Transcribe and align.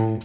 Am 0.00 0.18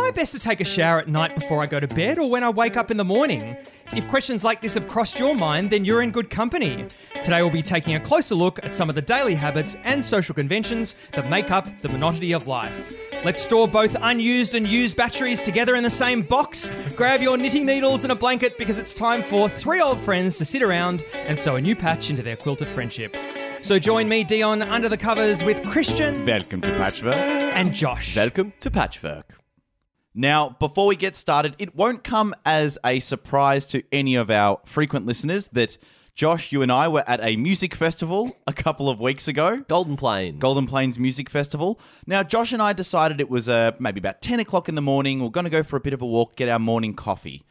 I 0.00 0.10
best 0.12 0.32
to 0.32 0.40
take 0.40 0.60
a 0.60 0.64
shower 0.64 0.98
at 0.98 1.06
night 1.06 1.36
before 1.36 1.62
I 1.62 1.66
go 1.66 1.78
to 1.78 1.86
bed 1.86 2.18
or 2.18 2.28
when 2.28 2.42
I 2.42 2.50
wake 2.50 2.76
up 2.76 2.90
in 2.90 2.96
the 2.96 3.04
morning? 3.04 3.56
If 3.92 4.08
questions 4.08 4.42
like 4.42 4.60
this 4.60 4.74
have 4.74 4.88
crossed 4.88 5.20
your 5.20 5.36
mind, 5.36 5.70
then 5.70 5.84
you're 5.84 6.02
in 6.02 6.10
good 6.10 6.30
company. 6.30 6.88
Today 7.22 7.42
we'll 7.42 7.50
be 7.50 7.62
taking 7.62 7.94
a 7.94 8.00
closer 8.00 8.34
look 8.34 8.58
at 8.64 8.74
some 8.74 8.88
of 8.88 8.96
the 8.96 9.02
daily 9.02 9.36
habits 9.36 9.76
and 9.84 10.04
social 10.04 10.34
conventions 10.34 10.96
that 11.12 11.30
make 11.30 11.52
up 11.52 11.68
the 11.80 11.88
monotony 11.88 12.32
of 12.32 12.48
life. 12.48 12.92
Let's 13.24 13.44
store 13.44 13.68
both 13.68 13.96
unused 14.00 14.56
and 14.56 14.66
used 14.66 14.96
batteries 14.96 15.42
together 15.42 15.76
in 15.76 15.84
the 15.84 15.90
same 15.90 16.22
box. 16.22 16.72
Grab 16.96 17.22
your 17.22 17.36
knitting 17.36 17.66
needles 17.66 18.04
and 18.04 18.10
a 18.10 18.16
blanket 18.16 18.58
because 18.58 18.78
it's 18.78 18.94
time 18.94 19.22
for 19.22 19.48
three 19.48 19.80
old 19.80 20.00
friends 20.00 20.38
to 20.38 20.44
sit 20.44 20.60
around 20.60 21.04
and 21.28 21.38
sew 21.38 21.54
a 21.54 21.60
new 21.60 21.76
patch 21.76 22.10
into 22.10 22.24
their 22.24 22.36
quilted 22.36 22.66
friendship. 22.66 23.16
So 23.64 23.78
join 23.78 24.10
me, 24.10 24.24
Dion, 24.24 24.60
under 24.60 24.90
the 24.90 24.98
covers 24.98 25.42
with 25.42 25.66
Christian 25.66 26.26
Welcome 26.26 26.60
to 26.60 26.70
Patchwork. 26.76 27.16
and 27.16 27.72
Josh. 27.72 28.14
Welcome 28.14 28.52
to 28.60 28.70
Patchwork. 28.70 29.40
Now, 30.14 30.50
before 30.60 30.86
we 30.86 30.96
get 30.96 31.16
started, 31.16 31.56
it 31.58 31.74
won't 31.74 32.04
come 32.04 32.34
as 32.44 32.76
a 32.84 33.00
surprise 33.00 33.64
to 33.66 33.82
any 33.90 34.16
of 34.16 34.30
our 34.30 34.60
frequent 34.66 35.06
listeners 35.06 35.48
that 35.54 35.78
Josh, 36.14 36.52
you 36.52 36.60
and 36.60 36.70
I 36.70 36.88
were 36.88 37.04
at 37.08 37.24
a 37.24 37.36
music 37.36 37.74
festival 37.74 38.36
a 38.46 38.52
couple 38.52 38.90
of 38.90 39.00
weeks 39.00 39.28
ago. 39.28 39.64
Golden 39.66 39.96
Plains. 39.96 40.40
Golden 40.40 40.66
Plains 40.66 40.98
Music 40.98 41.30
Festival. 41.30 41.80
Now, 42.06 42.22
Josh 42.22 42.52
and 42.52 42.60
I 42.60 42.74
decided 42.74 43.18
it 43.18 43.30
was 43.30 43.48
uh, 43.48 43.72
maybe 43.78 43.98
about 43.98 44.20
10 44.20 44.40
o'clock 44.40 44.68
in 44.68 44.74
the 44.74 44.82
morning. 44.82 45.20
We're 45.20 45.30
going 45.30 45.44
to 45.44 45.50
go 45.50 45.62
for 45.62 45.76
a 45.76 45.80
bit 45.80 45.94
of 45.94 46.02
a 46.02 46.06
walk, 46.06 46.36
get 46.36 46.50
our 46.50 46.58
morning 46.58 46.92
coffee. 46.92 47.42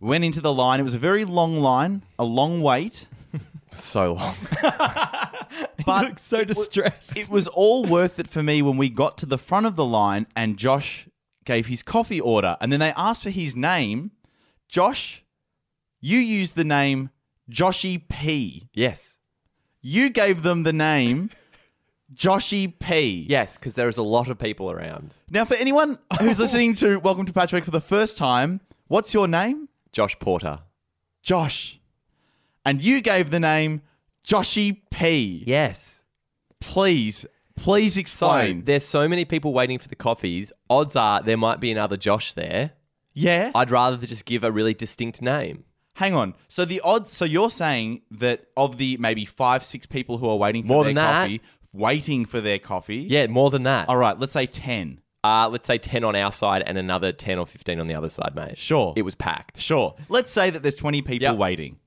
We 0.00 0.08
went 0.08 0.24
into 0.24 0.40
the 0.40 0.52
line. 0.52 0.80
It 0.80 0.82
was 0.82 0.94
a 0.94 0.98
very 0.98 1.24
long 1.24 1.60
line, 1.60 2.02
a 2.18 2.24
long 2.24 2.60
wait. 2.60 3.06
So 3.72 4.14
long. 4.14 4.34
But 5.86 6.04
looks 6.06 6.22
so 6.22 6.38
it 6.38 6.48
wa- 6.48 6.54
distressed. 6.54 7.16
it 7.16 7.28
was 7.28 7.46
all 7.48 7.84
worth 7.84 8.18
it 8.18 8.26
for 8.28 8.42
me 8.42 8.62
when 8.62 8.76
we 8.76 8.88
got 8.88 9.18
to 9.18 9.26
the 9.26 9.36
front 9.38 9.66
of 9.66 9.76
the 9.76 9.84
line 9.84 10.26
and 10.34 10.56
Josh 10.56 11.08
gave 11.44 11.66
his 11.66 11.82
coffee 11.82 12.20
order. 12.20 12.56
And 12.60 12.72
then 12.72 12.80
they 12.80 12.92
asked 12.96 13.22
for 13.22 13.30
his 13.30 13.54
name. 13.54 14.12
Josh, 14.68 15.24
you 16.00 16.18
used 16.18 16.54
the 16.56 16.64
name 16.64 17.10
Joshy 17.50 18.08
P. 18.08 18.68
yes. 18.72 19.18
You 19.82 20.08
gave 20.08 20.42
them 20.42 20.62
the 20.62 20.72
name 20.72 21.30
Joshy 22.14 22.72
P. 22.78 23.26
Yes, 23.28 23.58
because 23.58 23.74
there 23.74 23.88
is 23.88 23.98
a 23.98 24.02
lot 24.02 24.30
of 24.30 24.38
people 24.38 24.70
around. 24.70 25.14
Now, 25.30 25.44
for 25.44 25.54
anyone 25.56 25.98
who's 26.20 26.38
listening 26.38 26.72
to 26.76 26.96
Welcome 26.98 27.26
to 27.26 27.32
Patchwork 27.34 27.64
for 27.64 27.70
the 27.70 27.80
first 27.80 28.16
time, 28.16 28.60
what's 28.88 29.12
your 29.12 29.28
name? 29.28 29.68
Josh 29.92 30.18
Porter. 30.18 30.60
Josh. 31.22 31.80
And 32.64 32.82
you 32.82 33.00
gave 33.00 33.30
the 33.30 33.40
name 33.40 33.82
Joshy 34.26 34.78
P. 34.90 35.44
Yes. 35.46 36.02
Please, 36.60 37.26
please 37.56 37.94
So 37.94 38.00
explain. 38.00 38.64
there's 38.64 38.84
so 38.84 39.06
many 39.08 39.24
people 39.24 39.52
waiting 39.52 39.78
for 39.78 39.88
the 39.88 39.96
coffees. 39.96 40.52
Odds 40.70 40.96
are 40.96 41.22
there 41.22 41.36
might 41.36 41.60
be 41.60 41.70
another 41.70 41.96
Josh 41.96 42.32
there. 42.32 42.72
yeah. 43.12 43.52
I'd 43.54 43.70
rather 43.70 44.04
just 44.06 44.24
give 44.24 44.44
a 44.44 44.50
really 44.50 44.74
distinct 44.74 45.20
name. 45.22 45.64
Hang 45.96 46.14
on. 46.14 46.34
So 46.48 46.64
the 46.64 46.80
odds. 46.80 47.12
So 47.12 47.24
you're 47.24 47.50
saying 47.50 48.00
that 48.10 48.46
of 48.56 48.78
the 48.78 48.96
maybe 48.98 49.24
five, 49.24 49.64
six 49.64 49.86
people 49.86 50.18
who 50.18 50.28
are 50.28 50.36
waiting 50.36 50.62
for 50.62 50.68
More 50.68 50.84
their 50.84 50.88
than 50.94 50.94
that. 50.96 51.20
coffee, 51.22 51.40
waiting 51.72 52.24
for 52.24 52.40
their 52.40 52.58
coffee. 52.58 53.06
Yeah, 53.08 53.26
more 53.28 53.50
than 53.50 53.62
that. 53.64 53.88
All 53.88 53.96
right. 53.98 54.18
Let's 54.18 54.32
say 54.32 54.46
ten. 54.46 55.00
Uh, 55.22 55.48
let's 55.48 55.66
say 55.66 55.78
10 55.78 56.04
on 56.04 56.14
our 56.14 56.30
side 56.30 56.62
and 56.66 56.76
another 56.76 57.10
10 57.10 57.38
or 57.38 57.46
15 57.46 57.80
on 57.80 57.86
the 57.86 57.94
other 57.94 58.10
side, 58.10 58.34
mate. 58.34 58.58
Sure. 58.58 58.92
It 58.94 59.00
was 59.06 59.14
packed. 59.14 59.58
Sure. 59.58 59.94
Let's 60.10 60.30
say 60.30 60.50
that 60.50 60.60
there's 60.60 60.74
20 60.74 61.00
people 61.00 61.22
Yep. 61.28 61.36
waiting. 61.38 61.78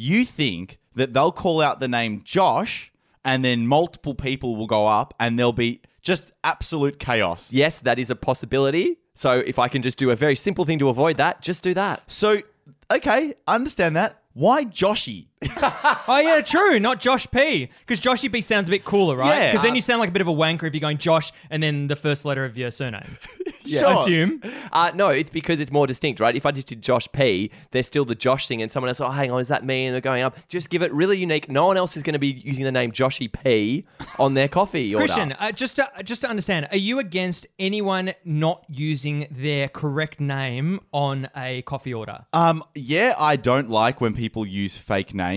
You 0.00 0.24
think 0.24 0.78
that 0.94 1.12
they'll 1.12 1.32
call 1.32 1.60
out 1.60 1.80
the 1.80 1.88
name 1.88 2.22
Josh, 2.22 2.92
and 3.24 3.44
then 3.44 3.66
multiple 3.66 4.14
people 4.14 4.54
will 4.54 4.68
go 4.68 4.86
up, 4.86 5.12
and 5.18 5.36
there'll 5.36 5.52
be 5.52 5.80
just 6.02 6.30
absolute 6.44 7.00
chaos. 7.00 7.52
Yes, 7.52 7.80
that 7.80 7.98
is 7.98 8.08
a 8.08 8.14
possibility. 8.14 8.98
So 9.14 9.42
if 9.44 9.58
I 9.58 9.66
can 9.66 9.82
just 9.82 9.98
do 9.98 10.10
a 10.10 10.16
very 10.16 10.36
simple 10.36 10.64
thing 10.64 10.78
to 10.78 10.88
avoid 10.88 11.16
that, 11.16 11.42
just 11.42 11.64
do 11.64 11.74
that. 11.74 12.08
So, 12.08 12.42
okay, 12.88 13.34
understand 13.48 13.96
that. 13.96 14.22
Why 14.34 14.64
Joshy? 14.64 15.27
Oh 16.10 16.18
yeah, 16.18 16.40
true. 16.40 16.80
Not 16.80 17.00
Josh 17.00 17.30
P. 17.30 17.68
Because 17.80 18.00
Joshy 18.00 18.32
P 18.32 18.40
sounds 18.40 18.68
a 18.68 18.70
bit 18.70 18.84
cooler, 18.84 19.16
right? 19.16 19.28
Yeah. 19.28 19.50
Because 19.52 19.62
then 19.62 19.74
you 19.74 19.80
sound 19.80 20.00
like 20.00 20.08
a 20.08 20.12
bit 20.12 20.22
of 20.22 20.28
a 20.28 20.32
wanker 20.32 20.64
if 20.64 20.74
you're 20.74 20.80
going 20.80 20.98
Josh 20.98 21.32
and 21.50 21.62
then 21.62 21.86
the 21.86 21.96
first 21.96 22.24
letter 22.24 22.44
of 22.44 22.56
your 22.56 22.70
surname. 22.70 23.18
Sure. 23.68 23.88
I 23.88 23.92
assume. 23.92 24.40
Uh, 24.72 24.90
no, 24.94 25.08
it's 25.10 25.28
because 25.28 25.60
it's 25.60 25.70
more 25.70 25.86
distinct, 25.86 26.20
right? 26.20 26.34
If 26.34 26.46
I 26.46 26.52
just 26.52 26.68
did 26.68 26.80
Josh 26.80 27.06
P, 27.12 27.50
there's 27.70 27.86
still 27.86 28.06
the 28.06 28.14
Josh 28.14 28.48
thing, 28.48 28.62
and 28.62 28.72
someone 28.72 28.88
else, 28.88 28.98
oh, 28.98 29.10
hang 29.10 29.30
on, 29.30 29.40
is 29.40 29.48
that 29.48 29.62
me? 29.62 29.84
And 29.84 29.92
they're 29.92 30.00
going 30.00 30.22
up. 30.22 30.38
Just 30.48 30.70
give 30.70 30.80
it 30.80 30.90
really 30.90 31.18
unique. 31.18 31.50
No 31.50 31.66
one 31.66 31.76
else 31.76 31.94
is 31.94 32.02
going 32.02 32.14
to 32.14 32.18
be 32.18 32.28
using 32.28 32.64
the 32.64 32.72
name 32.72 32.92
Joshy 32.92 33.30
P 33.30 33.84
on 34.18 34.32
their 34.32 34.48
coffee 34.48 34.94
order. 34.94 35.04
Christian, 35.04 35.32
uh, 35.38 35.52
just 35.52 35.76
to 35.76 35.86
just 36.02 36.22
to 36.22 36.30
understand, 36.30 36.68
are 36.70 36.78
you 36.78 36.98
against 36.98 37.46
anyone 37.58 38.14
not 38.24 38.64
using 38.70 39.26
their 39.30 39.68
correct 39.68 40.18
name 40.18 40.80
on 40.92 41.28
a 41.36 41.60
coffee 41.62 41.92
order? 41.92 42.24
Um, 42.32 42.64
yeah, 42.74 43.16
I 43.18 43.36
don't 43.36 43.68
like 43.68 44.00
when 44.00 44.14
people 44.14 44.46
use 44.46 44.78
fake 44.78 45.12
names. 45.12 45.27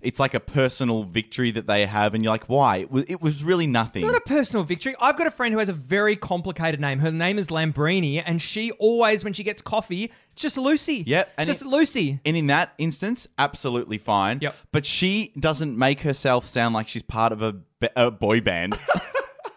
It's 0.00 0.18
like 0.18 0.34
a 0.34 0.40
personal 0.40 1.04
victory 1.04 1.50
that 1.52 1.66
they 1.66 1.86
have, 1.86 2.14
and 2.14 2.22
you're 2.24 2.32
like, 2.32 2.48
why? 2.48 2.78
It 2.78 2.90
was, 2.90 3.04
it 3.08 3.20
was 3.20 3.42
really 3.42 3.66
nothing. 3.66 4.02
It's 4.04 4.12
not 4.12 4.20
a 4.20 4.24
personal 4.24 4.64
victory. 4.64 4.94
I've 5.00 5.16
got 5.16 5.26
a 5.26 5.30
friend 5.30 5.52
who 5.52 5.58
has 5.58 5.68
a 5.68 5.72
very 5.72 6.16
complicated 6.16 6.80
name. 6.80 6.98
Her 6.98 7.12
name 7.12 7.38
is 7.38 7.48
Lambrini, 7.48 8.22
and 8.24 8.40
she 8.42 8.70
always, 8.72 9.24
when 9.24 9.32
she 9.32 9.44
gets 9.44 9.62
coffee, 9.62 10.10
it's 10.32 10.42
just 10.42 10.56
Lucy. 10.56 11.04
Yep, 11.06 11.26
it's 11.26 11.34
and 11.38 11.46
just 11.46 11.62
it- 11.62 11.68
Lucy. 11.68 12.20
and 12.24 12.36
in 12.36 12.46
that 12.48 12.72
instance, 12.78 13.26
absolutely 13.38 13.98
fine. 13.98 14.38
Yep. 14.42 14.54
But 14.72 14.86
she 14.86 15.32
doesn't 15.38 15.76
make 15.78 16.00
herself 16.00 16.46
sound 16.46 16.74
like 16.74 16.88
she's 16.88 17.02
part 17.02 17.32
of 17.32 17.42
a, 17.42 17.56
a 17.96 18.10
boy 18.10 18.40
band. 18.40 18.78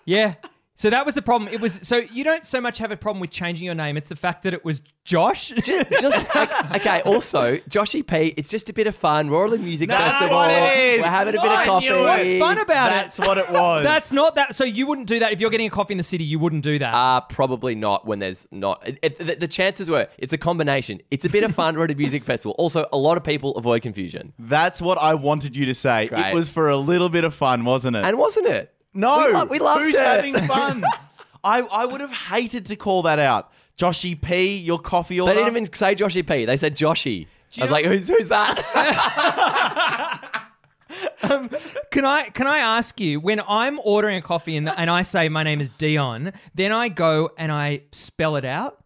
Yeah. 0.07 0.35
So 0.77 0.89
that 0.89 1.05
was 1.05 1.15
the 1.15 1.21
problem. 1.21 1.51
It 1.53 1.61
was 1.61 1.75
so 1.75 1.97
you 2.11 2.23
don't 2.25 2.45
so 2.45 2.59
much 2.59 2.79
have 2.79 2.91
a 2.91 2.97
problem 2.97 3.21
with 3.21 3.31
changing 3.31 3.65
your 3.65 3.75
name. 3.75 3.95
It's 3.95 4.09
the 4.09 4.15
fact 4.15 4.43
that 4.43 4.53
it 4.53 4.65
was 4.65 4.81
Josh. 5.05 5.49
just 5.49 6.35
like, 6.35 6.75
okay. 6.75 7.01
Also, 7.03 7.57
Joshy 7.69 8.05
P. 8.05 8.33
It's 8.35 8.49
just 8.51 8.67
a 8.69 8.73
bit 8.73 8.85
of 8.87 8.95
fun. 8.95 9.29
We're 9.29 9.45
all 9.45 9.53
a 9.53 9.57
music 9.57 9.87
That's 9.87 10.11
festival. 10.13 10.35
what 10.35 10.51
it 10.51 10.77
is. 10.77 11.01
We're 11.03 11.07
having 11.09 11.35
a 11.35 11.41
bit 11.41 11.51
of 11.51 11.57
I 11.57 11.65
coffee. 11.65 11.85
knew 11.89 11.95
it. 11.95 12.01
What's 12.03 12.31
fun 12.39 12.57
about 12.57 12.89
That's 12.89 13.19
it? 13.19 13.25
what 13.27 13.37
it 13.37 13.49
was. 13.51 13.83
That's 13.85 14.11
not 14.11 14.35
that. 14.35 14.53
So 14.55 14.65
you 14.65 14.85
wouldn't 14.85 15.07
do 15.07 15.19
that 15.19 15.31
if 15.31 15.39
you're 15.39 15.49
getting 15.49 15.67
a 15.67 15.69
coffee 15.69 15.93
in 15.93 15.97
the 15.97 16.03
city. 16.03 16.25
You 16.25 16.39
wouldn't 16.39 16.63
do 16.63 16.77
that. 16.79 16.93
Uh, 16.93 17.21
probably 17.21 17.75
not 17.75 18.05
when 18.05 18.19
there's 18.19 18.45
not. 18.51 18.85
It, 18.85 18.99
it- 19.01 19.17
the, 19.19 19.35
the 19.35 19.47
chances 19.47 19.89
were 19.89 20.09
it's 20.17 20.33
a 20.33 20.37
combination. 20.37 21.01
It's 21.09 21.23
a 21.23 21.29
bit 21.29 21.43
of 21.45 21.55
fun. 21.55 21.75
We're 21.77 21.85
at 21.85 21.91
a 21.91 21.95
music 21.95 22.23
festival. 22.25 22.53
Also, 22.57 22.85
a 22.91 22.97
lot 22.97 23.15
of 23.15 23.23
people 23.23 23.55
avoid 23.55 23.81
confusion. 23.81 24.33
That's 24.39 24.81
what 24.81 24.97
I 24.97 25.13
wanted 25.13 25.55
you 25.55 25.65
to 25.67 25.73
say. 25.73 26.07
Great. 26.07 26.27
It 26.27 26.33
was 26.33 26.49
for 26.49 26.67
a 26.67 26.75
little 26.75 27.07
bit 27.09 27.23
of 27.23 27.33
fun, 27.33 27.63
wasn't 27.63 27.95
it? 27.95 28.03
And 28.03 28.17
wasn't 28.17 28.47
it? 28.47 28.73
No, 28.95 29.27
we, 29.27 29.33
lo- 29.33 29.45
we 29.45 29.59
loved 29.59 29.81
who's 29.83 29.95
it. 29.95 30.01
having 30.01 30.33
fun? 30.47 30.83
I, 31.43 31.61
I 31.61 31.85
would 31.85 32.01
have 32.01 32.11
hated 32.11 32.65
to 32.67 32.75
call 32.75 33.03
that 33.03 33.19
out. 33.19 33.51
Joshy 33.77 34.19
P, 34.19 34.57
your 34.57 34.79
coffee 34.79 35.19
order. 35.19 35.33
They 35.33 35.39
didn't 35.41 35.55
even 35.55 35.73
say 35.73 35.95
Joshy 35.95 36.27
P. 36.27 36.45
They 36.45 36.57
said 36.57 36.75
Joshy. 36.75 37.27
I 37.59 37.61
was 37.61 37.71
like, 37.71 37.85
who's 37.85 38.07
who's 38.07 38.29
that? 38.29 40.31
Um, 41.23 41.49
can 41.91 42.05
I 42.05 42.29
can 42.29 42.47
I 42.47 42.59
ask 42.59 42.99
you 42.99 43.19
when 43.19 43.41
I'm 43.47 43.79
ordering 43.83 44.17
a 44.17 44.21
coffee 44.21 44.55
and, 44.55 44.69
and 44.69 44.89
I 44.89 45.01
say 45.01 45.29
my 45.29 45.43
name 45.43 45.59
is 45.59 45.69
Dion, 45.71 46.31
then 46.53 46.71
I 46.71 46.89
go 46.89 47.31
and 47.37 47.51
I 47.51 47.81
spell 47.91 48.35
it 48.35 48.45
out, 48.45 48.79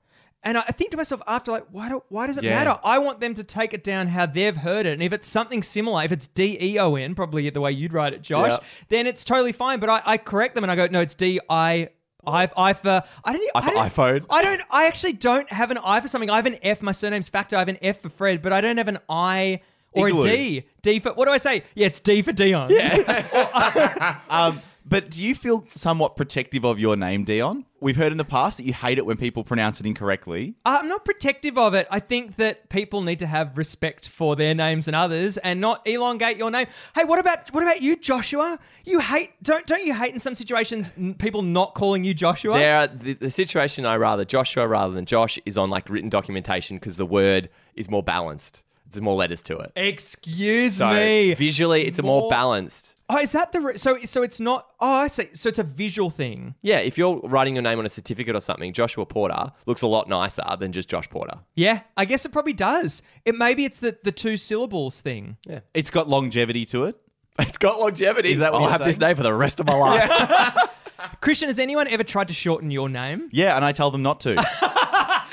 and 0.43 0.57
I 0.57 0.61
think 0.61 0.91
to 0.91 0.97
myself 0.97 1.21
after 1.27 1.51
like 1.51 1.65
why 1.71 1.89
do 1.89 2.03
why 2.09 2.27
does 2.27 2.37
it 2.37 2.43
Yeah. 2.43 2.55
matter? 2.55 2.79
I 2.83 2.99
want 2.99 3.19
them 3.19 3.33
to 3.35 3.43
take 3.43 3.73
it 3.73 3.83
down 3.83 4.07
how 4.07 4.25
they've 4.25 4.55
heard 4.55 4.85
it, 4.85 4.93
and 4.93 5.03
if 5.03 5.11
it's 5.13 5.27
something 5.27 5.61
similar, 5.63 6.03
if 6.03 6.11
it's 6.11 6.27
D 6.27 6.57
E 6.59 6.79
O 6.79 6.95
N, 6.95 7.15
probably 7.15 7.49
the 7.49 7.61
way 7.61 7.71
you'd 7.71 7.93
write 7.93 8.13
it, 8.13 8.21
Josh, 8.21 8.51
Yeah. 8.51 8.59
then 8.89 9.07
it's 9.07 9.23
totally 9.23 9.51
fine. 9.51 9.79
But 9.79 9.89
I, 9.89 10.01
I 10.05 10.17
correct 10.17 10.55
them 10.55 10.63
and 10.63 10.71
I 10.71 10.75
go 10.75 10.87
no, 10.87 11.01
it's 11.01 11.15
D 11.15 11.39
I. 11.49 11.89
I, 12.27 12.49
I 12.57 12.73
for 12.73 13.01
I 13.23 13.31
don't, 13.33 13.51
I 13.55 13.61
for 13.61 13.71
don't 13.71 13.87
iPhone. 13.89 14.25
I 14.29 14.43
don't 14.43 14.61
I 14.69 14.87
actually 14.87 15.13
don't 15.13 15.49
have 15.53 15.71
an 15.71 15.77
I 15.81 16.01
for 16.01 16.09
something. 16.09 16.29
I 16.29 16.35
have 16.35 16.45
an 16.47 16.57
F. 16.61 16.81
My 16.81 16.91
surname's 16.91 17.29
Factor. 17.29 17.55
I 17.55 17.59
have 17.59 17.69
an 17.69 17.77
F 17.81 18.01
for 18.01 18.09
Fred, 18.09 18.41
but 18.41 18.51
I 18.51 18.59
don't 18.59 18.75
have 18.77 18.89
an 18.89 18.99
I 19.07 19.61
or 19.93 20.09
Igloo. 20.09 20.23
a 20.23 20.25
D. 20.25 20.63
D 20.81 20.99
for 20.99 21.13
what 21.13 21.25
do 21.27 21.31
I 21.31 21.37
say? 21.37 21.63
Yeah, 21.75 21.87
it's 21.87 22.01
D 22.01 22.21
for 22.21 22.33
Dion. 22.33 22.71
Yeah. 22.71 24.19
Um, 24.29 24.61
but 24.89 25.09
do 25.11 25.21
you 25.21 25.35
feel 25.35 25.65
somewhat 25.75 26.17
protective 26.17 26.65
of 26.65 26.79
your 26.79 26.95
name, 26.95 27.23
Dion? 27.23 27.65
We've 27.79 27.95
heard 27.95 28.11
in 28.11 28.17
the 28.17 28.25
past 28.25 28.57
that 28.57 28.65
you 28.65 28.73
hate 28.73 28.97
it 28.97 29.05
when 29.05 29.15
people 29.15 29.43
pronounce 29.43 29.79
it 29.79 29.85
incorrectly. 29.85 30.55
I'm 30.65 30.89
not 30.89 31.05
protective 31.05 31.57
of 31.57 31.73
it. 31.73 31.87
I 31.89 31.99
think 31.99 32.35
that 32.35 32.67
people 32.69 33.01
need 33.01 33.19
to 33.19 33.27
have 33.27 33.57
respect 33.57 34.09
for 34.09 34.35
their 34.35 34.53
names 34.53 34.87
and 34.87 34.95
others, 34.95 35.37
and 35.37 35.61
not 35.61 35.87
elongate 35.87 36.37
your 36.37 36.51
name. 36.51 36.67
Hey, 36.95 37.05
what 37.05 37.19
about 37.19 37.53
what 37.53 37.63
about 37.63 37.81
you, 37.81 37.95
Joshua? 37.95 38.59
You 38.83 38.99
hate 38.99 39.31
don't 39.43 39.65
don't 39.65 39.85
you 39.85 39.93
hate 39.93 40.13
in 40.13 40.19
some 40.19 40.35
situations 40.35 40.91
n- 40.97 41.13
people 41.13 41.41
not 41.41 41.75
calling 41.75 42.03
you 42.03 42.13
Joshua? 42.13 42.57
there, 42.57 42.87
the, 42.87 43.13
the 43.13 43.29
situation 43.29 43.85
I 43.85 43.95
rather 43.95 44.25
Joshua 44.25 44.67
rather 44.67 44.93
than 44.93 45.05
Josh 45.05 45.39
is 45.45 45.57
on 45.57 45.69
like 45.69 45.89
written 45.89 46.09
documentation 46.09 46.77
because 46.77 46.97
the 46.97 47.05
word 47.05 47.49
is 47.75 47.89
more 47.89 48.03
balanced. 48.03 48.63
There's 48.91 49.01
more 49.01 49.15
letters 49.15 49.43
to 49.43 49.57
it. 49.59 49.71
Excuse 49.75 50.75
So 50.77 50.91
me. 50.91 51.33
visually, 51.35 51.85
it's 51.85 51.99
a 51.99 52.03
more 52.03 52.21
More- 52.21 52.29
balanced. 52.29 52.95
Oh, 53.11 53.17
is 53.17 53.31
that 53.31 53.51
the 53.51 53.61
re- 53.61 53.77
so? 53.77 53.97
So 54.05 54.21
it's 54.21 54.39
not. 54.39 54.67
Oh, 54.79 54.91
I 54.91 55.07
see. 55.07 55.29
So 55.33 55.49
it's 55.49 55.57
a 55.57 55.63
visual 55.63 56.11
thing. 56.11 56.53
Yeah, 56.61 56.77
if 56.77 56.95
you're 56.95 57.19
writing 57.23 57.55
your 57.55 57.63
name 57.63 57.79
on 57.79 57.85
a 57.85 57.89
certificate 57.89 58.35
or 58.35 58.39
something, 58.39 58.71
Joshua 58.71 59.03
Porter 59.07 59.51
looks 59.65 59.81
a 59.81 59.87
lot 59.87 60.07
nicer 60.07 60.43
than 60.59 60.71
just 60.71 60.89
Josh 60.89 61.09
Porter. 61.09 61.39
Yeah, 61.55 61.79
I 61.97 62.05
guess 62.05 62.23
it 62.25 62.31
probably 62.31 62.53
does. 62.53 63.01
It 63.25 63.33
maybe 63.35 63.65
it's 63.65 63.79
the 63.79 63.97
the 64.03 64.11
two 64.11 64.37
syllables 64.37 65.01
thing. 65.01 65.37
Yeah, 65.47 65.61
it's 65.73 65.89
got 65.89 66.07
longevity 66.07 66.65
to 66.65 66.83
it. 66.85 66.97
It's 67.39 67.57
got 67.57 67.79
longevity. 67.79 68.31
Is 68.33 68.39
that 68.39 68.51
what 68.51 68.57
I'll 68.59 68.63
you're 68.65 68.71
have 68.73 68.85
this 68.85 68.97
saying? 68.97 69.07
name 69.11 69.15
for 69.17 69.23
the 69.23 69.33
rest 69.33 69.59
of 69.61 69.65
my 69.65 69.73
life. 69.73 70.69
Christian, 71.21 71.47
has 71.47 71.57
anyone 71.57 71.87
ever 71.87 72.03
tried 72.03 72.27
to 72.27 72.33
shorten 72.33 72.69
your 72.69 72.89
name? 72.89 73.29
Yeah, 73.31 73.55
and 73.55 73.63
I 73.63 73.71
tell 73.71 73.89
them 73.91 74.01
not 74.03 74.19
to. 74.21 74.35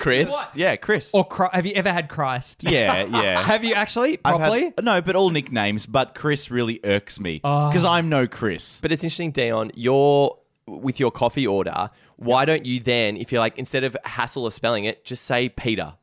Chris. 0.06 0.32
yeah, 0.54 0.76
Chris. 0.76 1.10
Or 1.12 1.26
Chri- 1.26 1.52
have 1.52 1.66
you 1.66 1.72
ever 1.74 1.92
had 1.92 2.08
Christ? 2.08 2.64
yeah, 2.64 3.02
yeah. 3.10 3.42
Have 3.42 3.64
you 3.64 3.74
actually 3.74 4.18
I've 4.24 4.40
had- 4.40 4.48
properly? 4.48 4.74
no, 4.82 5.00
but 5.00 5.16
all 5.16 5.30
nicknames. 5.30 5.86
But 5.86 6.14
Chris 6.14 6.50
really 6.50 6.80
irks 6.84 7.18
me 7.20 7.36
because 7.36 7.84
ah. 7.84 7.94
I'm 7.94 8.08
no 8.08 8.26
Chris. 8.26 8.80
But 8.80 8.92
it's 8.92 9.02
interesting, 9.02 9.32
Dion, 9.32 9.72
you're 9.74 10.36
with 10.66 10.98
your 11.00 11.10
coffee 11.10 11.46
order. 11.46 11.90
Why 12.16 12.44
don't 12.44 12.64
you 12.64 12.80
then, 12.80 13.16
if 13.16 13.30
you're 13.30 13.40
like, 13.40 13.58
instead 13.58 13.84
of 13.84 13.96
hassle 14.04 14.46
of 14.46 14.54
spelling 14.54 14.84
it, 14.84 15.04
just 15.04 15.24
say 15.24 15.48
Peter? 15.48 15.94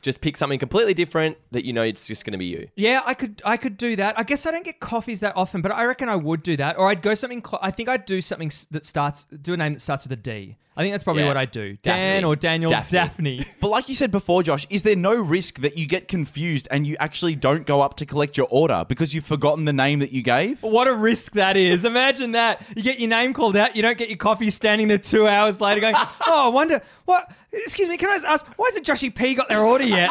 Just 0.00 0.20
pick 0.20 0.36
something 0.36 0.58
completely 0.58 0.94
different 0.94 1.36
that 1.50 1.64
you 1.64 1.72
know 1.72 1.82
it's 1.82 2.06
just 2.06 2.24
going 2.24 2.32
to 2.32 2.38
be 2.38 2.46
you. 2.46 2.68
Yeah, 2.76 3.02
I 3.04 3.14
could 3.14 3.42
I 3.44 3.56
could 3.56 3.76
do 3.76 3.96
that. 3.96 4.18
I 4.18 4.22
guess 4.22 4.46
I 4.46 4.50
don't 4.50 4.64
get 4.64 4.80
coffees 4.80 5.20
that 5.20 5.36
often, 5.36 5.60
but 5.60 5.72
I 5.72 5.84
reckon 5.86 6.08
I 6.08 6.16
would 6.16 6.42
do 6.42 6.56
that. 6.56 6.78
Or 6.78 6.88
I'd 6.88 7.02
go 7.02 7.14
something. 7.14 7.42
Cl- 7.44 7.58
I 7.62 7.70
think 7.70 7.88
I'd 7.88 8.04
do 8.06 8.20
something 8.20 8.48
s- 8.48 8.66
that 8.70 8.86
starts 8.86 9.24
do 9.24 9.54
a 9.54 9.56
name 9.56 9.72
that 9.74 9.80
starts 9.80 10.04
with 10.04 10.12
a 10.12 10.16
D. 10.16 10.56
I 10.76 10.82
think 10.82 10.92
that's 10.94 11.02
probably 11.02 11.22
Yeah. 11.22 11.28
what 11.28 11.36
I'd 11.36 11.50
do. 11.50 11.76
Dan 11.82 12.22
Daphne. 12.22 12.24
or 12.24 12.36
Daniel 12.36 12.68
Daphne. 12.70 12.92
Daphne. 12.98 13.46
But 13.60 13.70
like 13.70 13.88
you 13.88 13.96
said 13.96 14.12
before, 14.12 14.44
Josh, 14.44 14.64
is 14.70 14.82
there 14.82 14.94
no 14.94 15.20
risk 15.20 15.58
that 15.62 15.76
you 15.76 15.86
get 15.86 16.06
confused 16.06 16.68
and 16.70 16.86
you 16.86 16.96
actually 17.00 17.34
don't 17.34 17.66
go 17.66 17.80
up 17.80 17.96
to 17.96 18.06
collect 18.06 18.36
your 18.36 18.46
order 18.48 18.84
because 18.88 19.12
you've 19.12 19.24
forgotten 19.26 19.64
the 19.64 19.72
name 19.72 19.98
that 19.98 20.12
you 20.12 20.22
gave? 20.22 20.62
What 20.62 20.86
a 20.86 20.94
risk 20.94 21.32
that 21.32 21.56
is. 21.56 21.84
Imagine 21.84 22.30
that. 22.32 22.62
You 22.76 22.84
get 22.84 23.00
your 23.00 23.08
name 23.10 23.32
called 23.34 23.56
out, 23.56 23.74
you 23.74 23.82
don't 23.82 23.98
get 23.98 24.08
your 24.08 24.18
coffee 24.18 24.50
standing 24.50 24.86
there 24.86 24.98
two 24.98 25.26
hours 25.26 25.60
later 25.60 25.80
going, 25.80 25.96
oh, 26.28 26.46
I 26.46 26.48
wonder, 26.54 26.80
what, 27.08 27.30
excuse 27.52 27.88
me, 27.88 27.96
can 27.96 28.10
I 28.10 28.16
just 28.16 28.26
ask, 28.26 28.46
why 28.58 28.66
hasn't 28.68 28.86
Joshy 28.86 29.14
P 29.14 29.34
got 29.34 29.48
their 29.48 29.62
order 29.62 29.84
yet? 29.84 30.10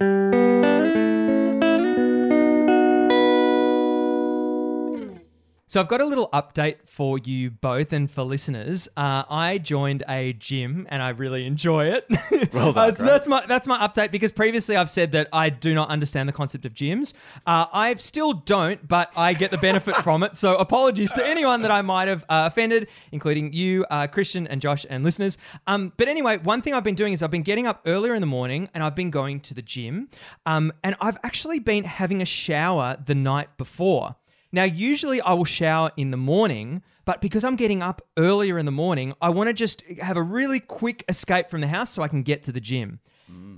So 5.68 5.80
I've 5.80 5.88
got 5.88 6.00
a 6.00 6.04
little 6.04 6.28
update 6.28 6.76
for 6.86 7.18
you 7.18 7.50
both 7.50 7.92
and 7.92 8.08
for 8.08 8.22
listeners. 8.22 8.88
Uh, 8.96 9.24
I 9.28 9.58
joined 9.58 10.04
a 10.08 10.32
gym 10.32 10.86
and 10.90 11.02
I 11.02 11.08
really 11.08 11.44
enjoy 11.44 11.86
it. 11.86 12.06
Well 12.52 12.72
done, 12.72 12.90
Uh, 12.90 12.92
so 12.92 13.04
that's 13.04 13.26
my 13.26 13.44
that's 13.46 13.66
my 13.66 13.78
update 13.86 14.12
because 14.12 14.30
previously 14.30 14.76
I've 14.76 14.88
said 14.88 15.12
that 15.12 15.28
I 15.32 15.50
do 15.50 15.74
not 15.74 15.88
understand 15.88 16.28
the 16.28 16.32
concept 16.32 16.64
of 16.64 16.72
gyms. 16.74 17.12
Uh, 17.46 17.66
I 17.72 17.94
still 17.96 18.32
don't, 18.32 18.86
but 18.86 19.10
I 19.16 19.32
get 19.32 19.50
the 19.50 19.58
benefit 19.58 19.96
from 19.96 20.22
it. 20.22 20.36
So 20.36 20.54
apologies 20.56 21.12
to 21.14 21.26
anyone 21.26 21.62
that 21.62 21.70
I 21.72 21.82
might 21.82 22.06
have 22.08 22.22
uh, 22.28 22.48
offended, 22.50 22.86
including 23.10 23.52
you, 23.52 23.84
uh, 23.90 24.06
Christian, 24.06 24.46
and 24.46 24.60
Josh, 24.60 24.86
and 24.88 25.02
listeners. 25.02 25.36
Um, 25.66 25.92
but 25.96 26.06
anyway, 26.08 26.38
one 26.38 26.62
thing 26.62 26.72
I've 26.74 26.84
been 26.84 26.94
doing 26.94 27.12
is 27.12 27.22
I've 27.22 27.30
been 27.32 27.42
getting 27.42 27.66
up 27.66 27.82
earlier 27.86 28.14
in 28.14 28.20
the 28.20 28.26
morning 28.28 28.68
and 28.72 28.84
I've 28.84 28.94
been 28.94 29.10
going 29.10 29.40
to 29.40 29.54
the 29.54 29.62
gym, 29.62 30.08
um, 30.46 30.72
and 30.84 30.94
I've 31.00 31.18
actually 31.24 31.58
been 31.58 31.84
having 31.84 32.22
a 32.22 32.26
shower 32.26 32.96
the 33.04 33.14
night 33.16 33.56
before. 33.58 34.14
Now, 34.52 34.64
usually 34.64 35.20
I 35.20 35.34
will 35.34 35.44
shower 35.44 35.90
in 35.96 36.10
the 36.10 36.16
morning, 36.16 36.82
but 37.04 37.20
because 37.20 37.44
I'm 37.44 37.56
getting 37.56 37.82
up 37.82 38.02
earlier 38.16 38.58
in 38.58 38.66
the 38.66 38.72
morning, 38.72 39.14
I 39.20 39.30
want 39.30 39.48
to 39.48 39.54
just 39.54 39.82
have 40.00 40.16
a 40.16 40.22
really 40.22 40.60
quick 40.60 41.04
escape 41.08 41.50
from 41.50 41.60
the 41.60 41.68
house 41.68 41.90
so 41.90 42.02
I 42.02 42.08
can 42.08 42.22
get 42.22 42.42
to 42.44 42.52
the 42.52 42.60
gym. 42.60 43.00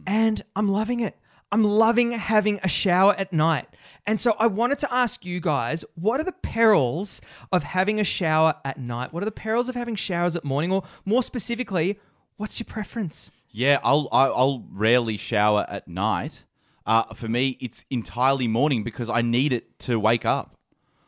And 0.06 0.42
I'm 0.56 0.68
loving 0.68 1.00
it. 1.00 1.16
I'm 1.50 1.64
loving 1.64 2.12
having 2.12 2.60
a 2.62 2.68
shower 2.68 3.14
at 3.16 3.32
night. 3.32 3.68
And 4.06 4.20
so 4.20 4.34
I 4.38 4.46
wanted 4.46 4.78
to 4.80 4.92
ask 4.92 5.24
you 5.24 5.40
guys 5.40 5.84
what 5.94 6.20
are 6.20 6.24
the 6.24 6.32
perils 6.32 7.20
of 7.52 7.62
having 7.62 7.98
a 8.00 8.04
shower 8.04 8.54
at 8.64 8.78
night? 8.78 9.12
What 9.12 9.22
are 9.22 9.26
the 9.26 9.32
perils 9.32 9.68
of 9.68 9.74
having 9.74 9.94
showers 9.94 10.36
at 10.36 10.44
morning? 10.44 10.72
Or 10.72 10.82
more 11.06 11.22
specifically, 11.22 11.98
what's 12.36 12.60
your 12.60 12.66
preference? 12.66 13.30
Yeah, 13.50 13.80
I'll 13.82 14.08
I'll 14.12 14.66
rarely 14.70 15.16
shower 15.16 15.64
at 15.68 15.88
night. 15.88 16.44
Uh, 16.86 17.04
for 17.14 17.28
me, 17.28 17.56
it's 17.60 17.84
entirely 17.90 18.48
morning 18.48 18.82
because 18.82 19.10
I 19.10 19.22
need 19.22 19.52
it 19.52 19.78
to 19.80 19.98
wake 19.98 20.24
up. 20.26 20.54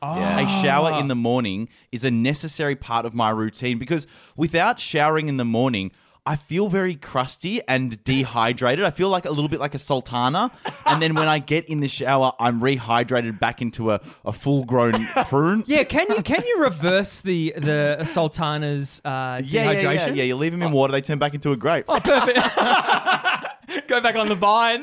A 0.03 0.47
shower 0.63 0.99
in 0.99 1.09
the 1.09 1.15
morning 1.15 1.69
is 1.93 2.05
a 2.05 2.11
necessary 2.11 2.77
part 2.77 3.05
of 3.07 3.15
my 3.15 3.31
routine 3.31 3.79
because 3.79 4.07
without 4.37 4.81
showering 4.81 5.29
in 5.29 5.37
the 5.37 5.45
morning, 5.45 5.93
I 6.27 6.37
feel 6.37 6.69
very 6.69 6.95
crusty 6.97 7.61
and 7.67 8.03
dehydrated. 8.05 8.85
I 8.85 8.91
feel 8.91 9.09
like 9.09 9.25
a 9.25 9.31
little 9.31 9.49
bit 9.49 9.59
like 9.59 9.75
a 9.75 9.79
sultana. 9.79 10.51
And 10.87 11.03
then 11.03 11.15
when 11.15 11.29
I 11.29 11.39
get 11.39 11.65
in 11.65 11.81
the 11.81 11.89
shower, 11.89 12.33
I'm 12.39 12.61
rehydrated 12.61 13.39
back 13.41 13.63
into 13.63 13.91
a, 13.91 14.01
a 14.25 14.33
full 14.33 14.65
grown 14.65 15.07
prune. 15.27 15.65
Yeah, 15.67 15.85
can 15.85 16.07
you 16.11 16.23
can 16.23 16.43
you 16.47 16.63
reverse 16.63 17.21
the 17.23 17.55
the 17.57 18.05
sultana's 18.05 19.01
uh, 19.05 19.41
Yeah, 19.45 19.71
yeah, 19.73 19.83
dehydration? 19.83 20.07
yeah, 20.09 20.13
yeah. 20.15 20.25
You 20.25 20.37
leave 20.37 20.53
them 20.53 20.63
in 20.63 20.73
water, 20.73 20.93
they 20.93 21.01
turn 21.01 21.19
back 21.19 21.33
into 21.35 21.53
a 21.53 21.57
grape. 21.57 21.87
Oh, 21.89 21.99
perfect. 22.01 22.39
Go 23.89 24.01
back 24.01 24.17
on 24.17 24.29
the 24.29 24.35
vine. 24.35 24.83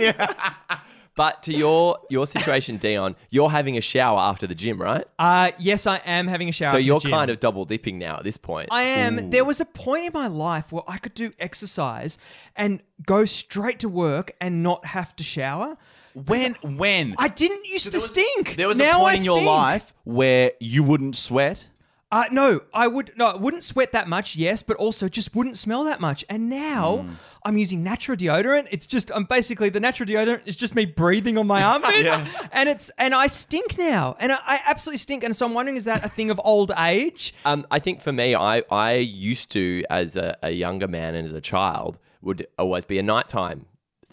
But 1.18 1.44
to 1.44 1.54
your 1.54 1.98
your 2.10 2.26
situation, 2.26 2.78
Dion, 2.86 3.18
you're 3.30 3.50
having 3.50 3.76
a 3.76 3.82
shower 3.82 4.20
after 4.20 4.48
the 4.48 4.56
gym, 4.56 4.82
right? 4.82 5.06
Uh, 5.20 5.52
yes, 5.60 5.86
I 5.86 5.98
am 6.06 6.28
having 6.28 6.48
a 6.48 6.52
shower. 6.54 6.72
so 6.72 6.78
at 6.78 6.84
you're 6.86 7.00
gym. 7.02 7.12
kind 7.12 7.30
of 7.30 7.40
double 7.42 7.66
dipping 7.66 7.98
now 8.00 8.16
at 8.18 8.24
this 8.24 8.38
point. 8.38 8.70
I 8.72 8.84
am. 8.84 9.32
There 9.32 9.44
was 9.44 9.60
a 9.60 9.66
point 9.66 10.06
in 10.06 10.12
my 10.14 10.28
life 10.28 10.72
where 10.72 10.84
I 10.88 10.98
could 11.00 11.16
do 11.16 11.34
exercise 11.40 12.18
and 12.56 12.82
go 13.06 13.26
straight 13.26 13.80
to 13.80 13.90
work 13.90 14.32
and 14.40 14.64
not 14.64 14.86
have 14.86 15.14
to 15.18 15.24
shower. 15.24 15.76
When? 16.14 16.56
When? 16.64 17.16
I 17.20 17.28
didn't 17.28 17.66
used 17.66 17.92
to 17.92 18.02
stink. 18.02 18.56
there 18.56 18.68
was 18.68 18.78
now 18.80 18.98
a 18.98 19.00
point 19.02 19.16
I 19.16 19.18
in 19.18 19.24
your 19.26 19.38
stink. 19.38 19.48
life 19.50 19.94
where 20.04 20.52
you 20.60 20.84
wouldn't 20.84 21.16
sweat. 21.16 21.68
Uh, 22.10 22.24
no, 22.32 22.62
I 22.74 22.88
would 22.88 23.12
no, 23.18 23.26
I 23.26 23.36
wouldn't 23.36 23.64
sweat 23.64 23.92
that 23.92 24.08
much. 24.08 24.38
Yes, 24.38 24.64
but 24.64 24.78
also 24.78 25.10
just 25.10 25.36
wouldn't 25.36 25.58
smell 25.58 25.84
that 25.84 26.00
much. 26.00 26.24
And 26.30 26.50
now 26.50 27.00
Hmm. 27.00 27.10
I'm 27.44 27.58
using 27.58 27.84
natural 27.84 28.16
deodorant. 28.18 28.68
It's 28.72 28.86
just 28.88 29.12
I'm 29.14 29.26
basically 29.26 29.68
the 29.70 29.80
natural 29.82 30.08
deodorant 30.08 30.42
is 30.46 30.56
just 30.56 30.74
me 30.74 30.86
breathing 30.86 31.38
on 31.38 31.48
my 31.48 31.62
armpits, 31.72 32.24
and 32.54 32.70
it's 32.70 32.90
and 32.98 33.14
I 33.14 33.28
stink 33.28 33.78
now, 33.78 34.16
and 34.22 34.32
I, 34.32 34.38
I 34.46 34.60
absolutely 34.66 35.00
stink. 35.00 35.24
And 35.26 35.36
so 35.36 35.46
I'm 35.46 35.54
wondering, 35.54 35.76
is 35.78 35.84
that 35.86 36.06
a 36.06 36.10
thing 36.10 36.32
of 36.32 36.40
old 36.46 36.72
age? 36.78 37.34
Um, 37.44 37.68
I 37.72 37.80
think 37.80 38.00
for 38.02 38.14
me, 38.14 38.36
I, 38.36 38.64
I 38.72 38.94
used 38.96 39.52
to, 39.52 39.84
as 39.90 40.16
a, 40.16 40.38
a 40.44 40.52
younger 40.52 40.88
man 40.88 41.14
and 41.14 41.26
as 41.26 41.34
a 41.34 41.42
child, 41.42 42.00
would 42.22 42.48
always 42.58 42.86
be 42.86 43.00
a 43.00 43.04
nighttime 43.04 43.66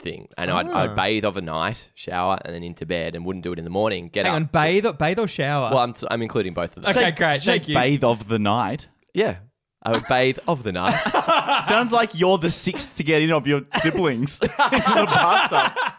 thing. 0.04 0.28
And 0.38 0.50
I'd, 0.50 0.68
Ah. 0.68 0.82
I'd 0.84 0.94
bathe 0.94 1.24
overnight, 1.24 1.90
shower, 1.94 2.38
and 2.44 2.54
then 2.54 2.62
into 2.62 2.86
bed 2.86 3.16
and 3.16 3.24
wouldn't 3.26 3.42
do 3.42 3.52
it 3.52 3.58
in 3.58 3.64
the 3.64 3.70
morning. 3.70 4.06
Get 4.08 4.26
Hang 4.26 4.34
up. 4.34 4.36
on, 4.36 4.44
bathe, 4.52 4.86
bathe 4.98 5.18
or 5.18 5.26
shower? 5.26 5.70
Well, 5.70 5.80
I'm, 5.80 5.94
I'm 6.10 6.22
including 6.22 6.54
both 6.54 6.76
of 6.76 6.84
them. 6.84 6.90
Okay, 6.96 7.10
Say- 7.10 7.16
great, 7.16 7.42
say 7.42 7.52
thank 7.58 7.68
you. 7.68 7.74
Bathe 7.74 8.04
of 8.04 8.28
the 8.28 8.38
night. 8.38 8.86
Yeah. 9.12 9.38
I 9.82 9.90
would 9.90 10.04
bathe 10.08 10.38
of 10.48 10.62
the 10.62 10.72
night. 10.72 10.94
Sounds 11.66 11.90
like 11.92 12.10
you're 12.14 12.38
the 12.38 12.50
sixth 12.50 12.96
to 12.96 13.02
get 13.02 13.20
in 13.20 13.30
of 13.32 13.46
your 13.46 13.62
siblings 13.82 14.40
into 14.42 14.48
the 14.56 15.06
bathtub. 15.10 15.92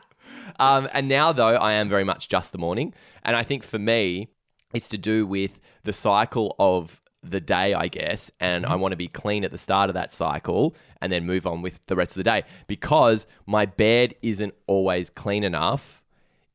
Um, 0.58 0.88
and 0.94 1.08
now, 1.08 1.32
though, 1.34 1.56
I 1.56 1.74
am 1.74 1.90
very 1.90 2.04
much 2.04 2.28
just 2.30 2.52
the 2.52 2.58
morning. 2.58 2.94
And 3.24 3.36
I 3.36 3.44
think 3.44 3.64
for 3.64 3.78
me, 3.78 4.30
it's 4.74 4.88
to 4.88 4.98
do 4.98 5.28
with 5.28 5.60
the 5.84 5.94
cycle 5.94 6.56
of 6.58 7.00
the 7.30 7.42
day, 7.42 7.74
I 7.74 7.88
guess. 7.88 8.32
And 8.40 8.66
I 8.66 8.70
mm-hmm. 8.70 8.82
want 8.82 8.92
to 8.94 8.98
be 8.98 9.08
clean 9.08 9.44
at 9.44 9.52
the 9.52 9.58
start 9.58 9.90
of 9.90 9.94
that 9.94 10.14
cycle 10.14 10.76
and 11.02 11.12
then 11.12 11.26
move 11.26 11.46
on 11.46 11.62
with 11.62 11.86
the 11.88 11.96
rest 11.96 12.12
of 12.12 12.18
the 12.18 12.24
day 12.24 12.44
because 12.68 13.28
my 13.46 13.66
bed 13.66 14.16
isn't 14.22 14.54
always 14.68 15.10
clean 15.10 15.44
enough. 15.44 16.02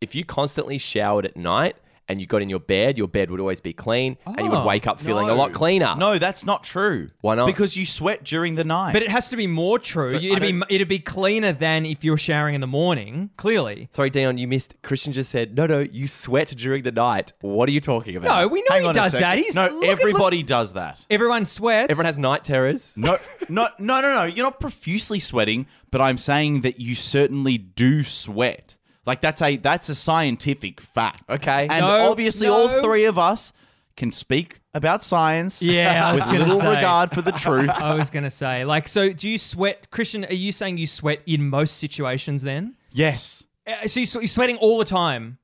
If 0.00 0.14
you 0.14 0.24
constantly 0.24 0.78
showered 0.78 1.26
at 1.26 1.36
night, 1.36 1.76
and 2.10 2.20
you 2.20 2.26
got 2.26 2.42
in 2.42 2.50
your 2.50 2.58
bed, 2.60 2.98
your 2.98 3.06
bed 3.08 3.30
would 3.30 3.38
always 3.40 3.60
be 3.60 3.72
clean, 3.72 4.16
and 4.26 4.38
you 4.40 4.50
would 4.50 4.58
Oh, 4.60 4.66
wake 4.66 4.86
up 4.86 5.00
feeling 5.00 5.28
a 5.30 5.34
lot 5.34 5.52
cleaner. 5.52 5.94
No, 5.96 6.18
that's 6.18 6.44
not 6.44 6.64
true. 6.64 7.10
Why 7.20 7.36
not? 7.36 7.46
Because 7.46 7.76
you 7.76 7.86
sweat 7.86 8.24
during 8.24 8.56
the 8.56 8.64
night. 8.64 8.92
But 8.92 9.02
it 9.02 9.10
has 9.10 9.28
to 9.28 9.36
be 9.36 9.46
more 9.46 9.78
true. 9.78 10.10
So 10.10 10.16
it'd 10.16 10.40
be 10.40 10.50
don't- 10.52 10.64
it'd 10.68 10.88
be 10.88 10.98
cleaner 10.98 11.52
than 11.52 11.86
if 11.86 12.02
you're 12.04 12.16
showering 12.18 12.54
in 12.56 12.60
the 12.60 12.66
morning. 12.66 13.30
Clearly, 13.36 13.88
Sorry, 13.92 14.10
Dion, 14.10 14.36
you 14.38 14.48
missed. 14.48 14.74
Christian 14.82 15.12
just 15.12 15.30
said, 15.30 15.54
no, 15.56 15.66
no, 15.66 15.80
you 15.80 16.06
sweat 16.08 16.48
during 16.56 16.82
the 16.82 16.92
night. 16.92 17.32
What 17.40 17.68
are 17.68 17.72
you 17.72 17.80
talking 17.80 18.16
about? 18.16 18.40
no, 18.42 18.48
we 18.48 18.60
know 18.62 18.66
Hang 18.70 18.80
he 18.82 18.86
on 18.88 18.90
a 18.90 18.94
does 18.94 19.12
second. 19.12 19.22
that. 19.28 19.38
He's 19.38 19.54
no, 19.54 19.62
look 19.62 19.70
at- 19.70 19.74
look- 19.76 19.88
everybody 19.88 20.42
does 20.42 20.72
that. 20.72 21.06
everyone 21.08 21.44
sweats. 21.44 21.90
Everyone 21.90 22.06
has 22.06 22.18
night 22.18 22.42
terrors. 22.44 22.92
No, 22.96 23.18
no, 23.48 23.68
no, 23.78 24.00
no, 24.00 24.14
no. 24.14 24.24
You're 24.24 24.44
not 24.46 24.58
profusely 24.60 25.20
sweating, 25.20 25.66
but 25.90 26.00
I'm 26.00 26.18
saying 26.18 26.62
that 26.62 26.80
you 26.80 26.94
certainly 26.94 27.56
do 27.58 28.02
sweat. 28.02 28.74
Like 29.06 29.20
that's 29.20 29.40
a 29.42 29.56
that's 29.56 29.88
a 29.88 29.94
scientific 29.94 30.80
fact. 30.80 31.22
Okay. 31.30 31.66
and 31.68 31.80
No, 31.80 32.10
obviously 32.10 32.46
no. 32.46 32.54
all 32.54 32.82
three 32.82 33.04
of 33.04 33.18
us 33.18 33.52
can 33.96 34.12
speak 34.12 34.60
about 34.72 35.02
science. 35.02 35.62
Yeah, 35.62 36.06
I 36.08 36.12
was 36.12 36.20
with 36.22 36.26
gonna 36.28 36.40
little 36.44 36.60
say. 36.60 36.76
regard 36.76 37.10
for 37.12 37.22
the 37.22 37.32
truth. 37.32 37.68
I 37.74 37.94
was 37.94 38.08
gonna 38.10 38.30
say, 38.30 38.64
like, 38.64 38.88
so 38.88 39.12
do 39.12 39.28
you 39.28 39.36
sweat, 39.38 39.90
Christian? 39.90 40.24
Are 40.26 40.32
you 40.34 40.52
saying 40.52 40.78
you 40.78 40.86
sweat 40.86 41.22
in 41.26 41.48
most 41.48 41.78
situations? 41.78 42.42
Then, 42.42 42.76
yes. 42.92 43.44
uh, 43.66 43.86
so 43.88 44.00
you 44.00 44.06
swe- 44.06 44.20
you're 44.22 44.28
sweating 44.28 44.56
all 44.58 44.78
the 44.78 44.84
time. 44.84 45.38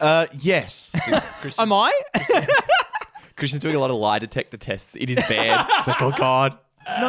Uh, 0.00 0.26
yes. 0.38 0.94
Am 1.58 1.72
I? 1.72 1.92
Christian's 3.36 3.60
doing 3.62 3.76
a 3.76 3.78
lot 3.78 3.90
of 3.90 3.96
lie 3.96 4.18
detector 4.18 4.56
tests 4.56 4.96
It 4.96 5.10
is 5.10 5.18
bad. 5.28 5.66
It's 5.78 5.86
like, 5.88 6.02
oh 6.02 6.10
God. 6.10 6.58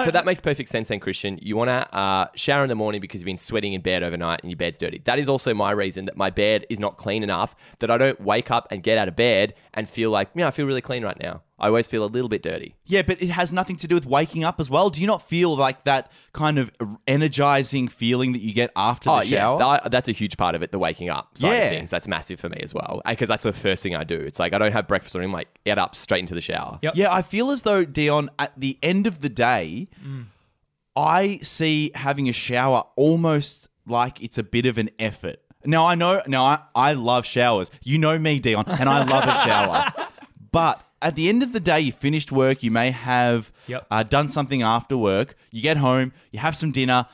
So 0.03 0.12
that 0.12 0.25
makes 0.25 0.41
perfect 0.41 0.69
sense 0.69 0.89
then, 0.89 1.00
Christian. 1.00 1.39
You 1.41 1.55
want 1.55 1.69
to 1.69 1.95
uh, 1.95 2.27
shower 2.36 2.63
in 2.63 2.69
the 2.69 2.75
morning 2.75 3.01
because 3.01 3.21
you've 3.21 3.25
been 3.25 3.38
sweating 3.38 3.74
in 3.74 3.81
bed 3.81 4.03
overnight 4.03 4.41
and 4.41 4.51
your 4.51 4.57
bed's 4.57 4.77
dirty. 4.77 5.01
That 5.05 5.19
is 5.19 5.29
also 5.29 5.53
my 5.53 5.71
reason 5.71 6.05
that 6.05 6.17
my 6.17 6.29
bed 6.29 6.65
is 6.69 6.79
not 6.79 6.98
clean 6.98 7.24
enough 7.24 7.55
that 7.79 7.89
I 7.89 7.98
don't 7.98 8.19
wake 8.21 8.51
up 8.51 8.67
and 8.71 8.83
get 8.83 8.98
out 8.98 9.07
of 9.07 9.15
bed 9.15 9.53
and 9.74 9.89
feel 9.89 10.12
like, 10.12 10.29
yeah, 10.36 10.48
I 10.48 10.51
feel 10.51 10.65
really 10.65 10.81
clean 10.81 11.03
right 11.03 11.19
now. 11.19 11.41
I 11.60 11.68
always 11.68 11.88
feel 11.88 12.04
a 12.04 12.08
little 12.08 12.30
bit 12.30 12.42
dirty. 12.42 12.75
Yeah, 12.86 13.01
but 13.01 13.22
it 13.22 13.30
has 13.30 13.51
nothing 13.51 13.75
to 13.78 13.88
do 13.88 13.96
with 13.96 14.06
waking 14.06 14.44
up 14.44 14.60
as 14.60 14.70
well. 14.70 14.89
Do 14.89 15.01
you 15.01 15.08
not 15.08 15.28
feel 15.28 15.56
like 15.56 15.84
that 15.84 16.12
kind 16.34 16.58
of 16.58 16.72
energizing 17.08 17.88
feeling 17.88 18.34
that 18.34 18.39
you 18.42 18.54
get 18.54 18.72
after 18.75 19.10
the 19.10 19.13
Oh 19.16 19.22
yeah, 19.22 19.38
shower? 19.39 19.60
That- 19.60 19.92
that's 19.92 20.10
a 20.10 20.12
huge 20.13 20.38
part 20.38 20.56
of 20.56 20.63
it. 20.63 20.72
The 20.72 20.80
waking 20.80 21.10
up 21.10 21.38
side 21.38 21.48
Yeah. 21.51 21.58
of 21.63 21.70
things. 21.70 21.89
That's 21.89 22.08
massive 22.08 22.39
for 22.39 22.50
me 22.50 22.60
as 22.62 22.74
well. 22.74 23.01
Eh, 23.06 23.12
because 23.12 23.28
that's 23.30 23.44
the 23.44 23.54
first 23.54 23.84
thing 23.84 23.96
I 23.96 24.04
do. 24.04 24.20
It's 24.20 24.39
like 24.39 24.54
I 24.54 24.58
don't 24.58 24.72
have 24.72 24.88
breakfast 24.88 25.16
or 25.16 25.20
anything. 25.20 25.34
Like 25.34 25.48
get 25.66 25.78
up 25.78 25.96
straight 25.96 26.20
into 26.20 26.36
the 26.36 26.42
shower. 26.42 26.80
Yep. 26.82 26.94
Yeah, 26.96 27.13
I 27.13 27.22
feel 27.22 27.51
as 27.51 27.63
though 27.63 27.84
Dion, 27.86 28.30
at 28.39 28.54
the 28.60 28.78
end 28.82 29.08
of 29.08 29.20
the 29.22 29.30
day, 29.30 29.88
mm. 30.04 30.25
I 30.96 31.38
see 31.42 31.92
having 31.96 32.28
a 32.30 32.34
shower 32.34 32.84
almost 32.96 33.70
like 33.86 34.22
it's 34.22 34.38
a 34.38 34.44
bit 34.44 34.66
of 34.66 34.78
an 34.78 34.89
effort. 35.00 35.38
Now 35.66 35.86
I 35.86 35.96
know, 35.96 36.22
now 36.28 36.44
I, 36.44 36.62
I 36.75 36.94
love 36.94 37.25
showers. 37.25 37.70
You 37.84 37.98
know 37.98 38.18
me, 38.18 38.39
Dion, 38.39 38.63
and 38.68 38.88
I 38.88 39.04
love 39.04 39.24
a 39.28 39.36
shower. 39.36 39.92
But 40.51 40.82
at 41.01 41.15
the 41.15 41.29
end 41.29 41.44
of 41.44 41.53
the 41.53 41.60
day, 41.60 41.79
you 41.82 41.91
finished 41.91 42.32
work. 42.32 42.63
You 42.63 42.72
may 42.72 42.91
have 42.91 43.51
Yep. 43.68 43.88
uh, 43.91 44.03
done 44.03 44.29
something 44.29 44.62
after 44.62 44.98
work. 44.98 45.36
You 45.51 45.62
get 45.62 45.77
home, 45.77 46.12
you 46.32 46.39
have 46.39 46.56
some 46.56 46.72
dinner. 46.72 47.06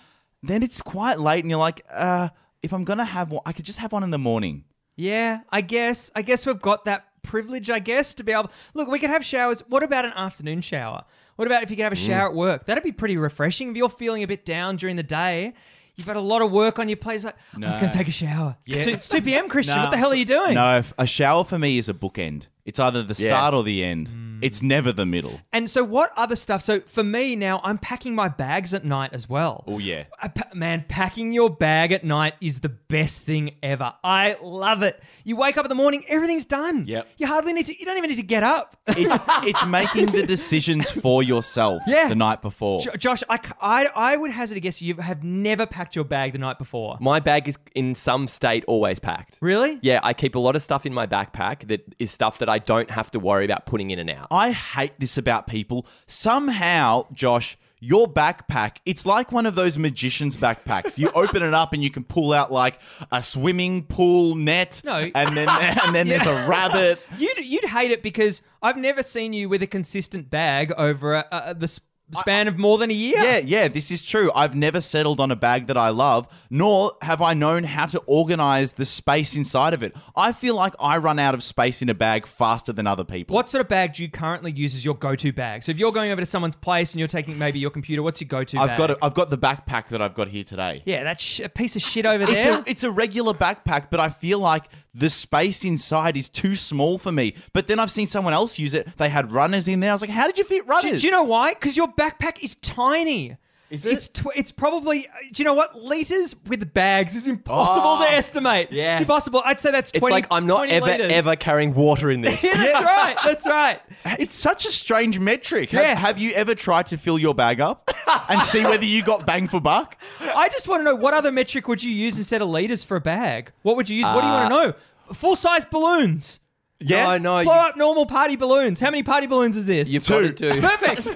Then 0.43 0.63
it's 0.63 0.81
quite 0.81 1.19
late, 1.19 1.43
and 1.43 1.49
you're 1.49 1.59
like, 1.59 1.85
uh, 1.91 2.29
if 2.61 2.73
I'm 2.73 2.83
gonna 2.83 3.05
have 3.05 3.31
one, 3.31 3.41
I 3.45 3.51
could 3.51 3.65
just 3.65 3.79
have 3.79 3.91
one 3.91 4.03
in 4.03 4.11
the 4.11 4.17
morning. 4.17 4.63
Yeah, 4.95 5.41
I 5.51 5.61
guess. 5.61 6.09
I 6.15 6.21
guess 6.21 6.45
we've 6.45 6.61
got 6.61 6.85
that 6.85 7.05
privilege, 7.21 7.69
I 7.69 7.79
guess, 7.79 8.13
to 8.15 8.23
be 8.23 8.31
able. 8.31 8.51
Look, 8.73 8.87
we 8.87 8.99
can 8.99 9.09
have 9.09 9.25
showers. 9.25 9.61
What 9.67 9.83
about 9.83 10.05
an 10.05 10.13
afternoon 10.15 10.61
shower? 10.61 11.03
What 11.35 11.47
about 11.47 11.63
if 11.63 11.69
you 11.69 11.75
could 11.75 11.83
have 11.83 11.91
a 11.93 11.97
shower 11.97 12.27
at 12.29 12.33
work? 12.35 12.65
That'd 12.65 12.83
be 12.83 12.91
pretty 12.93 13.17
refreshing. 13.17 13.71
If 13.71 13.77
you're 13.77 13.89
feeling 13.89 14.23
a 14.23 14.27
bit 14.27 14.45
down 14.45 14.77
during 14.77 14.95
the 14.95 15.03
day, 15.03 15.53
you've 15.95 16.07
got 16.07 16.15
a 16.15 16.21
lot 16.21 16.41
of 16.41 16.51
work 16.51 16.79
on 16.79 16.87
your 16.87 16.95
plate. 16.97 17.15
It's 17.15 17.25
like, 17.25 17.35
I'm 17.53 17.61
just 17.61 17.79
going 17.81 17.91
to 17.91 17.97
take 17.97 18.07
a 18.07 18.11
shower. 18.11 18.55
Yeah. 18.65 18.77
It's, 18.77 18.85
two, 18.85 18.93
it's 18.93 19.07
2 19.09 19.21
p.m., 19.21 19.49
Christian. 19.49 19.77
What 19.81 19.91
the 19.91 19.97
hell 19.97 20.11
are 20.11 20.15
you 20.15 20.23
doing? 20.23 20.53
No, 20.53 20.81
a 20.97 21.05
shower 21.07 21.43
for 21.43 21.59
me 21.59 21.77
is 21.77 21.89
a 21.89 21.93
bookend. 21.93 22.47
It's 22.65 22.79
either 22.79 23.03
the 23.03 23.13
Yeah. 23.17 23.29
start 23.29 23.53
or 23.53 23.63
the 23.63 23.83
end. 23.83 24.09
Mm. 24.09 24.34
It's 24.41 24.61
never 24.61 24.91
the 24.91 25.05
middle. 25.05 25.39
And 25.53 25.69
so, 25.69 25.83
what 25.83 26.11
other 26.17 26.35
stuff? 26.35 26.61
So, 26.61 26.81
for 26.81 27.03
me 27.03 27.35
now, 27.35 27.61
I'm 27.63 27.77
packing 27.77 28.15
my 28.15 28.27
bags 28.27 28.73
at 28.73 28.83
night 28.85 29.11
as 29.13 29.29
well. 29.29 29.63
Oh 29.67 29.79
yeah. 29.79 30.05
I 30.21 30.27
pa- 30.29 30.49
man, 30.53 30.85
packing 30.87 31.31
your 31.33 31.49
bag 31.49 31.91
at 31.91 32.03
night 32.03 32.33
is 32.41 32.59
the 32.59 32.69
best 32.69 33.23
thing 33.23 33.55
ever. 33.63 33.93
I 34.03 34.37
love 34.41 34.83
it. 34.83 35.01
You 35.23 35.35
wake 35.35 35.57
up 35.57 35.65
in 35.65 35.69
the 35.69 35.75
morning, 35.75 36.03
everything's 36.07 36.45
done. 36.45 36.85
Yep. 36.87 37.07
You 37.17 37.27
hardly 37.27 37.53
need 37.53 37.65
to. 37.67 37.79
You 37.79 37.85
don't 37.85 37.97
even 37.97 38.09
need 38.09 38.15
to 38.17 38.23
get 38.23 38.43
up. 38.43 38.77
It, 38.87 39.07
it's 39.47 39.65
making 39.65 40.07
the 40.07 40.23
decisions 40.25 40.91
for 40.91 41.23
yourself 41.23 41.81
Yeah. 41.87 42.07
the 42.09 42.15
night 42.15 42.41
before. 42.41 42.81
Jo- 42.81 42.91
Josh, 42.97 43.23
I, 43.29 43.37
c- 43.37 43.53
I, 43.61 43.87
I 43.95 44.17
would 44.17 44.31
hazard 44.31 44.57
a 44.57 44.59
guess 44.59 44.81
you 44.81 44.95
have 44.95 45.23
never 45.23 45.65
packed 45.65 45.95
your 45.95 46.05
bag 46.05 46.33
the 46.33 46.39
night 46.39 46.57
before. 46.57 46.97
My 46.99 47.19
bag 47.19 47.47
is 47.47 47.57
in 47.73 47.95
some 47.95 48.27
state 48.27 48.63
always 48.67 48.99
packed. 48.99 49.37
Really? 49.41 49.79
Yeah, 49.81 49.99
I 50.03 50.13
keep 50.13 50.35
a 50.35 50.39
lot 50.39 50.55
of 50.55 50.61
stuff 50.61 50.85
in 50.85 50.93
my 50.93 51.07
backpack 51.07 51.67
that 51.67 51.95
is 51.99 52.11
stuff 52.11 52.39
that 52.39 52.49
I 52.49 52.59
don't 52.59 52.89
have 52.91 53.11
to 53.11 53.19
worry 53.19 53.45
about 53.45 53.65
putting 53.65 53.91
in 53.91 53.99
and 53.99 54.09
out. 54.09 54.24
I 54.29 54.51
hate 54.51 54.99
this 54.99 55.17
about 55.17 55.47
people. 55.47 55.85
Somehow, 56.07 57.07
Josh, 57.13 57.57
your 57.79 58.07
backpack, 58.07 58.77
it's 58.85 59.05
like 59.05 59.31
one 59.31 59.45
of 59.45 59.55
those 59.55 59.77
magician's 59.77 60.37
backpacks. 60.37 60.97
You 60.97 61.11
open 61.15 61.43
it 61.43 61.53
up 61.53 61.73
and 61.73 61.83
you 61.83 61.91
can 61.91 62.03
pull 62.03 62.33
out 62.33 62.51
like 62.51 62.79
a 63.11 63.21
swimming 63.21 63.83
pool 63.83 64.35
net. 64.35 64.81
No. 64.83 65.11
And 65.13 65.37
then 65.37 65.49
and 65.49 65.93
then 65.93 66.07
there's 66.07 66.25
a 66.25 66.47
rabbit. 66.49 66.99
You'd, 67.17 67.37
you'd 67.45 67.65
hate 67.65 67.91
it 67.91 68.01
because 68.01 68.41
I've 68.61 68.77
never 68.77 69.03
seen 69.03 69.33
you 69.33 69.49
with 69.49 69.61
a 69.61 69.67
consistent 69.67 70.29
bag 70.29 70.71
over 70.77 71.15
a, 71.15 71.25
a, 71.31 71.53
the 71.53 71.79
span 72.13 72.47
of 72.47 72.57
more 72.57 72.77
than 72.77 72.89
a 72.91 72.93
year. 72.93 73.17
Yeah, 73.17 73.37
yeah, 73.37 73.67
this 73.67 73.89
is 73.91 74.03
true. 74.03 74.31
I've 74.35 74.55
never 74.55 74.79
settled 74.81 75.19
on 75.19 75.31
a 75.31 75.35
bag 75.35 75.67
that 75.67 75.77
I 75.77 75.89
love, 75.89 76.27
nor 76.49 76.91
have 77.01 77.21
I 77.21 77.33
known 77.33 77.63
how 77.63 77.85
to 77.87 77.99
organize 78.05 78.73
the 78.73 78.85
space 78.85 79.35
inside 79.35 79.73
of 79.73 79.81
it. 79.83 79.95
I 80.15 80.31
feel 80.31 80.55
like 80.55 80.73
I 80.79 80.97
run 80.97 81.19
out 81.19 81.33
of 81.33 81.43
space 81.43 81.81
in 81.81 81.89
a 81.89 81.93
bag 81.93 82.25
faster 82.27 82.71
than 82.71 82.87
other 82.87 83.03
people. 83.03 83.33
What 83.33 83.49
sort 83.49 83.61
of 83.61 83.67
bag 83.67 83.93
do 83.95 84.03
you 84.03 84.09
currently 84.09 84.51
use 84.51 84.75
as 84.75 84.85
your 84.85 84.95
go-to 84.95 85.31
bag? 85.33 85.63
So 85.63 85.71
if 85.71 85.79
you're 85.79 85.91
going 85.91 86.11
over 86.11 86.21
to 86.21 86.25
someone's 86.25 86.55
place 86.55 86.93
and 86.93 86.99
you're 86.99 87.07
taking 87.07 87.37
maybe 87.37 87.59
your 87.59 87.71
computer, 87.71 88.03
what's 88.03 88.21
your 88.21 88.27
go-to 88.27 88.59
I've 88.59 88.69
bag? 88.69 88.77
got 88.77 88.91
a, 88.91 88.97
I've 89.01 89.13
got 89.13 89.29
the 89.29 89.37
backpack 89.37 89.87
that 89.89 90.01
I've 90.01 90.13
got 90.15 90.27
here 90.27 90.43
today. 90.43 90.83
yeah, 90.85 91.03
that 91.03 91.19
sh- 91.19 91.39
a 91.41 91.49
piece 91.49 91.75
of 91.75 91.81
shit 91.81 92.05
over 92.05 92.23
It's 92.23 92.31
there. 92.33 92.59
a, 92.59 92.63
it's 92.67 92.83
a 92.83 92.91
regular 92.91 93.33
backpack, 93.33 93.87
but 93.89 93.99
I 93.99 94.09
feel 94.09 94.39
like 94.39 94.63
the 94.95 95.09
space 95.09 95.65
inside 95.65 96.15
is 96.15 96.29
too 96.29 96.55
small 96.55 96.97
for 96.97 97.11
me. 97.11 97.35
But 97.53 97.67
then 97.67 97.79
I've 97.79 97.91
seen 97.91 98.07
someone 98.07 98.33
else 98.33 98.57
use 98.57 98.73
it. 98.73 98.95
They 98.97 99.09
had 99.09 99.31
runners 99.31 99.67
in 99.67 99.81
there. 99.81 99.91
I 99.91 99.93
was 99.93 100.01
like, 100.01 100.09
how 100.09 100.25
did 100.25 100.37
you 100.37 100.45
fit 100.45 100.65
runners? 100.65 100.83
do, 100.83 100.99
do 100.99 101.07
you 101.07 101.11
know 101.11 101.23
why? 101.23 101.53
Because 101.53 101.75
your 101.75 101.89
backpack 101.89 102.41
is 102.41 102.55
tiny. 102.55 103.35
Is 103.71 103.83
it? 103.85 103.93
It's 103.93 104.07
tw- 104.09 104.27
it's 104.35 104.51
probably. 104.51 105.07
Uh, 105.07 105.11
do 105.33 105.41
you 105.41 105.45
know 105.45 105.55
what? 105.55 105.75
Liters 105.81 106.35
with 106.47 106.71
bags 106.73 107.15
is 107.15 107.27
impossible 107.27 107.87
ah, 107.87 108.05
to 108.05 108.11
Oh, 108.11 108.15
estimate. 108.15 108.67
yes. 108.71 109.01
impossible. 109.01 109.41
I'd 109.43 109.59
say 109.59 109.71
that's 109.71 109.89
It's 109.89 109.99
twenty. 109.99 110.13
like 110.13 110.27
I'm 110.29 110.45
not 110.45 110.57
20 110.67 110.71
ever 110.73 110.85
liters. 110.85 111.11
ever 111.11 111.35
carrying 111.35 111.73
water 111.73 112.11
in 112.11 112.21
this. 112.21 112.43
Yeah, 112.43 112.53
that's 112.55 112.85
right. 112.85 113.17
That's 113.23 113.47
right. 113.47 113.81
It's 114.19 114.35
such 114.35 114.65
a 114.65 114.71
strange 114.71 115.17
metric. 115.19 115.71
Have, 115.71 115.81
Yeah. 115.81 115.95
have 115.95 116.19
you 116.19 116.31
ever 116.33 116.53
tried 116.53 116.85
to 116.87 116.97
fill 116.97 117.17
your 117.17 117.33
bag 117.33 117.59
up 117.59 117.89
and 118.29 118.41
see 118.43 118.63
whether 118.63 118.85
you 118.85 119.01
got 119.03 119.25
bang 119.25 119.47
for 119.47 119.59
buck? 119.59 119.97
I 120.21 120.47
just 120.49 120.67
want 120.67 120.81
to 120.81 120.83
know 120.83 120.95
what 120.95 121.13
other 121.15 121.31
metric 121.31 121.67
would 121.67 121.81
you 121.83 121.91
use 121.91 122.17
instead 122.19 122.41
of 122.43 122.49
liters 122.49 122.83
for 122.83 122.97
a 122.97 123.01
bag? 123.01 123.51
What 123.63 123.77
would 123.77 123.89
you 123.89 123.95
use? 123.97 124.05
what 124.05 124.21
do 124.21 124.27
you 124.27 124.33
want 124.33 124.51
to 124.51 124.55
uh, 124.55 124.61
know? 124.67 124.73
Full 125.13 125.35
size 125.35 125.65
balloons. 125.65 126.39
Yeah. 126.79 127.17
No, 127.17 127.39
no, 127.39 127.43
Blow 127.45 127.53
you, 127.55 127.59
up 127.61 127.77
normal 127.77 128.05
party 128.05 128.35
balloons. 128.35 128.79
How 128.79 128.91
many 128.91 129.01
party 129.01 129.25
balloons 129.27 129.57
is 129.57 129.65
this? 129.65 129.89
you've 129.89 130.05
got 130.07 130.19
to 130.21 130.31
Two. 130.33 130.53
do. 130.53 130.61
Perfect. 130.61 131.07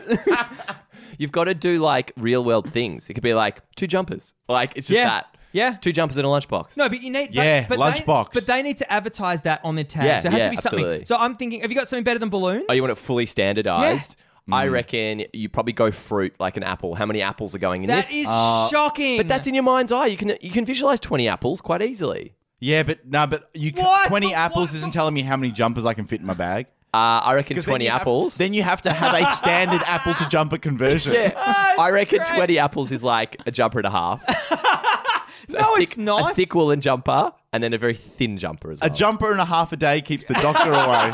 You've 1.19 1.31
got 1.31 1.43
to 1.43 1.53
do 1.53 1.77
like 1.77 2.11
real 2.17 2.43
world 2.43 2.67
things. 2.71 3.07
It 3.09 3.13
could 3.13 3.21
be 3.21 3.35
like 3.35 3.61
two 3.75 3.85
jumpers. 3.85 4.33
Like 4.47 4.71
it's 4.75 4.87
just 4.87 4.97
Yeah. 4.97 5.03
that. 5.09 5.37
Yeah. 5.51 5.75
Two 5.81 5.91
jumpers 5.91 6.15
in 6.17 6.25
a 6.25 6.27
lunchbox. 6.27 6.77
No, 6.77 6.89
but 6.89 7.01
you 7.03 7.11
need 7.11 7.33
Yeah, 7.35 7.65
but, 7.67 7.77
but 7.77 7.93
they- 7.93 7.99
lunchbox. 8.01 8.27
but 8.33 8.45
they 8.47 8.61
need 8.63 8.77
to 8.79 8.91
advertise 8.91 9.41
that 9.43 9.61
on 9.63 9.75
their 9.75 9.83
tag. 9.83 10.05
Yeah, 10.05 10.17
so 10.19 10.27
it 10.29 10.31
has 10.31 10.39
yeah, 10.39 10.45
to 10.45 10.49
be 10.51 10.55
something. 10.57 10.79
absolutely. 10.79 11.05
So 11.05 11.17
I'm 11.17 11.35
thinking, 11.35 11.61
have 11.61 11.69
you 11.71 11.75
got 11.77 11.87
something 11.87 12.03
better 12.03 12.19
than 12.19 12.29
balloons? 12.29 12.65
Oh, 12.69 12.73
you 12.73 12.81
want 12.81 12.91
it 12.91 12.97
fully 12.97 13.25
standardized? 13.25 14.15
I 14.51 14.65
Mm. 14.67 14.71
reckon 14.71 15.23
you 15.33 15.47
probably 15.49 15.73
go 15.73 15.91
fruit 15.91 16.33
like 16.39 16.57
an 16.57 16.63
apple. 16.63 16.95
How 16.95 17.05
many 17.05 17.21
apples 17.21 17.53
are 17.53 17.59
going 17.59 17.83
in 17.83 17.87
That 17.87 18.07
this? 18.07 18.11
is 18.13 18.27
Uh, 18.27 18.67
shocking. 18.69 19.17
but 19.17 19.27
that's 19.27 19.45
in 19.45 19.53
your 19.53 19.63
mind's 19.63 19.91
eye. 19.91 20.07
You 20.07 20.17
can 20.17 20.33
you 20.41 20.49
can 20.49 20.65
visualize 20.65 20.99
twenty 20.99 21.27
apples 21.27 21.61
quite 21.61 21.81
easily. 21.83 22.33
Yeah, 22.59 22.81
but 22.83 23.05
no, 23.07 23.25
but 23.27 23.43
you 23.53 23.71
ca- 23.71 23.81
What? 23.83 24.07
20 24.09 24.27
But 24.27 24.35
apples 24.35 24.71
what? 24.71 24.77
isn't 24.77 24.91
telling 24.91 25.13
me 25.13 25.21
how 25.21 25.37
many 25.37 25.51
jumpers 25.51 25.85
I 25.85 25.93
can 25.93 26.05
fit 26.07 26.19
in 26.19 26.25
my 26.25 26.33
bag. 26.33 26.65
Uh, 26.91 27.21
I 27.23 27.35
reckon 27.35 27.55
'Cause 27.55 27.65
then 27.65 27.71
twenty 27.73 27.85
have- 27.85 28.01
apples. 28.01 28.35
then 28.37 28.53
you 28.53 28.63
have 28.63 28.81
to 28.81 28.91
have 28.91 29.13
a 29.13 29.29
standard 29.31 29.81
apple 29.85 30.15
to 30.15 30.27
jumper 30.27 30.57
conversion. 30.57 31.13
yeah, 31.13 31.33
I 31.79 31.91
reckon 31.91 32.17
great. 32.19 32.27
twenty 32.29 32.57
apples 32.59 32.91
is 32.91 33.03
like 33.03 33.37
a 33.45 33.51
jumper 33.51 33.77
and 33.79 33.85
a 33.87 33.91
half. 33.91 34.23
no, 35.49 35.59
a 35.59 35.75
thick, 35.75 35.83
it's 35.83 35.97
not. 35.97 36.31
A 36.31 36.35
thick 36.35 36.53
woolen 36.55 36.81
jumper 36.81 37.31
and 37.53 37.63
then 37.63 37.73
a 37.73 37.77
very 37.77 37.95
thin 37.95 38.37
jumper 38.39 38.71
as 38.71 38.79
well. 38.79 38.89
A 38.91 38.93
jumper 38.93 39.31
and 39.31 39.39
a 39.39 39.45
half 39.45 39.71
a 39.71 39.77
day 39.77 40.01
keeps 40.01 40.25
the 40.25 40.33
doctor 40.35 40.71
away. 40.73 41.11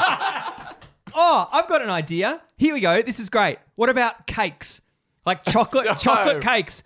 Oh, 1.13 1.49
I've 1.51 1.67
got 1.67 1.81
an 1.81 1.89
idea. 1.89 2.41
Here 2.57 2.73
we 2.73 2.79
go. 2.81 3.01
This 3.01 3.19
is 3.19 3.29
great. 3.29 3.57
What 3.75 3.89
about 3.89 4.27
cakes? 4.27 4.81
Like 5.25 5.43
chocolate, 5.43 5.85
No. 5.87 5.93
chocolate 5.95 6.41
cakes. 6.41 6.83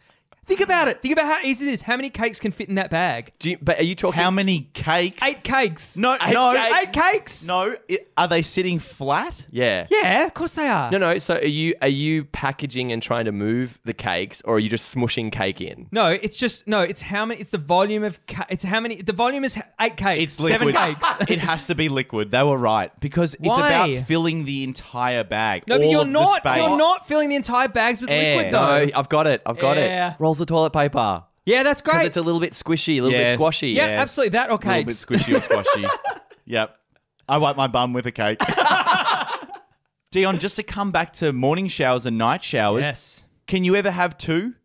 Think 0.50 0.62
about 0.62 0.88
it. 0.89 1.01
Think 1.01 1.13
about 1.13 1.25
how 1.27 1.39
easy 1.48 1.68
it 1.68 1.74
is. 1.74 1.82
How 1.84 1.96
many 1.96 2.10
cakes 2.10 2.39
can 2.39 2.51
fit 2.51 2.68
in 2.70 2.75
that 2.75 2.89
bag? 2.89 3.32
Do 3.39 3.51
you, 3.51 3.58
but 3.62 3.79
are 3.79 3.84
you 3.84 3.96
talking? 3.96 4.20
How 4.20 4.32
many 4.32 4.70
cakes? 4.74 5.24
Eight 5.24 5.44
cakes. 5.44 5.96
No, 5.96 6.15
Eight 6.15 6.34
no. 6.34 6.53
cakes. 6.53 6.77
Eight 6.82 6.94
cakes. 6.94 7.46
No, 7.48 7.75
i- 7.89 8.00
are 8.18 8.27
they 8.27 8.41
sitting 8.41 8.79
flat? 8.79 9.46
yeah. 9.51 9.86
Yeah, 9.89 10.25
of 10.25 10.34
course 10.34 10.53
they 10.56 10.68
are. 10.68 10.91
No, 10.91 10.98
no. 10.98 11.18
So 11.20 11.36
are 11.36 11.46
you 11.46 11.75
are 11.82 11.88
you 11.88 12.25
packaging 12.25 12.91
and 12.91 13.01
trying 13.01 13.25
to 13.25 13.32
move 13.32 13.79
the 13.86 13.94
cakes, 13.94 14.41
or 14.44 14.56
are 14.56 14.60
you 14.60 14.70
just 14.70 14.94
smushing 14.94 15.32
cake 15.32 15.62
in? 15.62 15.88
No, 15.91 16.10
it's 16.10 16.36
just 16.36 16.68
no. 16.68 16.82
It's 16.82 17.01
how 17.01 17.25
many? 17.25 17.39
It's 17.39 17.51
the 17.51 17.58
volume 17.60 18.03
of. 18.03 18.20
Ca- 18.27 18.48
it's 18.50 18.63
how 18.65 18.79
many? 18.79 19.01
The 19.03 19.13
volume 19.13 19.44
is 19.44 19.58
eight 19.79 19.96
cakes. 19.98 20.22
It's 20.24 20.39
liquid. 20.39 20.74
Seven 20.74 20.96
cakes. 20.96 21.15
it 21.32 21.39
has 21.39 21.65
to 21.65 21.75
be 21.75 21.89
liquid. 21.89 22.32
They 22.32 22.41
were 22.44 22.58
right 22.58 22.91
because 23.00 23.36
it's 23.36 23.48
Why? 23.48 23.68
about 23.88 24.08
filling 24.08 24.46
the 24.46 24.63
entire 24.63 25.24
bag. 25.24 25.63
no, 25.68 25.77
but 25.77 25.86
all 25.86 25.91
you're 25.91 26.01
of 26.01 26.08
the 26.08 26.12
not. 26.13 26.38
space. 26.38 26.58
You're 26.58 26.77
not 26.77 27.08
filling 27.08 27.29
the 27.29 27.36
entire 27.36 27.68
bags 27.68 28.01
with 28.01 28.10
Air. 28.10 28.38
liquid 28.38 28.53
though. 28.53 28.86
No, 28.86 28.91
I've 28.96 29.10
got 29.10 29.27
it. 29.27 29.41
I've 29.46 29.60
got 29.60 29.77
Yeah. 29.77 30.12
it. 30.13 30.15
Rolls 30.20 30.38
of 30.41 30.48
toilet 30.48 30.72
paper. 30.74 31.24
Yeah, 31.46 31.63
that's 31.63 31.81
Because 31.81 31.98
great. 32.00 32.05
it's 32.08 32.17
a 32.17 32.22
little 32.22 32.39
bit 32.41 32.53
squishy, 32.53 32.98
a 33.00 33.01
little 33.01 33.12
Yes. 33.12 33.31
bit 33.31 33.38
squashy. 33.38 33.69
yeah, 33.69 33.88
yes. 33.88 34.00
absolutely. 34.00 34.29
That 34.31 34.50
or 34.50 34.53
A 34.53 34.55
little 34.58 34.84
bit 34.84 34.86
cakes. 34.88 35.05
squishy 35.05 35.36
or 35.38 35.41
squashy. 35.41 35.86
yep. 36.46 36.75
I 37.27 37.38
wipe 37.38 37.58
my 37.58 37.67
bum 37.67 37.93
with 37.93 38.05
a 38.05 38.12
cake. 38.12 38.39
Dion, 40.12 40.39
just 40.39 40.55
to 40.55 40.63
come 40.63 40.91
back 40.91 41.13
to 41.13 41.31
morning 41.31 41.67
showers 41.67 42.05
and 42.08 42.17
night 42.17 42.43
showers, 42.43 42.84
Yes. 42.84 43.24
can 43.46 43.63
you 43.63 43.75
ever 43.75 43.91
have 43.91 44.17
two? 44.17 44.55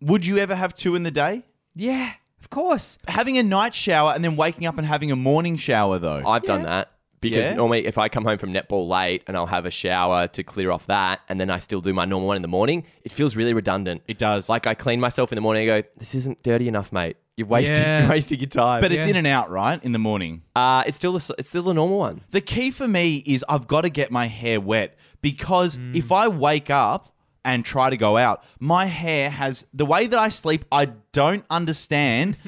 Would 0.00 0.24
you 0.24 0.38
ever 0.38 0.54
have 0.54 0.72
two 0.74 0.94
in 0.94 1.02
the 1.02 1.10
day? 1.10 1.44
Yeah, 1.74 2.12
of 2.40 2.48
course. 2.50 2.98
Having 3.08 3.38
a 3.38 3.42
night 3.42 3.74
shower 3.74 4.12
and 4.14 4.24
then 4.24 4.36
waking 4.36 4.66
up 4.68 4.78
and 4.78 4.86
having 4.86 5.10
a 5.10 5.16
morning 5.16 5.56
shower, 5.56 5.98
though. 5.98 6.22
I've 6.24 6.44
done 6.44 6.62
that. 6.62 6.92
Because 7.20 7.46
Yeah? 7.48 7.54
normally, 7.54 7.86
if 7.86 7.98
I 7.98 8.08
come 8.08 8.24
home 8.24 8.38
from 8.38 8.52
netball 8.52 8.88
late 8.88 9.22
and 9.26 9.36
I'll 9.36 9.46
have 9.46 9.66
a 9.66 9.70
shower 9.70 10.28
to 10.28 10.42
clear 10.44 10.70
off 10.70 10.86
that, 10.86 11.20
and 11.28 11.40
then 11.40 11.50
I 11.50 11.58
still 11.58 11.80
do 11.80 11.92
my 11.92 12.04
normal 12.04 12.28
one 12.28 12.36
in 12.36 12.42
the 12.42 12.48
morning, 12.48 12.84
it 13.02 13.10
feels 13.12 13.34
really 13.34 13.54
redundant. 13.54 14.02
It 14.06 14.18
does. 14.18 14.48
Like 14.48 14.66
I 14.66 14.74
clean 14.74 15.00
myself 15.00 15.32
in 15.32 15.36
the 15.36 15.40
morning, 15.42 15.68
and 15.68 15.82
go, 15.84 15.88
"This 15.96 16.14
isn't 16.14 16.42
dirty 16.42 16.68
enough, 16.68 16.92
mate. 16.92 17.16
You're 17.36 17.46
wasting, 17.48 17.76
Yeah. 17.76 18.00
you're 18.02 18.10
wasting 18.16 18.38
your 18.38 18.48
time." 18.48 18.80
but 18.80 18.92
it's 18.92 19.06
Yeah. 19.06 19.10
in 19.10 19.16
and 19.16 19.26
out, 19.26 19.50
right? 19.50 19.82
In 19.84 19.92
the 19.92 19.98
morning. 19.98 20.42
uh, 20.54 20.84
it's 20.86 20.96
still 20.96 21.12
the, 21.18 21.34
it's 21.38 21.48
still 21.48 21.62
the 21.64 21.74
normal 21.74 21.98
one. 21.98 22.20
The 22.30 22.40
key 22.40 22.70
for 22.70 22.86
me 22.86 23.16
is 23.26 23.44
I've 23.48 23.66
got 23.66 23.80
to 23.82 23.90
get 23.90 24.10
my 24.12 24.26
hair 24.26 24.60
wet 24.60 24.96
because 25.20 25.76
Mm. 25.76 25.96
if 25.96 26.12
I 26.12 26.28
wake 26.28 26.70
up 26.70 27.08
and 27.44 27.64
try 27.64 27.88
to 27.90 27.96
go 27.96 28.16
out, 28.16 28.44
my 28.60 28.86
hair 28.86 29.30
has 29.30 29.64
the 29.72 29.86
way 29.86 30.06
that 30.06 30.18
I 30.18 30.28
sleep, 30.28 30.64
I 30.70 30.86
don't 31.12 31.44
understand. 31.50 32.36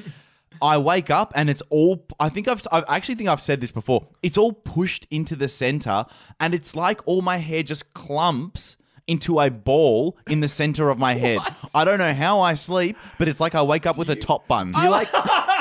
I 0.62 0.78
wake 0.78 1.10
up 1.10 1.32
and 1.34 1.50
it's 1.50 1.62
all. 1.70 2.06
I 2.18 2.28
think 2.28 2.48
I've. 2.48 2.66
I 2.70 2.82
actually 2.88 3.16
think 3.16 3.28
I've 3.28 3.42
said 3.42 3.60
this 3.60 3.72
before. 3.72 4.06
It's 4.22 4.38
all 4.38 4.52
pushed 4.52 5.06
into 5.10 5.36
the 5.36 5.48
center, 5.48 6.06
and 6.38 6.54
it's 6.54 6.76
like 6.76 7.00
all 7.06 7.22
my 7.22 7.38
hair 7.38 7.62
just 7.62 7.92
clumps 7.94 8.76
into 9.06 9.40
a 9.40 9.50
ball 9.50 10.16
in 10.28 10.40
the 10.40 10.48
center 10.48 10.88
of 10.88 10.98
my 10.98 11.14
head. 11.14 11.40
I 11.74 11.84
don't 11.84 11.98
know 11.98 12.14
how 12.14 12.40
I 12.40 12.54
sleep, 12.54 12.96
but 13.18 13.26
it's 13.26 13.40
like 13.40 13.56
I 13.56 13.62
wake 13.62 13.84
up 13.84 13.98
with 13.98 14.08
a 14.08 14.14
top 14.14 14.46
bun. 14.46 14.70
Do 14.72 14.80
you 14.80 14.88
like? 14.88 15.08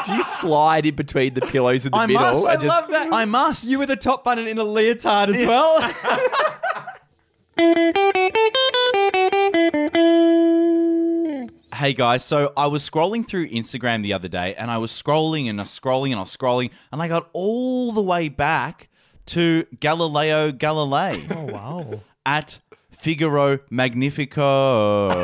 do 0.05 0.13
you 0.13 0.21
slide 0.21 0.85
in 0.85 0.95
between 0.95 1.33
the 1.33 1.41
pillows 1.41 1.85
in 1.85 1.91
the 1.91 1.97
I 1.97 2.05
middle? 2.05 2.21
must. 2.21 2.47
and 2.47 2.51
I 2.51 2.61
just, 2.61 2.67
love 2.67 2.91
that. 2.91 3.13
I 3.13 3.25
must. 3.25 3.67
You 3.67 3.79
with 3.79 3.89
a 3.89 3.95
top 3.95 4.23
bun 4.23 4.37
and 4.37 4.47
in 4.47 4.59
a 4.59 4.63
leotard 4.63 5.29
as 5.29 5.47
well. 5.47 5.79
Hey 11.79 11.93
guys, 11.93 12.25
so 12.25 12.51
I 12.57 12.67
was 12.67 12.83
scrolling 12.87 13.25
through 13.25 13.47
Instagram 13.47 14.03
the 14.03 14.11
other 14.11 14.27
day 14.27 14.53
and 14.53 14.69
I 14.69 14.79
was 14.79 14.91
scrolling 14.91 15.49
and 15.49 15.61
I 15.61 15.63
was 15.63 15.69
scrolling 15.69 16.07
and 16.07 16.15
I 16.15 16.23
was 16.23 16.35
scrolling 16.35 16.71
and 16.91 17.01
I 17.01 17.07
got 17.07 17.29
all 17.31 17.93
the 17.93 18.01
way 18.01 18.27
back 18.27 18.89
to 19.27 19.65
Galileo 19.79 20.51
Galilei 20.51 21.25
oh 21.37 21.45
wow. 21.53 22.01
at 22.25 22.59
Figaro 22.91 23.59
Magnifico. 23.69 25.09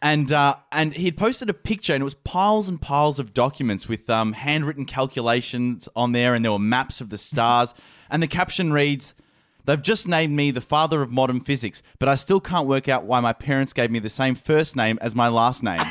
and 0.00 0.30
uh, 0.30 0.54
and 0.70 0.94
he'd 0.94 1.16
posted 1.16 1.50
a 1.50 1.54
picture 1.54 1.94
and 1.94 2.02
it 2.02 2.04
was 2.04 2.14
piles 2.14 2.68
and 2.68 2.80
piles 2.80 3.18
of 3.18 3.34
documents 3.34 3.88
with 3.88 4.08
um, 4.08 4.32
handwritten 4.32 4.84
calculations 4.84 5.88
on 5.96 6.12
there 6.12 6.36
and 6.36 6.44
there 6.44 6.52
were 6.52 6.58
maps 6.60 7.00
of 7.00 7.08
the 7.08 7.18
stars 7.18 7.74
and 8.10 8.22
the 8.22 8.28
caption 8.28 8.72
reads 8.72 9.16
They've 9.64 9.80
just 9.80 10.08
named 10.08 10.34
me 10.34 10.50
the 10.50 10.60
father 10.60 11.02
of 11.02 11.10
modern 11.10 11.40
physics, 11.40 11.82
but 11.98 12.08
I 12.08 12.16
still 12.16 12.40
can't 12.40 12.66
work 12.66 12.88
out 12.88 13.04
why 13.04 13.20
my 13.20 13.32
parents 13.32 13.72
gave 13.72 13.90
me 13.90 13.98
the 13.98 14.08
same 14.08 14.34
first 14.34 14.76
name 14.76 14.98
as 15.00 15.14
my 15.14 15.28
last 15.28 15.62
name. 15.62 15.78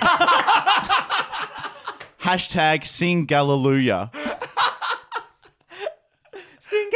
Hashtag 2.19 2.85
sing 2.85 3.25
Galileah. 3.25 4.11
Sing. 6.59 6.89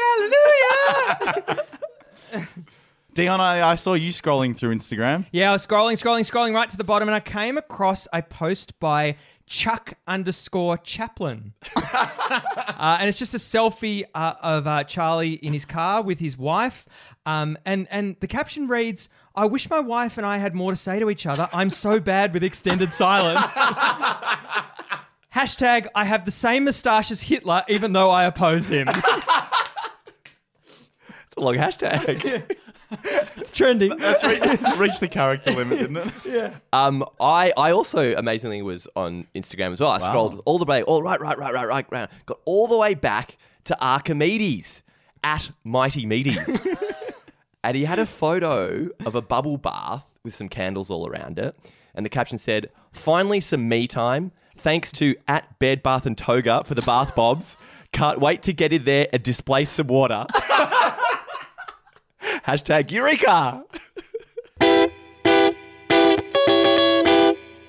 Dion, 3.15 3.39
I, 3.39 3.65
I 3.65 3.75
saw 3.75 3.93
you 3.93 4.11
scrolling 4.11 4.57
through 4.57 4.75
Instagram. 4.75 5.25
yeah, 5.31 5.47
I 5.49 5.53
was 5.53 5.65
scrolling, 5.65 5.93
scrolling, 5.93 6.29
scrolling 6.29 6.53
right 6.53 6.69
to 6.69 6.75
the 6.75 6.83
bottom, 6.83 7.07
and 7.07 7.15
I 7.15 7.21
came 7.21 7.57
across 7.57 8.09
a 8.11 8.21
post 8.21 8.77
by 8.81 9.15
Chuck 9.45 9.93
underscore 10.05 10.77
Chaplin. 10.79 11.53
uh, 11.77 12.97
and 12.99 13.07
it's 13.07 13.17
just 13.17 13.33
a 13.33 13.37
selfie 13.37 14.03
uh, 14.13 14.33
of 14.43 14.67
uh, 14.67 14.83
Charlie 14.83 15.35
in 15.35 15.53
his 15.53 15.63
car 15.63 16.03
with 16.03 16.19
his 16.19 16.37
wife. 16.37 16.87
Um, 17.25 17.57
and, 17.65 17.87
and 17.89 18.17
the 18.19 18.27
caption 18.27 18.67
reads, 18.67 19.07
I 19.33 19.45
wish 19.45 19.69
my 19.69 19.79
wife 19.79 20.17
and 20.17 20.25
I 20.25 20.37
had 20.39 20.53
more 20.53 20.71
to 20.71 20.77
say 20.77 20.99
to 20.99 21.09
each 21.09 21.25
other. 21.25 21.47
I'm 21.53 21.69
so 21.69 22.01
bad 22.01 22.33
with 22.33 22.43
extended 22.43 22.93
silence. 22.93 23.47
Hashtag, 25.33 25.87
I 25.95 26.03
have 26.03 26.25
the 26.25 26.31
same 26.31 26.65
moustache 26.65 27.11
as 27.11 27.21
Hitler, 27.21 27.63
even 27.69 27.93
though 27.93 28.09
I 28.09 28.25
oppose 28.25 28.69
him. 28.69 28.89
It's 31.27 31.41
a 31.41 31.43
long 31.43 31.55
hashtag. 31.55 32.55
it's 33.37 33.51
trending. 33.51 33.97
That's 33.97 34.23
re- 34.23 34.39
reached 34.77 34.99
the 34.99 35.07
character 35.07 35.51
limit, 35.51 35.79
didn't 35.79 35.97
it? 35.97 36.13
Yeah. 36.25 36.55
Um, 36.73 37.05
I, 37.19 37.53
I 37.57 37.71
also 37.71 38.15
amazingly 38.15 38.61
was 38.61 38.87
on 38.95 39.27
Instagram 39.35 39.71
as 39.71 39.79
well. 39.81 39.91
I 39.91 39.99
scrolled 39.99 40.41
all 40.45 40.57
the 40.59 40.65
way, 40.65 40.83
all 40.83 41.01
right, 41.01 41.19
right, 41.19 41.37
right, 41.37 41.53
right, 41.53 41.65
right, 41.65 41.85
right, 41.91 42.09
got 42.25 42.39
all 42.45 42.67
the 42.67 42.77
way 42.77 42.93
back 42.93 43.37
to 43.65 43.79
Archimedes 43.81 44.81
at 45.23 45.51
Mighty 45.63 46.05
Meaties, 46.05 46.65
and 47.63 47.75
he 47.77 47.85
had 47.85 47.99
a 47.99 48.05
photo 48.05 48.89
of 49.05 49.15
a 49.15 49.21
bubble 49.21 49.57
bath 49.57 50.05
with 50.23 50.35
some 50.35 50.49
candles 50.49 50.89
all 50.89 51.07
around 51.07 51.39
it, 51.39 51.55
and 51.93 52.05
the 52.05 52.09
caption 52.09 52.37
said, 52.37 52.69
"Finally, 52.91 53.39
some 53.39 53.67
me 53.67 53.87
time. 53.87 54.31
Thanks 54.57 54.91
to 54.93 55.15
at 55.27 55.57
Bed 55.59 55.81
Bath 55.83 56.05
and 56.05 56.17
Toga 56.17 56.63
for 56.63 56.75
the 56.75 56.81
bath 56.81 57.15
bobs. 57.15 57.57
Can't 57.91 58.19
wait 58.19 58.41
to 58.43 58.53
get 58.53 58.73
in 58.73 58.83
there 58.85 59.07
and 59.13 59.23
displace 59.23 59.71
some 59.71 59.87
water." 59.87 60.25
Hashtag 62.45 62.91
Eureka! 62.91 63.63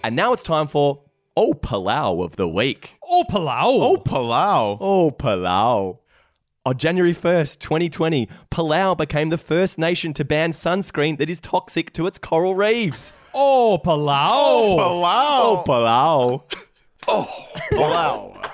and 0.05 0.15
now 0.15 0.35
it's 0.35 0.43
time 0.43 0.69
for 0.69 1.01
Oh 1.35 1.55
Palau 1.55 2.23
of 2.23 2.37
the 2.37 2.47
Week. 2.47 2.99
Oh, 3.03 3.25
Palau. 3.31 3.65
Oh, 3.65 3.97
Palau. 3.97 4.77
Oh 4.79 5.11
Palau. 5.11 6.01
On 6.67 6.77
January 6.77 7.15
1st, 7.15 7.59
2020, 7.59 8.29
Palau 8.51 8.95
became 8.95 9.31
the 9.31 9.39
first 9.39 9.79
nation 9.79 10.13
to 10.13 10.27
ban 10.27 10.53
sunscreen 10.53 11.17
that 11.17 11.31
is 11.31 11.41
toxic 11.41 11.95
to 11.95 12.07
its 12.07 12.19
coral 12.19 12.55
reefs. 12.55 13.15
Oh, 13.33 13.81
Palau. 13.83 14.29
Oh, 14.29 14.77
Palau. 14.79 15.41
Oh, 15.43 15.65
Palau. 15.67 16.43
Oh, 17.09 17.47
Palau. 17.73 18.47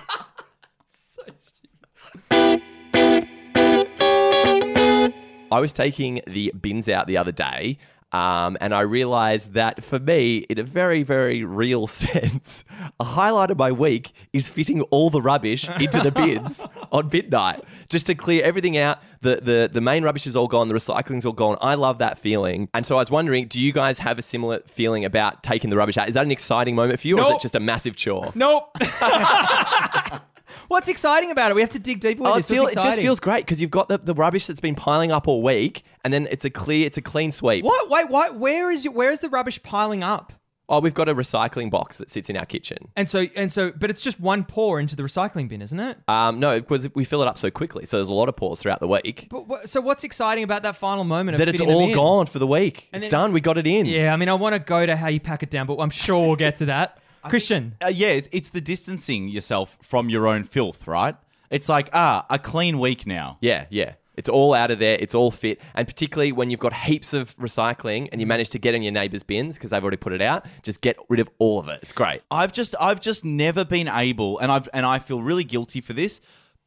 I 5.52 5.60
was 5.60 5.72
taking 5.72 6.22
the 6.26 6.52
bins 6.60 6.88
out 6.88 7.06
the 7.06 7.16
other 7.18 7.32
day, 7.32 7.78
um, 8.12 8.58
and 8.60 8.74
I 8.74 8.82
realized 8.82 9.54
that 9.54 9.82
for 9.82 9.98
me, 9.98 10.38
in 10.50 10.58
a 10.58 10.62
very, 10.62 11.02
very 11.02 11.44
real 11.44 11.86
sense, 12.02 12.62
a 13.00 13.04
highlight 13.04 13.50
of 13.50 13.58
my 13.58 13.72
week 13.72 14.12
is 14.32 14.48
fitting 14.48 14.82
all 14.82 15.08
the 15.08 15.22
rubbish 15.22 15.68
into 15.68 15.98
the 16.00 16.10
bins 16.10 16.66
on 16.92 17.08
midnight, 17.12 17.64
just 17.88 18.06
to 18.06 18.14
clear 18.14 18.44
everything 18.44 18.76
out. 18.76 18.98
The, 19.22 19.36
the 19.36 19.70
the 19.72 19.80
main 19.80 20.02
rubbish 20.02 20.26
is 20.26 20.34
all 20.36 20.48
gone, 20.48 20.68
the 20.68 20.74
recycling's 20.74 21.24
all 21.24 21.32
gone. 21.32 21.56
I 21.60 21.74
love 21.74 21.98
that 21.98 22.18
feeling. 22.18 22.68
And 22.74 22.84
so 22.84 22.96
I 22.96 22.98
was 22.98 23.10
wondering, 23.10 23.46
do 23.46 23.60
you 23.60 23.72
guys 23.72 24.00
have 24.00 24.18
a 24.18 24.22
similar 24.22 24.60
feeling 24.66 25.04
about 25.04 25.42
taking 25.42 25.70
the 25.70 25.76
rubbish 25.76 25.96
out? 25.96 26.08
Is 26.08 26.14
that 26.14 26.26
an 26.26 26.32
exciting 26.32 26.74
moment 26.74 27.00
for 27.00 27.08
you, 27.08 27.18
or 27.18 27.22
is 27.24 27.30
it 27.30 27.40
just 27.40 27.54
a 27.54 27.60
massive 27.60 27.96
chore? 27.96 28.32
Nope. 28.34 28.76
What's 30.68 30.88
exciting 30.88 31.30
about 31.30 31.50
it? 31.50 31.54
We 31.54 31.60
have 31.60 31.70
to 31.70 31.78
dig 31.78 32.00
deeper 32.00 32.22
with 32.22 32.32
Oh, 32.32 32.34
it, 32.34 32.38
this. 32.38 32.48
Feel, 32.48 32.66
it 32.66 32.74
just 32.74 33.00
feels 33.00 33.20
great 33.20 33.44
because 33.44 33.60
you've 33.60 33.70
got 33.70 33.88
the, 33.88 33.98
the 33.98 34.14
rubbish 34.14 34.46
that's 34.46 34.60
been 34.60 34.74
piling 34.74 35.12
up 35.12 35.28
all 35.28 35.42
week, 35.42 35.82
and 36.04 36.12
then 36.12 36.28
it's 36.30 36.44
a 36.44 36.50
clear, 36.50 36.86
it's 36.86 36.96
a 36.98 37.02
clean 37.02 37.32
sweep. 37.32 37.64
What? 37.64 37.90
Wait, 37.90 38.08
what? 38.08 38.36
Where 38.36 38.70
is 38.70 38.84
your, 38.84 38.92
where 38.92 39.10
is 39.10 39.20
the 39.20 39.28
rubbish 39.28 39.62
piling 39.62 40.02
up? 40.02 40.32
Oh, 40.68 40.80
we've 40.80 40.94
got 40.94 41.06
a 41.08 41.14
recycling 41.14 41.70
box 41.70 41.98
that 41.98 42.08
sits 42.08 42.30
in 42.30 42.36
our 42.36 42.46
kitchen. 42.46 42.78
And 42.96 43.10
so 43.10 43.26
and 43.36 43.52
so, 43.52 43.72
but 43.72 43.90
it's 43.90 44.00
just 44.00 44.18
one 44.18 44.44
pour 44.44 44.80
into 44.80 44.96
the 44.96 45.02
recycling 45.02 45.46
bin, 45.48 45.60
isn't 45.60 45.78
it? 45.78 45.98
Um, 46.08 46.40
no, 46.40 46.60
because 46.60 46.88
we 46.94 47.04
fill 47.04 47.20
it 47.20 47.28
up 47.28 47.36
so 47.36 47.50
quickly, 47.50 47.84
so 47.84 47.98
there's 47.98 48.08
a 48.08 48.14
lot 48.14 48.30
of 48.30 48.36
pours 48.36 48.60
throughout 48.60 48.80
the 48.80 48.88
week. 48.88 49.26
But 49.28 49.46
what, 49.48 49.68
so 49.68 49.82
what's 49.82 50.02
exciting 50.02 50.44
about 50.44 50.62
that 50.62 50.76
final 50.76 51.04
moment? 51.04 51.34
Of 51.34 51.40
That 51.40 51.48
it's 51.48 51.60
fitting 51.60 51.66
them 51.74 51.76
all 51.82 51.88
in? 51.88 51.94
gone 51.94 52.26
for 52.26 52.38
the 52.38 52.46
week. 52.46 52.88
And 52.92 53.02
it's 53.02 53.10
then- 53.12 53.20
done. 53.20 53.32
We 53.32 53.42
got 53.42 53.58
it 53.58 53.66
in. 53.66 53.84
Yeah, 53.84 54.14
I 54.14 54.16
mean, 54.16 54.30
I 54.30 54.34
want 54.34 54.54
to 54.54 54.60
go 54.60 54.86
to 54.86 54.96
how 54.96 55.08
you 55.08 55.20
pack 55.20 55.42
it 55.42 55.50
down, 55.50 55.66
but 55.66 55.76
I'm 55.78 55.90
sure 55.90 56.26
we'll 56.26 56.36
get 56.36 56.56
to 56.58 56.66
that. 56.66 56.98
Christian, 57.30 57.76
Uh, 57.84 57.88
yeah, 57.88 58.08
it's, 58.08 58.28
it's 58.32 58.50
the 58.50 58.60
distancing 58.60 59.28
yourself 59.28 59.78
from 59.82 60.08
your 60.08 60.26
own 60.26 60.44
filth, 60.44 60.86
right? 60.86 61.14
It's 61.50 61.68
like, 61.68 61.90
ah, 61.92 62.26
a 62.30 62.38
clean 62.38 62.78
week 62.78 63.06
now. 63.06 63.38
yeah, 63.40 63.66
yeah. 63.70 63.94
It's 64.14 64.28
all 64.28 64.52
out 64.52 64.70
of 64.70 64.78
there. 64.78 64.98
It's 65.00 65.14
all 65.14 65.30
fit, 65.30 65.58
and 65.74 65.88
particularly 65.88 66.32
when 66.32 66.50
you've 66.50 66.60
got 66.60 66.74
heaps 66.74 67.14
of 67.14 67.34
recycling 67.38 68.10
and 68.12 68.20
you 68.20 68.26
manage 68.26 68.50
to 68.50 68.58
get 68.58 68.74
in 68.74 68.82
your 68.82 68.92
neighbour's 68.92 69.22
bins 69.22 69.56
because 69.56 69.70
they've 69.70 69.82
already 69.82 69.96
put 69.96 70.12
it 70.12 70.20
out. 70.20 70.44
Just 70.62 70.82
get 70.82 70.98
rid 71.08 71.18
of 71.18 71.30
all 71.38 71.58
of 71.58 71.68
it. 71.68 71.78
It's 71.82 71.94
great. 71.94 72.20
I've 72.30 72.52
just 72.52 72.74
I've 72.78 73.00
just 73.00 73.24
never 73.24 73.64
been 73.64 73.88
able 73.88 74.38
and 74.38 74.52
I've 74.52 74.68
and 74.74 74.84
I 74.84 74.98
feel 74.98 75.22
really 75.22 75.44
guilty 75.44 75.80
for 75.80 75.94
this, 75.94 76.20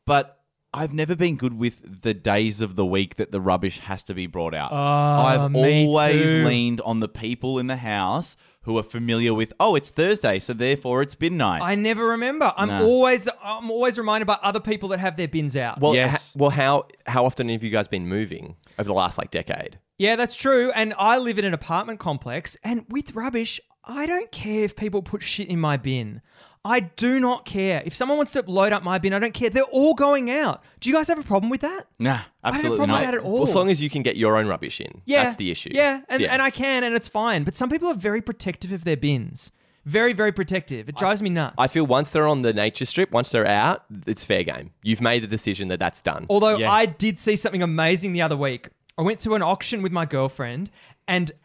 but 0.08 0.42
I've 0.74 0.92
never 0.92 1.16
been 1.16 1.36
good 1.38 1.54
with 1.58 2.02
the 2.02 2.16
days 2.16 2.62
of 2.62 2.76
the 2.76 2.86
week 2.86 3.16
that 3.18 3.32
the 3.32 3.40
rubbish 3.40 3.78
has 3.80 4.02
to 4.06 4.16
be 4.16 4.26
brought 4.26 4.56
out. 4.56 4.74
I've 4.74 5.52
me 5.52 5.86
always 5.86 6.32
too. 6.34 6.46
leaned 6.46 6.82
on 6.82 7.00
the 7.00 7.08
people 7.08 7.60
in 7.60 7.68
the 7.68 7.78
house 7.78 8.36
who 8.66 8.78
are 8.78 8.84
familiar 8.84 9.34
with, 9.34 9.54
oh, 9.60 9.76
it's 9.76 9.90
Thursday, 9.90 10.38
so 10.40 10.54
therefore 10.54 11.02
it's 11.02 11.16
bin 11.16 11.38
night. 11.38 11.62
I 11.62 11.76
never 11.76 12.06
remember. 12.10 12.54
I'm 12.58 12.68
Nah. 12.68 12.84
always 12.84 13.28
I'm 13.42 13.72
always 13.72 13.98
reminded 13.98 14.26
by 14.26 14.38
other 14.44 14.60
people 14.60 14.90
that 14.90 15.00
have 15.00 15.18
their 15.18 15.28
bins 15.28 15.56
out. 15.56 15.80
Well, 15.80 15.96
Yes. 15.96 16.34
ha- 16.34 16.40
well, 16.40 16.50
how 16.52 16.88
how 17.08 17.26
often 17.26 17.50
have 17.50 17.64
you 17.64 17.70
guys 17.70 17.88
been 17.88 18.08
moving 18.08 18.56
over 18.78 18.88
the 18.88 18.94
last 18.94 19.18
like 19.18 19.32
decade? 19.32 19.80
Yeah, 19.98 20.16
that's 20.18 20.36
true. 20.36 20.72
And 20.76 20.94
I 21.00 21.18
live 21.18 21.40
in 21.40 21.46
an 21.46 21.54
apartment 21.54 22.00
complex, 22.00 22.58
and 22.64 22.86
with 22.90 23.16
rubbish, 23.16 23.62
I 23.86 24.06
don't 24.06 24.32
care 24.32 24.64
if 24.66 24.76
people 24.76 25.02
put 25.02 25.24
shit 25.24 25.48
in 25.48 25.60
my 25.60 25.78
bin. 25.78 26.22
I 26.66 26.80
do 26.80 27.20
not 27.20 27.46
care. 27.46 27.84
If 27.86 27.94
someone 27.94 28.18
wants 28.18 28.32
to 28.34 28.44
load 28.48 28.74
up 28.74 28.82
my 28.82 28.98
bin, 28.98 29.14
I 29.14 29.20
don't 29.20 29.34
care. 29.36 29.52
They're 29.52 29.64
all 29.66 29.94
going 29.94 30.32
out. 30.32 30.64
Do 30.80 30.90
you 30.90 30.96
guys 30.96 31.08
have 31.10 31.20
a 31.20 31.24
problem 31.24 31.52
with 31.52 31.62
that? 31.62 31.86
nah, 32.00 32.10
I 32.10 32.14
don't 32.14 32.18
have 32.18 32.26
a 32.26 32.48
absolutely 32.48 32.78
problem 32.78 32.90
not. 32.90 33.00
with 33.02 33.06
that 33.08 33.14
at 33.14 33.24
all. 33.24 33.34
Well, 33.34 33.44
as 33.44 33.54
long 33.56 33.70
as 33.70 33.84
you 33.84 33.90
can 33.92 34.02
get 34.02 34.18
your 34.18 34.36
own 34.38 34.48
rubbish 34.48 34.82
in. 34.82 35.02
yeah, 35.06 35.26
That's 35.26 35.36
the 35.38 35.52
issue. 35.52 35.70
Yeah, 35.74 36.02
and, 36.10 36.22
Yeah. 36.24 36.34
and 36.34 36.42
I 36.42 36.50
can, 36.50 36.84
and 36.84 36.96
it's 36.96 37.08
fine. 37.08 37.44
But 37.44 37.56
some 37.56 37.70
people 37.70 37.88
are 37.90 37.94
very 37.96 38.22
protective 38.22 38.72
of 38.72 38.84
their 38.84 38.98
bins. 38.98 39.52
Very, 39.86 40.14
very 40.14 40.32
protective. 40.32 40.90
It 40.90 40.96
drives 40.96 41.22
me 41.22 41.30
nuts. 41.30 41.54
I 41.60 41.68
feel 41.68 41.86
once 41.86 42.10
they're 42.10 42.26
on 42.28 42.42
the 42.42 42.52
nature 42.54 42.88
strip, 42.88 43.12
once 43.12 43.30
they're 43.30 43.46
out, 43.48 43.84
it's 44.08 44.26
fair 44.26 44.44
game. 44.44 44.72
You've 44.82 45.02
made 45.02 45.22
the 45.22 45.28
decision 45.28 45.68
that 45.68 45.80
that's 45.80 46.02
done. 46.02 46.26
Although 46.32 46.58
Yeah. 46.58 46.72
I 46.72 46.88
did 46.88 47.20
see 47.20 47.36
something 47.36 47.62
amazing 47.62 48.14
the 48.14 48.24
other 48.24 48.36
week. 48.36 48.70
I 48.98 49.04
went 49.04 49.20
to 49.20 49.36
an 49.36 49.44
auction 49.44 49.84
with 49.84 49.92
my 49.92 50.08
girlfriend, 50.08 50.72
and 51.08 51.30
we 51.30 51.36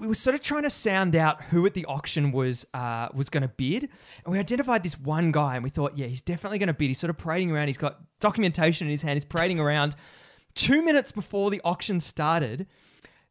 we 0.00 0.06
were 0.06 0.14
sort 0.14 0.34
of 0.34 0.42
trying 0.42 0.64
to 0.64 0.70
sound 0.70 1.16
out 1.16 1.42
who 1.44 1.64
at 1.64 1.74
the 1.74 1.84
auction 1.86 2.30
was 2.30 2.66
uh, 2.74 3.08
was 3.14 3.30
going 3.30 3.42
to 3.42 3.48
bid, 3.48 3.84
and 4.24 4.32
we 4.32 4.38
identified 4.38 4.82
this 4.82 4.98
one 4.98 5.32
guy, 5.32 5.54
and 5.54 5.64
we 5.64 5.70
thought, 5.70 5.96
yeah, 5.96 6.06
he's 6.06 6.20
definitely 6.20 6.58
going 6.58 6.66
to 6.68 6.74
bid. 6.74 6.88
He's 6.88 6.98
sort 6.98 7.10
of 7.10 7.18
parading 7.18 7.50
around. 7.50 7.68
He's 7.68 7.78
got 7.78 8.00
documentation 8.20 8.86
in 8.86 8.90
his 8.90 9.02
hand. 9.02 9.16
He's 9.16 9.24
parading 9.24 9.58
around. 9.58 9.96
Two 10.54 10.82
minutes 10.82 11.12
before 11.12 11.50
the 11.50 11.60
auction 11.64 12.00
started, 12.00 12.66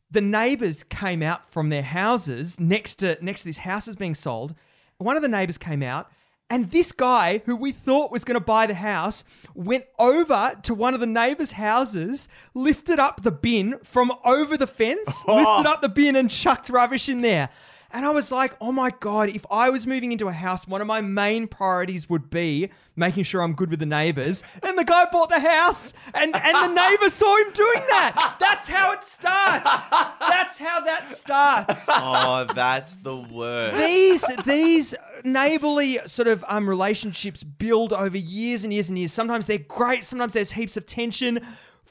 the 0.09 0.21
neighbors 0.21 0.83
came 0.83 1.21
out 1.21 1.51
from 1.51 1.69
their 1.69 1.83
houses 1.83 2.59
next 2.59 2.95
to 2.95 3.17
next 3.23 3.41
to 3.41 3.47
this 3.47 3.59
house 3.59 3.87
is 3.87 3.95
being 3.95 4.15
sold, 4.15 4.55
one 4.97 5.15
of 5.15 5.21
the 5.21 5.29
neighbors 5.29 5.57
came 5.57 5.83
out. 5.83 6.11
And 6.49 6.69
this 6.69 6.91
guy, 6.91 7.41
who 7.45 7.55
we 7.55 7.71
thought 7.71 8.11
was 8.11 8.23
going 8.23 8.35
to 8.35 8.45
buy 8.45 8.67
the 8.67 8.75
house, 8.75 9.23
went 9.55 9.85
over 9.97 10.53
to 10.63 10.73
one 10.75 10.93
of 10.93 10.99
the 10.99 11.07
neighbors' 11.07 11.53
houses, 11.53 12.27
lifted 12.53 12.99
up 12.99 13.23
the 13.23 13.31
bin 13.31 13.79
from 13.83 14.13
over 14.23 14.55
the 14.55 14.67
fence, 14.67 15.23
oh. 15.27 15.35
lifted 15.35 15.69
up 15.69 15.81
the 15.81 15.89
bin, 15.89 16.15
and 16.15 16.29
chucked 16.29 16.69
rubbish 16.69 17.09
in 17.09 17.21
there. 17.21 17.49
And 17.95 18.05
I 18.05 18.09
was 18.09 18.29
like, 18.29 18.57
oh 18.59 18.73
my 18.73 18.91
God, 18.99 19.29
if 19.29 19.45
I 19.49 19.69
was 19.69 19.87
moving 19.87 20.11
into 20.11 20.27
a 20.27 20.33
house, 20.33 20.67
one 20.67 20.81
of 20.81 20.87
my 20.87 20.99
main 20.99 21.47
priorities 21.47 22.09
would 22.09 22.29
be 22.29 22.69
making 22.97 23.23
sure 23.23 23.41
I'm 23.41 23.53
good 23.53 23.69
with 23.69 23.79
the 23.79 23.85
neighbors. 23.85 24.43
And 24.61 24.77
the 24.77 24.83
guy 24.83 25.05
bought 25.09 25.29
the 25.29 25.39
house, 25.39 25.93
and, 26.13 26.35
and 26.35 26.55
the 26.55 26.73
neighbor 26.73 27.09
saw 27.09 27.37
him 27.37 27.53
doing 27.53 27.83
that. 27.87 28.35
That's 28.37 28.67
how 28.67 28.91
it 28.91 29.05
starts. 29.05 29.87
That's 30.19 30.57
how 30.57 30.81
that 30.81 31.09
starts. 31.09 31.85
Oh, 31.87 32.45
that's 32.53 32.95
the 32.95 33.15
worst. 33.15 33.77
These 33.77 34.25
these 34.43 34.93
neighborly 35.23 35.99
sort 36.05 36.27
of 36.27 36.43
um 36.49 36.67
relationships 36.67 37.43
build 37.45 37.93
over 37.93 38.17
years 38.17 38.65
and 38.65 38.73
years 38.73 38.89
and 38.89 38.99
years. 38.99 39.13
Sometimes 39.13 39.45
they're 39.45 39.57
great, 39.57 40.03
sometimes 40.03 40.33
there's 40.33 40.51
heaps 40.51 40.75
of 40.75 40.85
tension. 40.85 41.39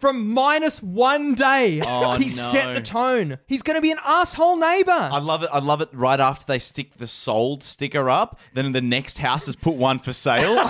From 0.05 0.35
minus 0.35 0.83
one 0.83 1.35
day, 1.35 1.81
Oh, 1.83 2.17
he 2.19 2.29
set 2.29 2.75
the 2.75 2.83
tone. 2.83 3.39
He's 3.47 3.63
going 3.63 3.77
to 3.77 3.81
be 3.81 3.91
an 3.91 3.97
asshole 4.05 4.59
neighbor. 4.59 4.91
I 4.93 5.19
love 5.19 5.43
it. 5.43 5.49
I 5.51 5.61
love 5.61 5.81
it. 5.81 5.89
Right 5.95 6.21
after 6.21 6.45
they 6.45 6.59
stick 6.59 6.99
the 6.99 7.07
sold 7.07 7.63
sticker 7.63 8.11
up, 8.11 8.39
then 8.53 8.73
the 8.73 8.83
next 8.83 9.17
house 9.17 9.47
has 9.47 9.57
put 9.57 9.77
one 9.77 9.99
for 9.99 10.13
sale. 10.13 10.57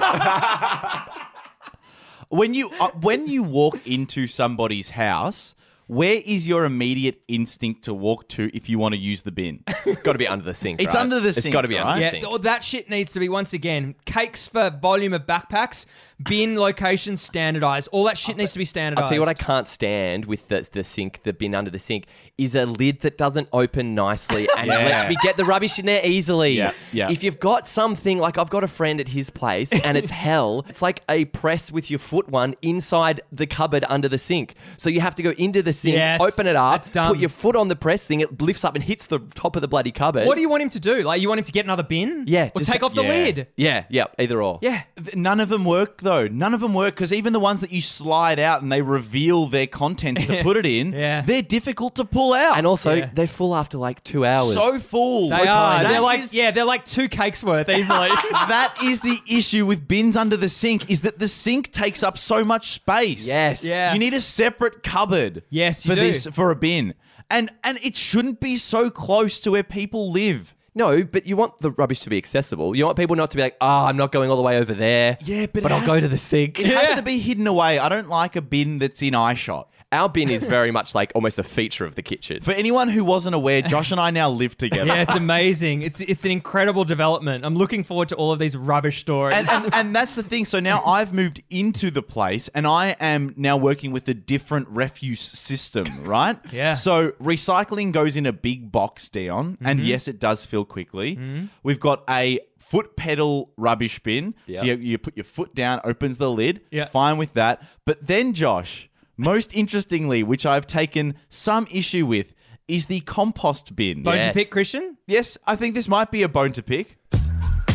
when 2.28 2.54
you 2.54 2.70
uh, 2.78 2.90
when 3.00 3.26
you 3.26 3.42
walk 3.42 3.84
into 3.84 4.28
somebody's 4.28 4.90
house, 4.90 5.53
where 5.86 6.20
is 6.24 6.48
your 6.48 6.64
immediate 6.64 7.20
instinct 7.28 7.84
to 7.84 7.94
walk 7.94 8.28
to 8.30 8.50
if 8.56 8.68
you 8.68 8.78
want 8.78 8.94
to 8.94 9.00
use 9.00 9.22
the 9.22 9.32
bin? 9.32 9.62
It's 9.84 10.00
got 10.02 10.12
to 10.12 10.18
be 10.18 10.26
under 10.26 10.44
the 10.44 10.54
sink. 10.54 10.80
It's 10.80 10.94
right? 10.94 11.00
under 11.02 11.20
the 11.20 11.28
It's 11.28 11.42
sink, 11.42 11.52
got 11.52 11.62
to 11.62 11.68
be 11.68 11.78
under 11.78 11.94
the 11.96 12.00
yeah, 12.00 12.10
sink. 12.10 12.24
th- 12.26 12.40
that 12.42 12.64
shit 12.64 12.88
needs 12.88 13.12
to 13.12 13.20
be 13.20 13.28
once 13.28 13.52
again 13.52 13.94
cakes 14.06 14.46
for 14.48 14.70
volume 14.70 15.12
of 15.12 15.26
backpacks, 15.26 15.84
bin 16.26 16.56
location 16.56 17.16
standardized. 17.18 17.88
All 17.92 18.04
that 18.04 18.16
shit 18.16 18.36
needs 18.38 18.52
to 18.54 18.58
be 18.58 18.64
standardized. 18.64 19.02
I'll 19.04 19.08
tell 19.08 19.16
you 19.16 19.20
what 19.20 19.28
I 19.28 19.34
can't 19.34 19.66
stand 19.66 20.24
with 20.24 20.48
the, 20.48 20.66
the 20.72 20.82
sink, 20.84 21.22
the 21.22 21.32
bin 21.34 21.54
under 21.54 21.70
the 21.70 21.78
sink, 21.78 22.06
is 22.38 22.54
a 22.54 22.64
lid 22.64 23.00
that 23.02 23.18
doesn't 23.18 23.48
open 23.52 23.94
nicely 23.94 24.48
and 24.56 24.68
Yeah. 24.68 24.78
lets 24.78 25.08
me 25.10 25.16
get 25.22 25.36
the 25.36 25.44
rubbish 25.44 25.78
in 25.78 25.84
there 25.86 26.00
easily. 26.04 26.52
Yeah, 26.52 26.72
yeah. 26.92 27.10
If 27.10 27.22
you've 27.22 27.40
got 27.40 27.68
something, 27.68 28.16
like 28.18 28.38
I've 28.38 28.50
got 28.50 28.64
a 28.64 28.68
friend 28.68 29.00
at 29.00 29.08
his 29.08 29.28
place 29.28 29.70
and 29.84 29.98
it's 29.98 30.10
hell, 30.10 30.64
it's 30.68 30.80
like 30.80 31.02
a 31.10 31.26
press 31.26 31.70
with 31.70 31.90
your 31.90 31.98
foot 31.98 32.28
one 32.30 32.54
inside 32.62 33.20
the 33.30 33.46
cupboard 33.46 33.84
under 33.90 34.08
the 34.08 34.18
sink. 34.18 34.54
So 34.78 34.88
you 34.88 35.00
have 35.02 35.14
to 35.16 35.22
go 35.22 35.30
into 35.32 35.62
the 35.62 35.73
sink, 35.74 35.96
Yeah, 35.96 36.14
it's- 36.16 36.32
open 36.32 36.46
it 36.46 36.56
up, 36.56 36.76
it's 36.80 36.88
dumb. 36.88 37.08
put 37.08 37.18
your 37.18 37.28
foot 37.28 37.56
on 37.56 37.68
the 37.68 37.76
press 37.76 38.06
thing, 38.06 38.20
it 38.20 38.40
lifts 38.40 38.64
up 38.64 38.74
and 38.74 38.82
hits 38.84 39.06
the 39.08 39.18
top 39.34 39.56
of 39.56 39.62
the 39.62 39.68
bloody 39.68 39.90
cupboard. 39.92 40.26
What 40.26 40.36
do 40.36 40.40
you 40.40 40.48
want 40.48 40.62
him 40.62 40.70
to 40.70 40.80
do? 40.80 41.02
Like, 41.02 41.20
you 41.20 41.28
want 41.28 41.38
him 41.40 41.44
to 41.44 41.52
get 41.52 41.64
another 41.64 41.82
bin? 41.82 42.24
Yeah, 42.26 42.50
Or 42.54 42.58
just- 42.60 42.70
take 42.72 42.82
off 42.82 42.94
the 42.94 43.02
yeah. 43.02 43.08
lid? 43.08 43.46
Yeah, 43.56 43.84
yeah, 43.90 44.04
either 44.18 44.42
or. 44.42 44.58
Yeah. 44.62 44.82
Th- 44.96 45.14
None 45.16 45.40
of 45.40 45.48
them 45.48 45.64
work 45.64 46.00
though. 46.00 46.26
None 46.26 46.54
of 46.54 46.60
them 46.60 46.74
work 46.74 46.94
because 46.94 47.12
even 47.12 47.32
the 47.32 47.40
ones 47.40 47.60
that 47.60 47.72
you 47.72 47.80
slide 47.80 48.38
out 48.38 48.62
and 48.62 48.70
they 48.72 48.82
reveal 48.82 49.46
their 49.46 49.66
contents 49.66 50.24
to 50.26 50.42
put 50.42 50.56
it 50.56 50.66
in, 50.66 50.92
Yeah. 50.92 51.22
they're 51.22 51.42
difficult 51.42 51.96
to 51.96 52.04
pull 52.04 52.32
out. 52.32 52.56
And 52.56 52.66
also, 52.66 52.94
Yeah. 52.94 53.10
they're 53.12 53.26
full 53.26 53.54
after 53.54 53.78
like 53.78 54.02
two 54.04 54.24
hours. 54.24 54.54
so 54.54 54.78
full. 54.78 55.28
They 55.30 55.36
are. 55.46 55.82
That 55.82 55.88
They're 55.90 56.00
like, 56.00 56.20
is- 56.20 56.34
yeah, 56.34 56.50
they're 56.50 56.64
like 56.64 56.84
two 56.84 57.08
cakes 57.08 57.42
worth 57.42 57.68
easily. 57.68 58.08
that 58.32 58.74
is 58.82 59.00
the 59.00 59.18
issue 59.28 59.66
with 59.66 59.86
bins 59.88 60.16
under 60.16 60.36
the 60.36 60.48
sink 60.48 60.90
is 60.90 61.00
that 61.02 61.18
the 61.18 61.28
sink 61.28 61.72
takes 61.72 62.02
up 62.02 62.16
so 62.18 62.44
much 62.44 62.70
space. 62.70 63.26
Yes. 63.26 63.64
Yeah. 63.64 63.92
You 63.92 63.98
need 63.98 64.14
a 64.14 64.20
separate 64.20 64.82
cupboard. 64.82 65.42
Yes, 65.64 65.84
you 65.86 65.90
for 65.92 65.94
do. 65.96 66.00
this 66.06 66.26
for 66.32 66.50
a 66.50 66.56
bin. 66.56 66.94
And 67.30 67.50
and 67.62 67.78
it 67.82 67.96
shouldn't 67.96 68.40
be 68.40 68.56
so 68.56 68.90
close 68.90 69.40
to 69.40 69.50
where 69.52 69.62
people 69.62 70.10
live. 70.12 70.54
No, 70.76 71.04
but 71.04 71.24
you 71.24 71.36
want 71.36 71.58
the 71.58 71.70
rubbish 71.70 72.00
to 72.00 72.10
be 72.10 72.18
accessible. 72.18 72.74
You 72.76 72.84
want 72.84 72.96
people 72.98 73.14
not 73.14 73.30
to 73.30 73.36
be 73.36 73.42
like, 73.44 73.56
oh, 73.60 73.84
I'm 73.86 73.96
not 73.96 74.10
going 74.10 74.28
all 74.28 74.36
the 74.36 74.42
way 74.42 74.58
over 74.58 74.74
there. 74.74 75.16
Yeah, 75.24 75.46
but 75.46 75.58
it 75.58 75.62
but 75.62 75.70
I'll 75.72 75.78
has 75.78 75.88
go 75.88 75.94
to- 75.94 76.00
to 76.02 76.08
the 76.08 76.18
sink. 76.18 76.58
It 76.58 76.66
has 76.66 76.96
to 76.96 77.02
be 77.02 77.18
hidden 77.20 77.46
away. 77.46 77.78
I 77.78 77.88
don't 77.88 78.08
like 78.08 78.34
a 78.34 78.42
bin 78.42 78.80
that's 78.80 79.00
in 79.00 79.14
eye 79.14 79.34
shot. 79.34 79.68
Our 79.94 80.08
bin 80.08 80.28
is 80.30 80.42
very 80.44 80.70
much 80.70 80.94
like 80.94 81.12
almost 81.14 81.38
a 81.38 81.42
feature 81.44 81.84
of 81.84 81.94
the 81.94 82.02
kitchen. 82.02 82.40
For 82.42 82.50
anyone 82.52 82.88
who 82.88 83.04
wasn't 83.04 83.34
aware, 83.34 83.62
Josh 83.62 83.92
and 83.92 84.00
I 84.00 84.10
now 84.10 84.28
live 84.28 84.58
together. 84.58 84.86
yeah, 84.86 85.02
it's 85.02 85.14
amazing. 85.14 85.82
It's 85.82 86.00
it's 86.00 86.24
an 86.24 86.30
incredible 86.32 86.84
development. 86.84 87.44
I'm 87.44 87.54
looking 87.54 87.84
forward 87.84 88.08
to 88.10 88.16
all 88.16 88.32
of 88.32 88.38
these 88.38 88.56
rubbish 88.56 88.98
stories. 89.00 89.36
And, 89.36 89.48
and, 89.48 89.74
and 89.74 89.96
that's 89.96 90.14
the 90.16 90.22
thing. 90.22 90.44
So 90.44 90.58
now 90.60 90.82
I've 90.84 91.12
moved 91.14 91.42
into 91.48 91.90
the 91.90 92.02
place 92.02 92.48
and 92.54 92.66
I 92.66 92.96
am 93.00 93.32
now 93.36 93.56
working 93.56 93.92
with 93.92 94.08
a 94.08 94.14
different 94.14 94.66
refuse 94.68 95.20
system, 95.22 95.86
right? 96.04 96.38
Yeah. 96.52 96.74
So 96.74 97.12
recycling 97.22 97.92
goes 97.92 98.16
in 98.16 98.26
a 98.26 98.32
big 98.32 98.72
box 98.72 99.08
down, 99.08 99.58
and 99.60 99.78
Mm-hmm. 99.78 99.88
yes, 99.88 100.08
it 100.08 100.18
does 100.18 100.44
fill 100.46 100.64
quickly. 100.64 101.18
We've 101.62 101.80
got 101.80 102.02
a 102.08 102.40
foot 102.58 102.96
pedal 102.96 103.52
rubbish 103.56 103.98
bin. 104.00 104.34
Yeah. 104.46 104.60
So 104.60 104.64
you, 104.66 104.74
you 104.76 104.98
put 104.98 105.16
your 105.16 105.24
foot 105.24 105.54
down, 105.54 105.80
opens 105.84 106.18
the 106.18 106.30
lid. 106.30 106.62
Yeah. 106.70 106.86
Fine 106.86 107.18
with 107.18 107.34
that. 107.34 107.62
But 107.84 108.06
then, 108.06 108.32
Josh, 108.32 108.88
most 109.16 109.54
interestingly, 109.56 110.22
which 110.22 110.44
I've 110.46 110.66
taken 110.66 111.14
some 111.28 111.66
issue 111.70 112.06
with, 112.06 112.34
is 112.66 112.86
the 112.86 113.00
compost 113.00 113.76
bin. 113.76 114.02
Bone 114.02 114.14
to 114.14 114.20
Yes. 114.26 114.34
pick, 114.34 114.50
Christian? 114.50 114.96
Yes, 115.06 115.36
I 115.46 115.54
think 115.56 115.74
this 115.74 115.86
might 115.88 116.10
be 116.10 116.22
a 116.22 116.28
bone 116.28 116.52
to 116.54 116.62
pick. 116.62 116.96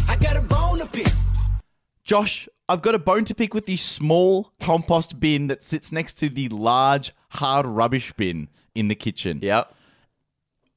I 0.07 0.15
got 0.19 0.35
a 0.35 0.41
bone 0.41 0.79
to 0.79 0.85
pick. 0.87 1.07
Josh, 2.03 2.49
I've 2.67 2.81
got 2.81 2.95
a 2.95 2.99
bone 2.99 3.23
to 3.25 3.35
pick 3.35 3.53
with 3.53 3.67
the 3.67 3.77
small 3.77 4.51
compost 4.59 5.19
bin 5.19 5.47
that 5.47 5.63
sits 5.63 5.91
next 5.91 6.13
to 6.15 6.29
the 6.29 6.49
large 6.49 7.13
hard 7.29 7.67
rubbish 7.67 8.11
bin 8.13 8.47
in 8.73 8.87
the 8.87 8.95
kitchen. 8.95 9.39
Yep. 9.43 9.73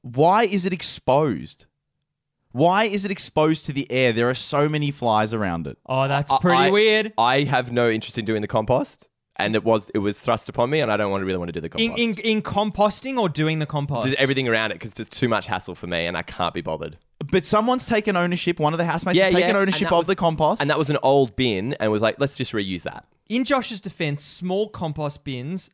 Why 0.01 0.43
is 0.43 0.65
it 0.65 0.73
exposed? 0.73 1.65
Why 2.51 2.83
is 2.83 3.03
it 3.03 3.09
exposed 3.09 3.65
to 3.65 3.73
the 3.73 3.91
air? 3.91 4.13
There 4.13 4.29
are 4.29 4.35
so 4.35 4.69
many 4.69 4.91
flies 4.91 5.33
around 5.33 5.65
it. 5.65 5.77
Oh, 5.87 6.07
that's 6.07 6.31
pretty 6.39 6.57
I- 6.57 6.69
weird. 6.69 7.13
I 7.17 7.41
have 7.43 7.71
no 7.71 7.89
interest 7.89 8.17
in 8.19 8.25
doing 8.25 8.41
the 8.41 8.47
compost, 8.47 9.09
and 9.37 9.55
it 9.55 9.63
was 9.63 9.89
it 9.93 9.99
was 9.99 10.21
thrust 10.21 10.49
upon 10.49 10.69
me, 10.69 10.79
and 10.79 10.91
I 10.91 10.97
don't 10.97 11.11
want 11.11 11.21
to 11.21 11.25
really 11.25 11.37
want 11.39 11.49
to 11.53 11.59
do 11.59 11.67
the 11.67 11.77
In, 11.77 11.89
compost. 11.91 12.01
in 12.01 12.37
in 12.37 12.41
composting 12.41 13.17
or 13.19 13.29
doing 13.29 13.59
the 13.59 13.65
compost? 13.65 14.07
Just 14.07 14.21
everything 14.21 14.47
around 14.47 14.71
it 14.71 14.75
because 14.75 14.91
it's 14.99 15.09
too 15.17 15.27
much 15.27 15.47
hassle 15.47 15.75
for 15.75 15.87
me, 15.87 16.05
and 16.05 16.15
I 16.17 16.21
can't 16.21 16.53
be 16.53 16.61
bothered. 16.61 16.97
But 17.31 17.45
someone's 17.45 17.85
taken 17.85 18.15
ownership. 18.17 18.59
One 18.59 18.73
of 18.73 18.77
the 18.79 18.85
housemates 18.85 19.19
has 19.19 19.33
taken 19.33 19.49
and 19.49 19.57
ownership 19.57 19.89
that 19.89 19.93
of 19.95 19.99
was- 19.99 20.07
the 20.07 20.15
compost. 20.15 20.61
and 20.61 20.69
that 20.69 20.77
was 20.77 20.89
an 20.89 20.97
old 21.03 21.35
bin, 21.35 21.73
and 21.79 21.91
was 21.91 22.01
like, 22.01 22.15
let's 22.19 22.35
just 22.37 22.51
reuse 22.53 22.83
that. 22.83 23.05
In 23.29 23.43
Josh's 23.45 23.79
defense, 23.81 24.23
small 24.23 24.67
compost 24.69 25.23
bins 25.23 25.69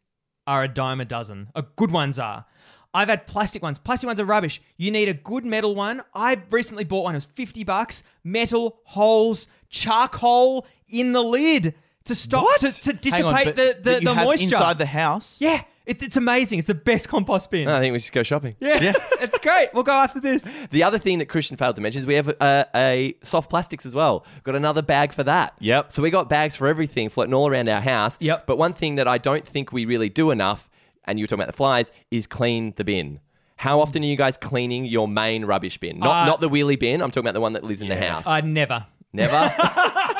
are 0.45 0.63
a 0.63 0.67
dime 0.67 1.02
a 1.02 1.06
dozen. 1.06 1.50
A 1.56 1.63
good 1.63 1.91
ones 1.91 2.17
are. 2.19 2.45
I've 2.93 3.10
had 3.10 3.28
plastic 3.28 3.62
ones. 3.62 3.78
Plastic 3.78 4.08
ones 4.08 4.19
are 4.19 4.26
rubbish. 4.26 4.62
You 4.78 4.89
need 4.89 5.10
a 5.10 5.13
good 5.13 5.45
metal 5.45 5.76
one. 5.76 6.02
I 6.13 6.41
recently 6.50 6.84
bought 6.84 7.04
one. 7.04 7.13
It 7.13 7.17
was 7.17 7.26
50 7.26 7.63
bucks. 7.63 8.02
Metal, 8.24 8.80
holes, 8.86 9.48
charcoal 9.69 10.65
in 10.88 11.13
the 11.13 11.22
lid 11.24 11.76
to 12.05 12.15
stop, 12.15 12.43
What? 12.43 12.59
to, 12.62 12.71
to 12.81 12.93
dissipate 12.93 13.25
on, 13.25 13.33
but- 13.45 13.55
the, 13.55 13.62
the, 13.62 13.79
but 13.83 14.01
you 14.01 14.07
the 14.07 14.13
have 14.15 14.25
moisture. 14.27 14.45
inside 14.55 14.77
the 14.77 14.85
house. 14.85 15.38
yeah, 15.39 15.62
it, 15.85 16.01
it's 16.03 16.17
amazing. 16.17 16.59
It's 16.59 16.67
the 16.67 16.75
best 16.75 17.07
compost 17.09 17.49
bin. 17.51 17.67
I 17.67 17.79
think 17.79 17.93
we 17.93 17.99
should 17.99 18.13
go 18.13 18.21
shopping. 18.23 18.55
yeah, 18.59 18.81
Yeah. 18.81 18.93
it's 19.21 19.39
great. 19.39 19.69
We'll 19.73 19.83
go 19.83 19.91
after 19.93 20.19
this. 20.19 20.51
The 20.71 20.83
other 20.83 20.99
thing 20.99 21.17
that 21.19 21.25
Christian 21.27 21.57
failed 21.57 21.75
to 21.77 21.81
mention 21.81 21.99
is 21.99 22.05
we 22.07 22.13
have 22.13 22.27
a, 22.29 22.67
a 22.75 23.15
soft 23.23 23.49
plastics 23.49 23.85
as 23.88 23.95
well. 23.95 24.23
Got 24.43 24.55
another 24.55 24.81
bag 24.83 25.13
for 25.13 25.23
that. 25.23 25.55
Yep. 25.59 25.91
So 25.91 26.03
we 26.03 26.12
got 26.12 26.29
bags 26.29 26.55
for 26.55 26.67
everything 26.67 27.09
floating 27.09 27.33
all 27.33 27.47
around 27.47 27.69
our 27.69 27.81
house. 27.81 28.17
Yep. 28.19 28.45
But 28.45 28.57
one 28.57 28.73
thing 28.73 28.95
that 28.95 29.07
I 29.07 29.17
don't 29.17 29.47
think 29.47 29.71
we 29.71 29.85
really 29.85 30.09
do 30.09 30.29
enough, 30.29 30.69
and 31.05 31.17
you 31.17 31.23
were 31.23 31.27
talking 31.27 31.41
about 31.41 31.51
the 31.51 31.57
flies, 31.57 31.91
is 32.12 32.27
clean 32.27 32.73
the 32.77 32.83
bin. 32.83 33.19
How 33.55 33.81
often 33.81 34.03
are 34.03 34.05
you 34.05 34.15
guys 34.15 34.38
cleaning 34.38 34.85
your 34.85 35.07
main 35.07 35.43
rubbish 35.43 35.79
bin? 35.79 35.97
Not 35.99 36.23
Uh, 36.23 36.25
not 36.27 36.39
the 36.39 36.49
wheelie 36.49 36.79
bin. 36.79 37.01
I'm 37.01 37.09
talking 37.09 37.21
about 37.25 37.33
the 37.33 37.41
one 37.41 37.53
that 37.53 37.63
lives 37.63 37.81
in 37.81 37.89
the 37.89 37.95
house. 37.97 38.27
I 38.27 38.41
never. 38.41 38.85
Never. 39.12 39.33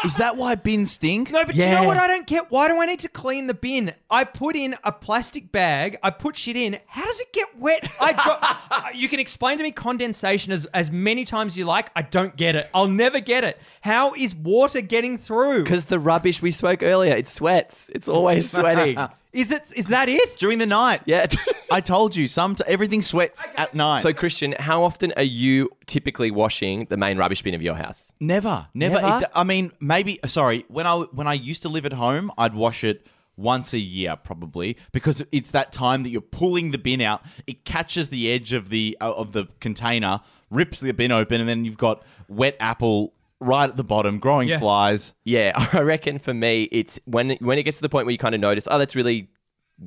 Is 0.06 0.16
that 0.18 0.38
why 0.38 0.56
bins 0.56 0.92
stink? 0.92 1.32
No, 1.32 1.46
but 1.46 1.56
you 1.56 1.64
Yeah. 1.64 1.82
know 1.82 1.84
what 1.88 1.98
I 1.98 2.08
don't 2.08 2.26
get? 2.26 2.50
Why 2.52 2.68
do 2.68 2.80
I 2.80 2.86
need 2.86 3.00
to 3.02 3.10
clean 3.10 3.48
the 3.48 3.54
bin? 3.54 3.94
I 4.10 4.24
put 4.24 4.56
in 4.56 4.76
a 4.84 4.92
plastic 4.92 5.52
bag, 5.52 5.98
I 6.04 6.10
put 6.10 6.38
shit 6.38 6.56
in. 6.56 6.78
How 6.88 7.06
does 7.06 7.20
it 7.20 7.32
get 7.34 7.48
wet? 7.60 7.90
I 8.00 8.58
Uh, 8.72 8.90
you 8.94 9.10
can 9.10 9.20
explain 9.20 9.58
to 9.58 9.64
me 9.64 9.72
condensation 9.72 10.52
as, 10.54 10.66
as 10.74 10.90
many 10.92 11.26
times 11.26 11.54
as 11.54 11.58
you 11.58 11.66
like. 11.66 11.90
I 11.96 12.02
don't 12.02 12.36
get 12.36 12.56
it. 12.56 12.70
I'll 12.74 12.88
never 12.88 13.20
get 13.20 13.44
it. 13.44 13.60
How 13.82 14.14
is 14.14 14.34
water 14.36 14.82
getting 14.82 15.18
through? 15.18 15.64
Because 15.64 15.86
the 15.86 16.00
rubbish 16.00 16.42
we 16.42 16.52
spoke 16.52 16.82
earlier, 16.84 17.16
it 17.16 17.28
sweats. 17.28 17.90
It's 17.94 18.08
always 18.08 18.50
sweating. 18.52 18.98
Is 19.32 19.52
it 19.52 19.72
is 19.76 19.88
that 19.88 20.10
it? 20.10 20.36
During 20.40 20.58
the 20.58 20.66
night. 20.66 21.02
yeah. 21.06 21.28
I 21.72 21.82
told 21.82 22.16
you, 22.16 22.28
some 22.28 22.56
everything 22.66 23.02
sweats 23.04 23.44
at 23.56 23.76
night. 23.76 24.02
so, 24.02 24.12
Christian, 24.12 24.56
how 24.58 24.82
often 24.84 25.14
are 25.16 25.22
you 25.22 25.70
typically 25.86 26.32
washing 26.32 26.86
the 26.86 26.98
main 26.98 27.18
rubbish 27.18 27.44
bin 27.44 27.54
of 27.54 27.62
your 27.62 27.76
house? 27.76 28.12
Never, 28.20 28.68
never. 28.74 29.00
Never? 29.00 29.24
It- 29.26 29.32
I 29.36 29.44
mean, 29.44 29.72
maybe. 29.80 30.20
Sorry, 30.26 30.66
when 30.68 30.88
I 30.88 30.96
when 30.98 31.28
I 31.28 31.34
used 31.34 31.62
to 31.62 31.70
live 31.70 31.86
at 31.86 31.94
home, 31.94 32.32
I'd 32.38 32.56
wash 32.56 32.84
it 32.84 33.06
once 33.38 33.74
a 33.74 33.80
year 33.80 34.18
probably 34.18 34.76
because 34.92 35.24
it's 35.32 35.52
that 35.52 35.72
time 35.72 36.04
that 36.04 36.10
you're 36.10 36.20
pulling 36.22 36.72
the 36.72 36.78
bin 36.78 37.00
out. 37.00 37.22
It 37.48 37.64
catches 37.66 38.10
the 38.10 38.32
edge 38.32 38.52
of 38.52 38.70
the 38.70 38.98
uh, 39.00 39.14
of 39.14 39.32
the 39.34 39.48
container, 39.60 40.22
rips 40.50 40.80
the 40.80 40.92
bin 40.92 41.12
open, 41.12 41.40
and 41.40 41.48
then 41.48 41.66
you've 41.66 41.78
got 41.78 42.04
wet 42.28 42.58
apple 42.60 43.14
right 43.40 43.70
at 43.70 43.78
the 43.78 43.84
bottom, 43.84 44.20
growing 44.20 44.48
Yeah. 44.48 44.60
flies. 44.60 45.14
Yeah, 45.24 45.54
I 45.74 45.82
reckon 45.82 46.20
for 46.20 46.34
me, 46.34 46.64
it's 46.72 47.00
when 47.06 47.32
when 47.40 47.58
it 47.58 47.64
gets 47.64 47.78
to 47.78 47.84
the 47.84 47.90
point 47.90 48.06
where 48.06 48.12
you 48.12 48.18
kind 48.18 48.36
of 48.36 48.42
notice, 48.42 48.68
oh, 48.70 48.78
that's 48.78 48.96
really 48.96 49.30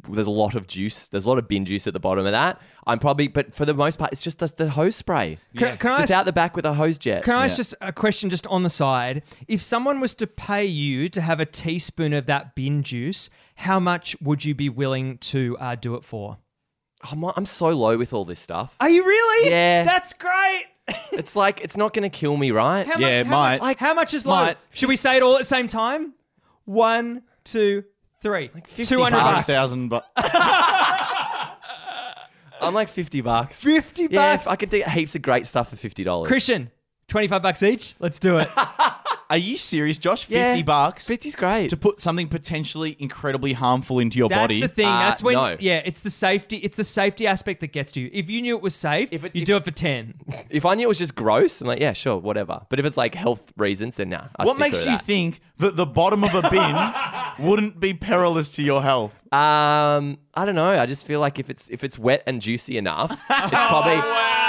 there's 0.09 0.27
a 0.27 0.31
lot 0.31 0.55
of 0.55 0.67
juice. 0.67 1.09
There's 1.09 1.27
a 1.27 1.29
lot 1.29 1.38
of 1.38 1.49
bin 1.49 1.65
juice 1.65 1.87
at 1.87 1.93
the 1.93 2.01
bottom 2.01 2.25
of 2.25 2.33
that. 2.33 2.61
I'm 2.87 2.99
probably, 2.99 3.29
but 3.29 3.55
for 3.55 3.65
the 3.65 3.75
most 3.75 3.99
part, 3.99 4.12
it's 4.12 4.23
just 4.23 4.38
the, 4.38 4.53
the 4.57 4.71
hose 4.71 4.97
spray. 4.97 5.38
Can, 5.57 5.77
can 5.77 5.91
I 5.91 5.99
just 5.99 6.11
ask, 6.11 6.19
out 6.19 6.25
the 6.25 6.33
back 6.33 6.57
with 6.57 6.65
a 6.65 6.73
hose 6.75 6.99
jet. 6.99 7.23
can 7.23 7.35
I 7.35 7.45
ask 7.45 7.57
just 7.57 7.75
a 7.81 7.93
question 7.93 8.31
just 8.31 8.47
on 8.47 8.62
the 8.62 8.71
side? 8.71 9.23
If 9.49 9.61
someone 9.61 10.01
was 10.01 10.15
to 10.17 10.27
pay 10.27 10.65
you 10.65 11.09
to 11.11 11.21
have 11.21 11.41
a 11.41 11.47
teaspoon 11.47 12.12
of 12.15 12.27
that 12.27 12.55
bin 12.55 12.83
juice, 12.83 13.29
how 13.57 13.79
much 13.79 14.17
would 14.23 14.45
you 14.45 14.55
be 14.55 14.69
willing 14.69 15.19
to 15.19 15.57
uh, 15.61 15.75
do 15.75 15.95
it 15.95 16.05
for? 16.05 16.38
I'm, 17.11 17.25
I'm 17.25 17.47
so 17.47 17.69
low 17.71 17.99
with 17.99 18.12
all 18.12 18.25
this 18.25 18.41
stuff. 18.41 18.75
Are 18.81 18.88
you 18.88 19.05
really? 19.05 19.51
Yeah. 19.51 19.85
That's 19.85 20.12
great. 20.15 20.65
It's 21.12 21.37
like 21.37 21.61
it's 21.61 21.76
not 21.76 21.92
going 21.92 22.02
to 22.11 22.16
kill 22.16 22.37
me, 22.37 22.50
right? 22.50 22.87
How 22.87 22.98
Yeah, 22.98 23.07
much, 23.18 23.20
it 23.20 23.26
how 23.26 23.31
might. 23.33 23.50
Much, 23.52 23.61
like, 23.61 23.78
how 23.78 23.94
much 23.94 24.14
is 24.14 24.24
low? 24.26 24.33
Might. 24.35 24.57
Should 24.74 24.88
we 24.88 24.96
say 24.96 25.16
it 25.16 25.22
all 25.22 25.35
at 25.35 25.38
the 25.40 25.44
same 25.44 25.66
time? 25.66 26.14
One, 26.64 27.22
two, 27.44 27.85
three. 28.22 28.50
Like 28.55 28.66
50 28.68 28.94
200 28.94 29.16
bucks. 29.18 29.46
bucks. 29.48 29.72
but 29.88 30.07
I'm 32.61 32.74
like 32.74 32.88
fifty 32.88 33.20
bucks. 33.20 33.61
50 33.62 34.09
Yeah, 34.11 34.37
bucks. 34.37 34.46
I 34.46 34.57
could 34.57 34.70
do 34.70 34.83
heaps 34.83 35.14
of 35.14 35.22
great 35.22 35.46
stuff 35.46 35.70
for 35.70 35.76
fifty 35.76 36.05
dollars. 36.05 36.28
Christian, 36.28 36.70
25 37.09 37.42
bucks 37.42 37.62
each. 37.62 37.94
Let's 37.98 38.18
do 38.18 38.38
it. 38.38 38.48
are 39.33 39.38
you 39.38 39.57
serious, 39.57 39.99
Josh? 39.99 40.29
Yeah. 40.29 40.51
Fifty 40.53 40.62
bucks 40.62 41.09
50's 41.09 41.37
great. 41.37 41.71
to 41.71 41.77
put 41.77 41.99
something 42.01 42.29
potentially 42.29 42.97
incredibly 42.99 43.55
harmful 43.55 43.99
into 43.99 44.18
your 44.18 44.29
body. 44.29 44.61
That's 44.61 44.61
body. 44.61 44.61
the 44.61 44.68
thing. 44.68 44.87
Uh, 44.87 44.99
That's 45.01 45.23
when 45.23 45.35
no. 45.35 45.57
yeah, 45.59 45.81
it's 45.85 46.03
the 46.03 46.11
safety. 46.11 46.59
It's 46.59 46.77
the 46.77 46.85
safety 46.85 47.27
aspect 47.27 47.61
that 47.61 47.73
gets 47.73 47.92
to 47.92 48.01
you. 48.01 48.11
If 48.12 48.29
you 48.31 48.42
knew 48.42 48.57
it 48.57 48.62
was 48.62 48.75
safe, 48.75 49.09
If 49.12 49.25
it- 49.25 49.35
you 49.35 49.42
if- 49.42 49.47
do 49.47 49.57
it 49.57 49.64
for 49.64 49.71
10. 49.71 50.14
If 50.51 50.64
I 50.66 50.75
knew 50.75 50.85
it 50.85 50.88
was 50.88 50.99
just 50.99 51.14
gross, 51.14 51.61
I'm 51.61 51.66
like, 51.66 51.81
yeah, 51.81 51.92
sure, 51.95 52.18
whatever. 52.18 52.61
But 52.68 52.79
if 52.79 52.85
it's 52.87 52.97
like 52.97 53.14
health 53.14 53.53
reasons, 53.57 53.97
then 53.97 54.11
nah. 54.11 54.25
I 54.37 54.45
what 54.45 54.57
stick 54.57 54.66
makes 54.73 54.79
with 54.79 54.87
you 54.87 54.92
that. 54.92 55.05
think 55.05 55.40
that 55.59 55.77
the 55.77 55.87
bottom 55.87 56.23
of 56.25 56.35
a 56.35 56.42
bin 56.51 57.47
wouldn't 57.49 57.81
be 57.81 57.95
perilous 57.95 58.51
to 58.57 58.62
your 58.62 58.83
health? 58.83 59.22
Um, 59.33 60.18
I 60.35 60.45
don't 60.45 60.55
know. 60.55 60.79
I 60.79 60.85
just 60.87 61.07
feel 61.07 61.21
like 61.21 61.38
if 61.38 61.49
it's 61.49 61.71
if 61.71 61.83
it's 61.85 61.99
wet 61.99 62.23
and 62.27 62.40
juicy 62.42 62.77
enough, 62.77 63.11
it's 63.12 63.21
probably 63.51 64.01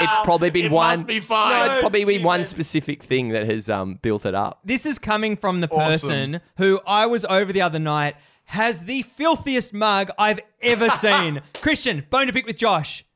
it's 0.04 0.16
probably 0.24 0.50
been 0.50 0.66
It 0.66 0.70
one. 0.72 0.98
must 0.98 1.06
be 1.06 1.20
fine. 1.20 1.50
No, 1.50 1.64
it's 1.64 1.74
So 1.76 1.80
probably 1.80 2.04
been 2.04 2.22
one 2.22 2.44
specific 2.44 3.02
thing 3.02 3.30
that 3.30 3.48
has 3.48 3.70
um 3.70 3.98
built 4.02 4.26
it 4.26 4.34
up. 4.34 4.60
This 4.64 4.84
is 4.84 4.98
coming 4.98 5.36
from 5.36 5.60
the 5.62 5.68
Awesome. 5.70 5.90
person 5.90 6.40
who 6.58 6.80
I 6.86 7.06
was 7.06 7.24
over 7.24 7.52
the 7.52 7.62
other 7.62 7.78
night 7.78 8.16
has 8.46 8.80
the 8.84 9.00
filthiest 9.02 9.72
mug 9.72 10.10
I've 10.18 10.40
ever 10.60 10.90
seen. 11.04 11.40
Christian, 11.62 12.04
bone 12.10 12.26
to 12.26 12.32
pick 12.34 12.44
with 12.46 12.58
Josh. 12.58 13.06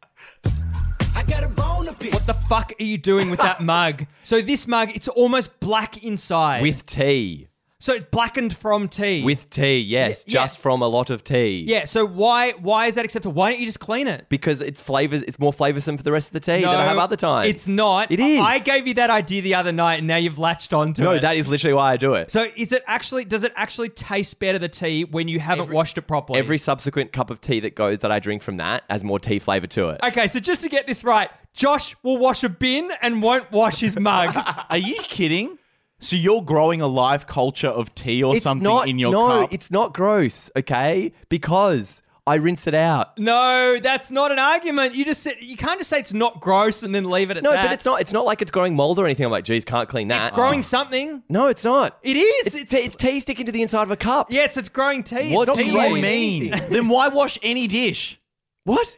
I 1.15 1.23
got 1.25 1.45
a 1.45 1.49
bone 1.49 1.85
to 1.87 1.93
pick. 1.93 2.15
What 2.15 2.27
the 2.27 2.33
fuck 2.35 2.73
are 2.81 2.85
you 2.85 2.97
doing 2.97 3.29
with 3.29 3.41
that 3.41 3.61
mug? 3.75 4.07
So 4.25 4.41
this 4.41 4.67
mug, 4.67 4.91
it's 4.95 5.09
almost 5.09 5.61
black 5.61 6.03
inside. 6.03 6.63
With 6.63 6.87
tea, 6.87 7.48
so 7.81 7.95
it's 7.95 8.07
blackened 8.11 8.57
from 8.57 8.89
tea. 8.89 9.23
with 9.23 9.49
tea, 9.51 9.79
yes, 9.79 10.25
Yeah, 10.27 10.33
yeah. 10.41 10.45
just 10.47 10.59
from 10.59 10.83
a 10.83 10.89
lot 10.89 11.11
of 11.11 11.23
tea. 11.23 11.65
yeah. 11.69 11.85
So 11.85 12.05
why 12.05 12.53
why 12.53 12.87
is 12.87 12.97
that 12.97 13.05
acceptable? 13.05 13.35
Why 13.35 13.51
don't 13.51 13.61
you 13.61 13.67
just 13.67 13.79
clean 13.81 14.09
it? 14.09 14.27
because 14.29 14.61
it's 14.61 14.81
flavors. 14.81 15.23
It's 15.23 15.39
more 15.39 15.53
flavorsome 15.53 15.97
for 15.97 16.03
the 16.03 16.11
rest 16.11 16.29
of 16.31 16.33
the 16.33 16.41
tea 16.41 16.63
than 16.63 16.75
I 16.75 16.85
have 16.87 16.99
other 16.99 17.15
times. 17.17 17.51
It's 17.51 17.69
not. 17.69 18.11
It 18.11 18.19
is. 18.21 18.41
I 18.41 18.59
gave 18.59 18.87
you 18.89 18.95
that 18.95 19.11
idea 19.11 19.43
the 19.43 19.55
other 19.55 19.71
night, 19.73 19.99
and 19.99 20.07
now 20.09 20.17
you've 20.17 20.39
latched 20.39 20.73
onto 20.73 21.03
it. 21.03 21.05
no. 21.05 21.19
That 21.19 21.37
is 21.37 21.47
literally 21.47 21.75
why 21.75 21.93
I 21.93 21.97
do 21.97 22.15
it. 22.15 22.33
So 22.33 22.49
is 22.57 22.73
it 22.73 22.83
actually? 22.87 23.25
Does 23.25 23.45
it 23.45 23.53
actually 23.55 23.91
taste 23.91 24.39
better 24.41 24.59
the 24.59 24.69
tea 24.69 25.05
when 25.05 25.29
you 25.29 25.39
haven't 25.39 25.65
Every- 25.67 25.75
washed 25.77 25.99
it 25.99 26.03
properly? 26.03 26.39
Every 26.41 26.59
subsequent 26.59 27.13
cup 27.13 27.31
of 27.31 27.41
tea 27.41 27.61
that 27.61 27.75
goes 27.77 28.01
that 28.01 28.11
I 28.11 28.19
drink 28.19 28.43
from 28.43 28.57
that 28.57 28.83
has 28.91 29.05
more 29.05 29.19
tea 29.21 29.39
flavor 29.39 29.69
to 29.69 29.91
it. 29.91 30.01
Okay, 30.03 30.27
so 30.29 30.41
just 30.41 30.63
to 30.63 30.69
get 30.69 30.87
this 30.89 31.05
right, 31.05 31.31
Josh 31.55 31.95
will 32.03 32.19
wash 32.19 32.43
a 32.45 32.49
bin 32.49 32.91
and 33.03 33.23
won't 33.23 33.51
wash 33.53 33.79
his 33.79 33.99
mug. 33.99 34.35
Are 34.71 34.79
you 34.79 34.97
kidding? 35.03 35.59
So 36.01 36.17
you're 36.17 36.43
growing 36.43 36.81
a 36.81 36.87
live 36.87 37.27
culture 37.27 37.69
of 37.69 37.95
tea 37.95 38.23
or 38.23 38.35
it's 38.37 38.45
something 38.45 38.63
not. 38.63 38.87
in 38.89 38.99
your 38.99 39.13
cup? 39.13 39.19
no, 39.29 39.41
cup? 39.43 39.53
it's 39.53 39.71
not 39.71 39.95
gross. 39.95 40.51
Okay, 40.57 41.13
because 41.29 42.03
I 42.25 42.37
rinse 42.37 42.67
it 42.69 42.75
out. 42.75 43.19
no, 43.19 43.79
that's 43.83 44.11
not 44.11 44.31
an 44.31 44.39
argument. 44.39 44.95
You 44.95 45.05
just 45.05 45.23
said 45.23 45.37
you 45.41 45.57
can't 45.57 45.81
just 45.81 45.91
say 45.91 45.99
it's 45.99 46.13
not 46.13 46.41
gross 46.41 46.83
and 46.85 46.95
then 46.95 47.05
leave 47.11 47.31
it 47.31 47.39
at 47.39 47.43
No, 47.43 47.51
that. 47.51 47.57
No, 47.57 47.69
but 47.69 47.73
it's 47.73 47.85
not. 47.85 48.01
It's 48.01 48.13
not 48.13 48.25
like 48.27 48.43
it's 48.43 48.51
growing 48.51 48.77
mold 48.77 48.99
or 49.01 49.07
anything. 49.07 49.25
I'm 49.27 49.33
like, 49.33 49.45
geez, 49.45 49.65
can't 49.65 49.89
clean 49.89 50.09
that. 50.09 50.27
It's 50.29 50.35
growing 50.37 50.63
something. 50.63 51.23
No, 51.29 51.49
it's 51.49 51.65
not. 51.65 51.99
It 52.03 52.17
is. 52.17 52.47
It's, 52.47 52.55
It's, 52.55 52.71
tea, 52.71 52.79
it's 52.79 52.97
tea 52.97 53.19
sticking 53.21 53.47
to 53.47 53.53
the 53.53 53.63
inside 53.63 53.83
of 53.83 53.91
a 53.91 53.97
cup. 53.97 54.29
yes, 54.31 54.57
it's 54.57 54.69
growing 54.69 55.03
tea. 55.03 55.35
what 55.35 55.49
it's 55.49 55.57
do 55.57 55.65
you 55.65 56.01
mean? 56.01 56.51
then 56.71 56.89
why 56.89 57.09
wash 57.09 57.39
any 57.43 57.67
dish? 57.67 58.21
What? 58.65 58.97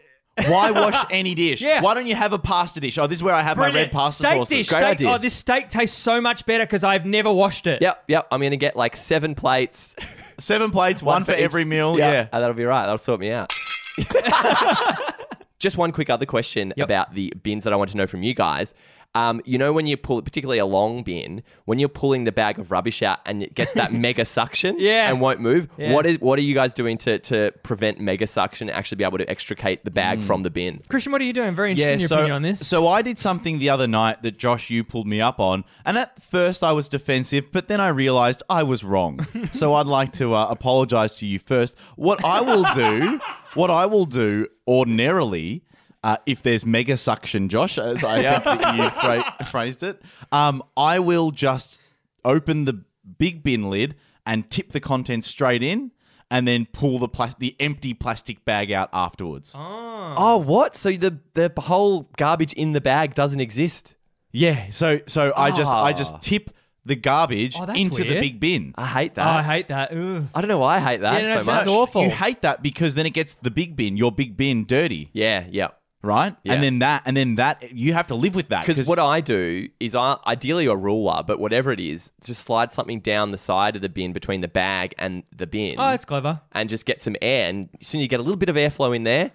Why 0.48 0.70
wash 0.70 1.04
any 1.10 1.34
dish? 1.34 1.60
Yeah. 1.60 1.80
Why 1.82 1.94
don't 1.94 2.06
you 2.06 2.14
have 2.14 2.32
a 2.32 2.38
pasta 2.38 2.80
dish? 2.80 2.98
Oh, 2.98 3.06
this 3.06 3.18
is 3.18 3.22
where 3.22 3.34
I 3.34 3.42
have 3.42 3.56
my 3.56 3.70
red 3.72 3.92
pasta 3.92 4.22
steak 4.24 4.34
sauces. 4.36 4.48
dish. 4.50 4.68
Great 4.68 4.78
steak, 4.80 4.90
idea. 4.92 5.10
Oh, 5.10 5.18
this 5.18 5.34
steak 5.34 5.68
tastes 5.68 5.96
so 5.98 6.20
much 6.20 6.46
better 6.46 6.64
because 6.64 6.84
I've 6.84 7.06
never 7.06 7.32
washed 7.32 7.66
it. 7.66 7.82
Yep, 7.82 8.04
yep. 8.08 8.28
I'm 8.30 8.40
gonna 8.40 8.56
get 8.56 8.76
like 8.76 8.96
seven 8.96 9.34
plates. 9.34 9.96
Seven 10.38 10.70
plates, 10.70 11.02
one, 11.02 11.24
for 11.24 11.32
each- 11.32 11.40
every 11.40 11.66
meal. 11.66 11.98
Yeah. 11.98 12.20
and 12.20 12.28
oh, 12.32 12.40
that'll 12.40 12.54
be 12.56 12.64
right. 12.64 12.82
That'll 12.84 12.96
sort 12.96 13.20
me 13.20 13.30
out. 13.30 13.52
Just 15.58 15.76
one 15.76 15.92
quick 15.92 16.08
other 16.08 16.24
question 16.24 16.72
Yep. 16.76 16.86
about 16.86 17.14
the 17.14 17.30
bins 17.42 17.64
that 17.64 17.74
I 17.74 17.76
want 17.76 17.90
to 17.90 17.98
know 17.98 18.06
from 18.06 18.22
you 18.22 18.32
guys. 18.32 18.72
Um, 19.14 19.40
you 19.44 19.58
know 19.58 19.72
when 19.72 19.88
you 19.88 19.96
pull, 19.96 20.22
particularly 20.22 20.58
a 20.60 20.66
long 20.66 21.02
bin, 21.02 21.42
when 21.64 21.80
you're 21.80 21.88
pulling 21.88 22.22
the 22.24 22.30
bag 22.32 22.60
of 22.60 22.70
rubbish 22.70 23.02
out 23.02 23.18
and 23.26 23.42
it 23.42 23.54
gets 23.56 23.74
that 23.74 23.92
mega 24.06 24.24
suction, 24.24 24.76
Yeah. 24.78 25.10
and 25.10 25.20
won't 25.20 25.40
move. 25.40 25.66
Yeah. 25.76 25.92
What 25.94 26.06
is 26.06 26.20
what 26.20 26.38
are 26.38 26.42
you 26.42 26.54
guys 26.54 26.74
doing 26.74 26.96
to 26.98 27.18
to 27.18 27.52
prevent 27.64 27.98
mega 27.98 28.28
suction 28.28 28.68
and 28.68 28.76
actually 28.78 28.96
be 28.96 29.04
able 29.04 29.18
to 29.18 29.28
extricate 29.28 29.84
the 29.84 29.90
bag 29.90 30.22
from 30.22 30.44
the 30.44 30.50
bin? 30.50 30.80
Christian, 30.88 31.10
what 31.10 31.20
are 31.20 31.24
you 31.24 31.32
doing? 31.32 31.56
Very 31.56 31.72
interesting 31.72 31.94
Yeah, 31.98 32.00
your 32.02 32.08
so, 32.08 32.14
opinion 32.16 32.36
on 32.36 32.42
this. 32.42 32.66
so 32.68 32.86
I 32.86 33.02
did 33.02 33.18
something 33.18 33.58
the 33.58 33.68
other 33.68 33.88
night 33.88 34.22
that 34.22 34.38
Josh, 34.38 34.70
you 34.70 34.84
pulled 34.84 35.08
me 35.08 35.20
up 35.20 35.40
on, 35.40 35.64
and 35.84 35.98
at 35.98 36.22
first 36.22 36.62
I 36.62 36.70
was 36.70 36.88
defensive, 36.88 37.50
but 37.50 37.66
then 37.66 37.80
I 37.80 37.88
realized 37.88 38.44
I 38.48 38.62
was 38.62 38.84
wrong. 38.84 39.26
so 39.52 39.74
I'd 39.74 39.86
like 39.88 40.12
to 40.14 40.34
uh, 40.34 40.46
apologize 40.48 41.16
to 41.16 41.26
you 41.26 41.40
first. 41.40 41.76
What 41.96 42.24
I 42.24 42.40
will 42.42 42.64
do, 42.74 43.18
what 43.54 43.70
I 43.70 43.86
will 43.86 44.04
do 44.04 44.46
ordinarily, 44.68 45.64
uh, 46.02 46.16
if 46.26 46.42
there's 46.42 46.64
mega 46.64 46.96
suction, 46.96 47.48
Josh, 47.48 47.78
as 47.78 48.02
I 48.04 48.22
think 48.38 48.60
that 48.60 48.76
you 48.76 48.82
phra- 48.90 49.46
phrased 49.48 49.82
it, 49.82 50.00
um, 50.32 50.62
I 50.76 50.98
will 50.98 51.30
just 51.30 51.80
open 52.24 52.64
the 52.64 52.82
big 53.18 53.42
bin 53.42 53.70
lid 53.70 53.96
and 54.26 54.48
tip 54.50 54.72
the 54.72 54.80
contents 54.80 55.28
straight 55.28 55.62
in. 55.62 55.92
And 56.32 56.46
then 56.46 56.68
pull 56.72 57.00
the 57.00 57.08
plas- 57.08 57.34
the 57.40 57.56
empty 57.58 57.92
plastic 57.92 58.44
bag 58.44 58.70
out 58.70 58.88
afterwards. 58.92 59.52
Oh, 59.58 60.36
what? 60.38 60.76
So 60.76 60.92
the 60.92 61.18
the 61.34 61.52
whole 61.58 62.08
garbage 62.16 62.52
in 62.52 62.70
the 62.70 62.80
bag 62.80 63.14
doesn't 63.14 63.40
exist? 63.40 63.96
Yeah, 64.30 64.66
so 64.70 65.00
so 65.08 65.32
I 65.36 65.50
just 65.50 65.72
I 65.72 65.90
Ah. 65.90 65.92
just 65.92 66.20
tip 66.20 66.50
the 66.84 66.94
garbage 66.94 67.56
Oh, 67.58 67.66
that's 67.66 67.76
into 67.76 68.04
the 68.04 68.10
weird. 68.10 68.20
big 68.20 68.38
bin. 68.38 68.74
I 68.78 68.86
hate 68.86 69.10
oh, 69.14 69.14
that. 69.16 69.26
I 69.26 69.42
hate 69.42 69.68
that. 69.68 69.90
Ugh. 69.90 70.28
I 70.32 70.40
don't 70.40 70.46
know 70.46 70.58
why 70.58 70.76
I 70.76 70.78
hate 70.78 71.00
that 71.00 71.20
Yeah, 71.20 71.28
no, 71.28 71.34
so 71.34 71.40
it 71.40 71.46
much. 71.46 71.56
sounds 71.64 71.66
awful. 71.66 72.02
You 72.04 72.10
hate 72.10 72.42
that 72.42 72.62
because 72.62 72.94
then 72.94 73.06
it 73.06 73.10
gets 73.10 73.34
the 73.42 73.50
big 73.50 73.74
bin, 73.74 73.96
your 73.96 74.12
big 74.12 74.36
bin, 74.36 74.64
dirty, 74.66 75.10
Yeah, 75.12 75.46
yeah. 75.50 75.70
Right? 76.02 76.34
Yeah. 76.44 76.54
And 76.54 76.62
then 76.62 76.78
that, 76.80 77.02
and 77.06 77.16
then 77.16 77.34
that, 77.36 77.72
you 77.72 77.92
have 77.94 78.06
to 78.08 78.14
live 78.14 78.34
with 78.34 78.48
that. 78.48 78.66
Because 78.66 78.86
what 78.86 78.98
I 78.98 79.20
do 79.20 79.68
is 79.78 79.94
I 79.94 80.16
ideally 80.26 80.66
a 80.66 80.76
ruler, 80.76 81.22
but 81.26 81.38
whatever 81.38 81.72
it 81.72 81.80
is, 81.80 82.12
just 82.24 82.42
slide 82.42 82.72
something 82.72 83.00
down 83.00 83.30
the 83.30 83.38
side 83.38 83.76
of 83.76 83.82
the 83.82 83.88
bin 83.88 84.12
between 84.12 84.40
the 84.40 84.48
bag 84.48 84.94
and 84.98 85.22
the 85.34 85.46
bin, 85.46 85.74
Oh, 85.78 85.90
that's 85.90 86.04
clever. 86.04 86.40
and 86.52 86.68
just 86.68 86.86
get 86.86 87.00
some 87.02 87.16
air. 87.20 87.48
And 87.48 87.68
as 87.80 87.88
soon 87.88 88.00
as 88.00 88.04
you 88.04 88.08
get 88.08 88.20
a 88.20 88.22
little 88.22 88.38
bit 88.38 88.48
of 88.48 88.56
airflow 88.56 88.94
in 88.96 89.02
there, 89.04 89.32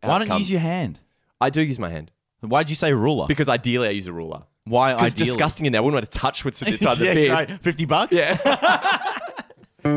why 0.00 0.18
don't 0.18 0.28
you 0.28 0.36
use 0.36 0.50
your 0.50 0.60
hand? 0.60 1.00
I 1.40 1.50
do 1.50 1.60
use 1.62 1.78
my 1.78 1.90
hand 1.90 2.10
Why'd 2.40 2.70
you 2.70 2.76
say 2.76 2.92
ruler? 2.92 3.26
because 3.26 3.48
ideally 3.48 3.88
I 3.88 3.92
use 3.92 4.06
a 4.06 4.12
ruler. 4.12 4.42
Why 4.64 4.92
Because 4.94 5.08
it's 5.14 5.16
disgusting 5.16 5.66
in 5.66 5.72
there. 5.72 5.80
I 5.80 5.84
wouldn't 5.84 6.02
want 6.02 6.10
to 6.12 6.18
touch 6.18 6.44
what's 6.44 6.62
inside 6.72 6.98
the 6.98 7.06
yeah, 7.06 7.14
bin. 7.14 7.34
great. 7.34 7.62
Fifty 7.62 7.84
bucks. 7.84 8.14
Yeah. 8.14 8.36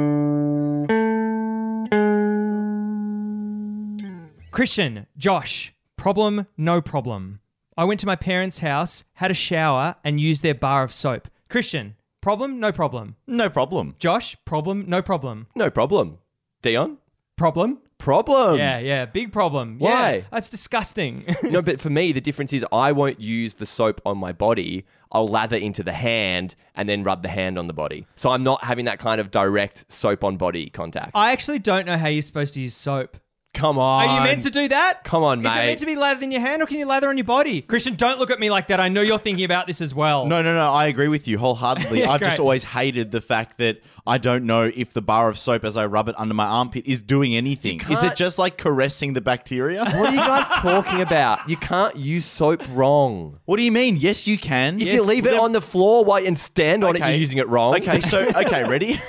Christian, 4.51 5.05
Josh, 5.17 5.73
problem, 6.05 6.45
no 6.55 6.81
problem. 6.83 7.39
I 7.75 7.83
went 7.83 7.99
to 8.01 8.05
my 8.05 8.15
parents' 8.15 8.59
house, 8.59 9.03
had 9.15 9.31
a 9.31 9.33
shower, 9.33 9.95
and 10.03 10.21
used 10.21 10.43
their 10.43 10.53
bar 10.53 10.83
of 10.83 10.93
soap. 10.93 11.29
Christian, 11.49 11.95
problem, 12.21 12.59
no 12.59 12.71
problem. 12.71 13.15
no 13.25 13.49
problem. 13.49 13.95
Josh, 13.97 14.37
problem, 14.45 14.85
no 14.87 15.01
problem. 15.01 15.47
no 15.55 15.71
problem. 15.71 16.19
Dion, 16.61 16.99
Problem? 17.37 17.79
problem. 17.97 18.59
Yeah, 18.59 18.77
yeah, 18.77 19.05
big 19.05 19.31
problem. 19.31 19.79
Why? 19.79 20.17
Yeah, 20.17 20.21
that's 20.31 20.47
disgusting. 20.47 21.25
no, 21.43 21.63
but 21.63 21.81
for 21.81 21.89
me, 21.89 22.11
the 22.11 22.21
difference 22.21 22.53
is 22.53 22.63
I 22.71 22.91
won't 22.91 23.19
use 23.19 23.55
the 23.55 23.65
soap 23.65 23.99
on 24.05 24.19
my 24.19 24.31
body. 24.31 24.85
I'll 25.11 25.27
lather 25.27 25.57
into 25.57 25.81
the 25.81 25.93
hand 25.93 26.53
and 26.75 26.87
then 26.87 27.01
rub 27.03 27.23
the 27.23 27.29
hand 27.29 27.57
on 27.57 27.65
the 27.65 27.73
body. 27.73 28.05
So 28.15 28.29
I'm 28.29 28.43
not 28.43 28.63
having 28.63 28.85
that 28.85 28.99
kind 28.99 29.19
of 29.19 29.31
direct 29.31 29.91
soap 29.91 30.23
on 30.23 30.37
body 30.37 30.69
contact. 30.69 31.11
I 31.15 31.31
actually 31.31 31.57
don't 31.57 31.87
know 31.87 31.97
how 31.97 32.09
you're 32.09 32.21
supposed 32.21 32.53
to 32.53 32.61
use 32.61 32.75
soap. 32.75 33.17
Come 33.55 33.79
on. 33.79 34.07
Are 34.07 34.17
you 34.17 34.23
meant 34.23 34.43
to 34.43 34.49
do 34.51 34.67
that? 34.67 35.03
Come 35.03 35.23
on, 35.23 35.41
mate. 35.41 35.49
Is 35.49 35.55
it 35.55 35.59
mate. 35.59 35.65
meant 35.67 35.79
to 35.79 35.85
be 35.87 35.95
lathered 35.95 36.23
in 36.23 36.31
your 36.31 36.41
hand 36.41 36.61
or 36.61 36.65
can 36.65 36.77
you 36.77 36.85
lather 36.85 37.09
on 37.09 37.17
your 37.17 37.23
body? 37.25 37.61
Christian, 37.61 37.95
don't 37.95 38.19
look 38.19 38.29
at 38.29 38.39
me 38.39 38.49
like 38.49 38.67
that. 38.67 38.79
I 38.79 38.89
know 38.89 39.01
you're 39.01 39.17
thinking 39.17 39.45
about 39.45 39.65
this 39.67 39.81
as 39.81 39.95
well. 39.95 40.25
No, 40.27 40.41
no, 40.41 40.53
no. 40.53 40.71
I 40.71 40.85
agree 40.87 41.07
with 41.07 41.27
you 41.27 41.37
wholeheartedly. 41.37 41.99
Yeah, 42.01 42.11
I've 42.11 42.21
just 42.21 42.39
always 42.39 42.63
hated 42.63 43.11
the 43.11 43.21
fact 43.21 43.57
that 43.57 43.81
I 44.05 44.17
don't 44.17 44.45
know 44.45 44.71
if 44.75 44.93
the 44.93 45.01
bar 45.01 45.29
of 45.29 45.39
soap 45.39 45.63
as 45.63 45.77
I 45.77 45.85
rub 45.85 46.07
it 46.09 46.15
under 46.19 46.33
my 46.33 46.45
armpit 46.45 46.85
is 46.85 47.01
doing 47.01 47.35
anything. 47.35 47.81
Is 47.89 48.03
it 48.03 48.15
just 48.15 48.37
like 48.37 48.57
caressing 48.57 49.13
the 49.13 49.21
bacteria? 49.21 49.83
What 49.83 49.95
are 49.95 50.11
you 50.11 50.17
guys 50.17 50.47
talking 50.49 51.01
about? 51.01 51.49
You 51.49 51.57
can't 51.57 51.95
use 51.95 52.25
soap 52.25 52.61
wrong. 52.71 53.39
what 53.45 53.57
do 53.57 53.63
you 53.63 53.71
mean? 53.71 53.95
Yes, 53.97 54.27
you 54.27 54.37
can. 54.37 54.75
If 54.79 54.91
you 54.93 55.01
leave 55.01 55.25
it 55.25 55.39
on 55.39 55.53
the 55.53 55.61
floor 55.61 56.03
while 56.05 56.25
and 56.25 56.37
stand 56.37 56.83
on 56.83 56.95
it, 56.95 56.99
Okay. 57.01 57.11
you're 57.11 57.19
using 57.19 57.37
it 57.39 57.47
wrong. 57.47 57.75
Okay, 57.75 58.01
so 58.01 58.19
okay, 58.27 58.63
ready? 58.69 58.99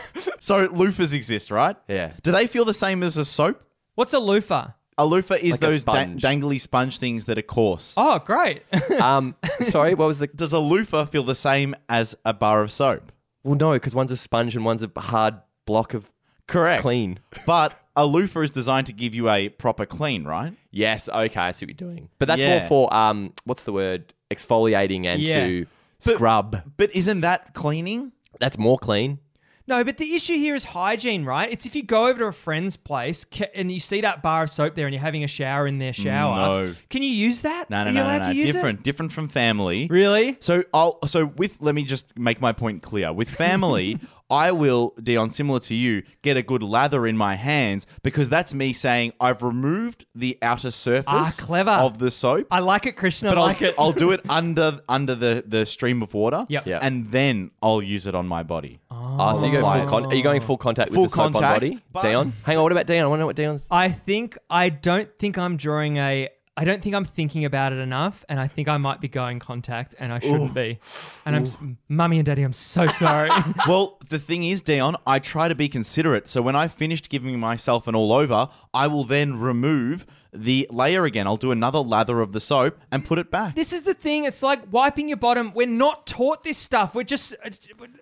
so 0.41 0.67
loofahs 0.69 1.13
exist, 1.13 1.51
right? 1.51 1.77
Yeah. 1.89 2.13
Do 2.23 2.33
they 2.33 2.47
feel 2.47 2.65
the 2.65 2.75
same 2.75 3.03
as 3.03 3.17
a 3.17 3.25
soap? 3.25 3.63
What's 3.97 4.13
a 4.13 4.19
loofah? 4.21 4.69
A 4.99 5.05
loofah 5.05 5.35
is 5.35 5.53
Like 5.53 5.63
a 5.63 5.67
those 5.67 5.85
da- 5.85 5.93
sponge. 5.93 6.23
dangly 6.23 6.61
sponge 6.61 6.99
things 6.99 7.27
that 7.27 7.37
are 7.37 7.43
coarse. 7.43 7.93
Oh, 7.97 8.19
great. 8.21 8.63
Um, 9.01 9.35
sorry, 9.61 9.95
what 9.95 10.07
was 10.09 10.21
the? 10.21 10.27
Does 10.29 10.53
a 10.55 10.59
loofah 10.61 11.05
feel 11.07 11.23
the 11.25 11.35
same 11.35 11.75
as 11.89 12.15
a 12.25 12.33
bar 12.33 12.63
of 12.63 12.73
soap? 12.73 13.13
Well, 13.45 13.57
no, 13.57 13.73
because 13.73 13.95
one's 13.95 14.11
a 14.13 14.17
sponge 14.17 14.57
and 14.57 14.65
one's 14.65 14.83
a 14.83 14.91
hard 14.97 15.35
block 15.67 15.93
of 15.93 16.11
Correct. 16.49 16.81
clean. 16.83 17.19
But 17.45 17.75
a 17.95 18.07
loofah 18.07 18.41
is 18.41 18.51
designed 18.53 18.87
to 18.87 18.93
give 18.95 19.15
you 19.15 19.29
a 19.29 19.49
proper 19.51 19.85
clean, 19.85 20.25
right? 20.25 20.55
Yes, 20.71 21.09
okay, 21.09 21.41
I 21.41 21.53
see 21.53 21.67
what 21.67 21.81
you're 21.81 21.91
doing. 21.91 22.09
But 22.19 22.29
that's 22.29 22.41
Yeah. 22.41 22.59
more 22.61 22.69
for 22.69 22.95
um, 22.95 23.33
what's 23.45 23.65
the 23.65 23.73
word? 23.73 24.15
Exfoliating 24.31 25.05
and 25.07 25.21
Yeah. 25.23 25.45
to 25.47 25.67
But- 26.05 26.15
scrub. 26.15 26.63
But 26.77 26.95
isn't 26.97 27.21
that 27.21 27.53
cleaning? 27.55 28.13
That's 28.41 28.59
more 28.59 28.79
clean. 28.79 29.19
No, 29.67 29.83
but 29.85 29.97
the 29.99 30.15
issue 30.15 30.35
here 30.37 30.55
is 30.55 30.65
hygiene, 30.65 31.25
right? 31.25 31.51
It's 31.51 31.67
if 31.67 31.75
you 31.75 31.83
go 31.83 32.07
over 32.07 32.19
to 32.21 32.27
a 32.27 32.33
friend's 32.33 32.77
place 32.77 33.25
ca- 33.25 33.51
and 33.55 33.71
you 33.71 33.81
see 33.81 34.01
that 34.03 34.23
bar 34.23 34.45
of 34.45 34.51
soap 34.51 34.75
there 34.75 34.87
and 34.87 34.95
you're 34.95 35.01
having 35.03 35.25
a 35.25 35.29
shower 35.29 35.67
in 35.67 35.79
their 35.79 35.93
shower. 35.93 36.67
No. 36.69 36.75
Can 36.91 37.03
you 37.03 37.09
use 37.11 37.41
that? 37.43 37.69
No, 37.71 37.79
no, 37.85 37.85
Are 37.85 37.89
you 37.89 37.95
no, 37.95 38.01
no, 38.03 38.07
allowed 38.09 38.23
no. 38.23 38.29
to 38.29 38.35
use 38.35 38.53
Different, 38.53 38.83
different 38.83 39.13
from 39.13 39.29
family. 39.29 39.87
Really? 39.89 40.37
So 40.41 40.65
I'll 40.73 41.07
so 41.07 41.27
with 41.27 41.57
let 41.61 41.75
me 41.75 41.85
just 41.85 42.17
make 42.19 42.41
my 42.41 42.53
point 42.53 42.83
clear. 42.83 43.13
With 43.13 43.29
family, 43.29 43.99
I 44.29 44.51
will, 44.53 44.93
Dion, 45.03 45.31
similar 45.31 45.61
to 45.61 45.75
you, 45.75 46.03
get 46.23 46.37
a 46.37 46.43
good 46.43 46.63
lather 46.63 47.07
in 47.07 47.17
my 47.17 47.37
hands 47.37 47.87
because 48.03 48.29
that's 48.29 48.53
me 48.55 48.73
saying 48.73 49.13
I've 49.21 49.43
removed 49.43 50.05
the 50.15 50.37
outer 50.43 50.71
surface 50.73 51.05
Ah, 51.07 51.33
clever. 51.39 51.71
of 51.71 51.99
the 51.99 52.11
soap. 52.11 52.49
I 52.51 52.59
like 52.59 52.87
it, 52.87 52.97
Christian. 52.97 53.29
I 53.29 53.35
but 53.35 53.41
like 53.43 53.63
I'll, 53.63 53.69
it. 53.69 53.75
I'll 53.79 53.93
do 53.93 54.11
it 54.11 54.21
under 54.29 54.81
under 54.89 55.15
the, 55.15 55.45
the 55.47 55.65
stream 55.67 56.03
of 56.03 56.13
water. 56.15 56.45
Yep. 56.49 56.67
Yep. 56.67 56.81
And 56.83 57.11
then 57.13 57.53
I'll 57.63 57.83
use 57.83 58.07
it 58.07 58.15
on 58.17 58.27
my 58.27 58.43
body. 58.43 58.81
Oh, 58.91 59.33
so 59.35 59.47
you 59.47 59.53
go 59.53 59.63
full 59.63 59.73
it. 59.83 59.89
con- 59.89 60.07
Are 60.07 60.15
you 60.15 60.23
going 60.23 60.41
full 60.41 60.57
contact 60.59 60.91
with 60.91 60.97
Full 60.97 61.05
the 61.05 61.11
soap 61.11 61.33
contact, 61.35 61.63
on 61.63 61.81
body? 61.93 62.09
Dion? 62.09 62.33
Hang 62.45 62.57
on, 62.57 62.63
what 62.65 62.73
about 62.73 62.87
Dion? 62.87 63.05
I 63.05 63.07
want 63.07 63.19
to 63.19 63.21
know 63.21 63.27
what 63.27 63.37
Dion's. 63.37 63.67
I 63.71 63.91
think 63.91 64.37
I 64.51 64.69
don't 64.71 65.09
think 65.19 65.39
I'm 65.39 65.57
drawing 65.57 65.99
a. 65.99 66.29
I 66.59 66.65
don't 66.65 66.83
think 66.83 66.95
I'm 66.95 67.05
thinking 67.05 67.45
about 67.45 67.73
it 67.73 67.79
enough, 67.79 68.25
and 68.29 68.41
I 68.41 68.49
think 68.49 68.67
I 68.67 68.79
might 68.79 69.01
be 69.01 69.09
going 69.09 69.39
contact, 69.39 69.95
and 69.99 70.13
I 70.13 70.21
shouldn't 70.21 70.55
be. 70.55 70.79
And 71.27 71.37
I'm, 71.37 71.45
s- 71.45 71.57
mummy 71.89 72.19
and 72.19 72.25
daddy, 72.25 72.43
I'm 72.43 72.55
so 72.55 72.87
sorry. 72.87 73.29
well, 73.69 73.99
the 74.09 74.19
thing 74.19 74.43
is, 74.43 74.63
Dion, 74.63 74.97
I 75.07 75.19
try 75.19 75.49
to 75.49 75.55
be 75.55 75.69
considerate. 75.69 76.29
So 76.29 76.41
when 76.41 76.57
I've 76.57 76.73
finished 76.73 77.11
giving 77.11 77.39
myself 77.39 77.87
an 77.87 77.95
all 77.95 78.13
over, 78.13 78.49
I 78.73 78.87
will 78.87 79.05
then 79.05 79.39
remove 79.39 80.07
the 80.37 80.67
layer 80.71 81.05
again. 81.05 81.27
I'll 81.27 81.37
do 81.37 81.51
another 81.51 81.79
lather 81.81 82.21
of 82.21 82.33
the 82.33 82.41
soap 82.41 82.79
and 82.91 83.05
put 83.05 83.19
it 83.19 83.31
back. 83.31 83.55
this 83.57 83.73
is 83.73 83.83
the 83.83 83.95
thing. 83.95 84.25
It's 84.25 84.43
like 84.43 84.61
wiping 84.73 85.09
your 85.09 85.17
bottom. 85.17 85.53
We're 85.55 85.67
not 85.67 86.07
taught 86.07 86.45
this 86.45 86.59
stuff. 86.59 86.95
We're 86.95 87.03
just 87.05 87.35
uh, 87.45 87.51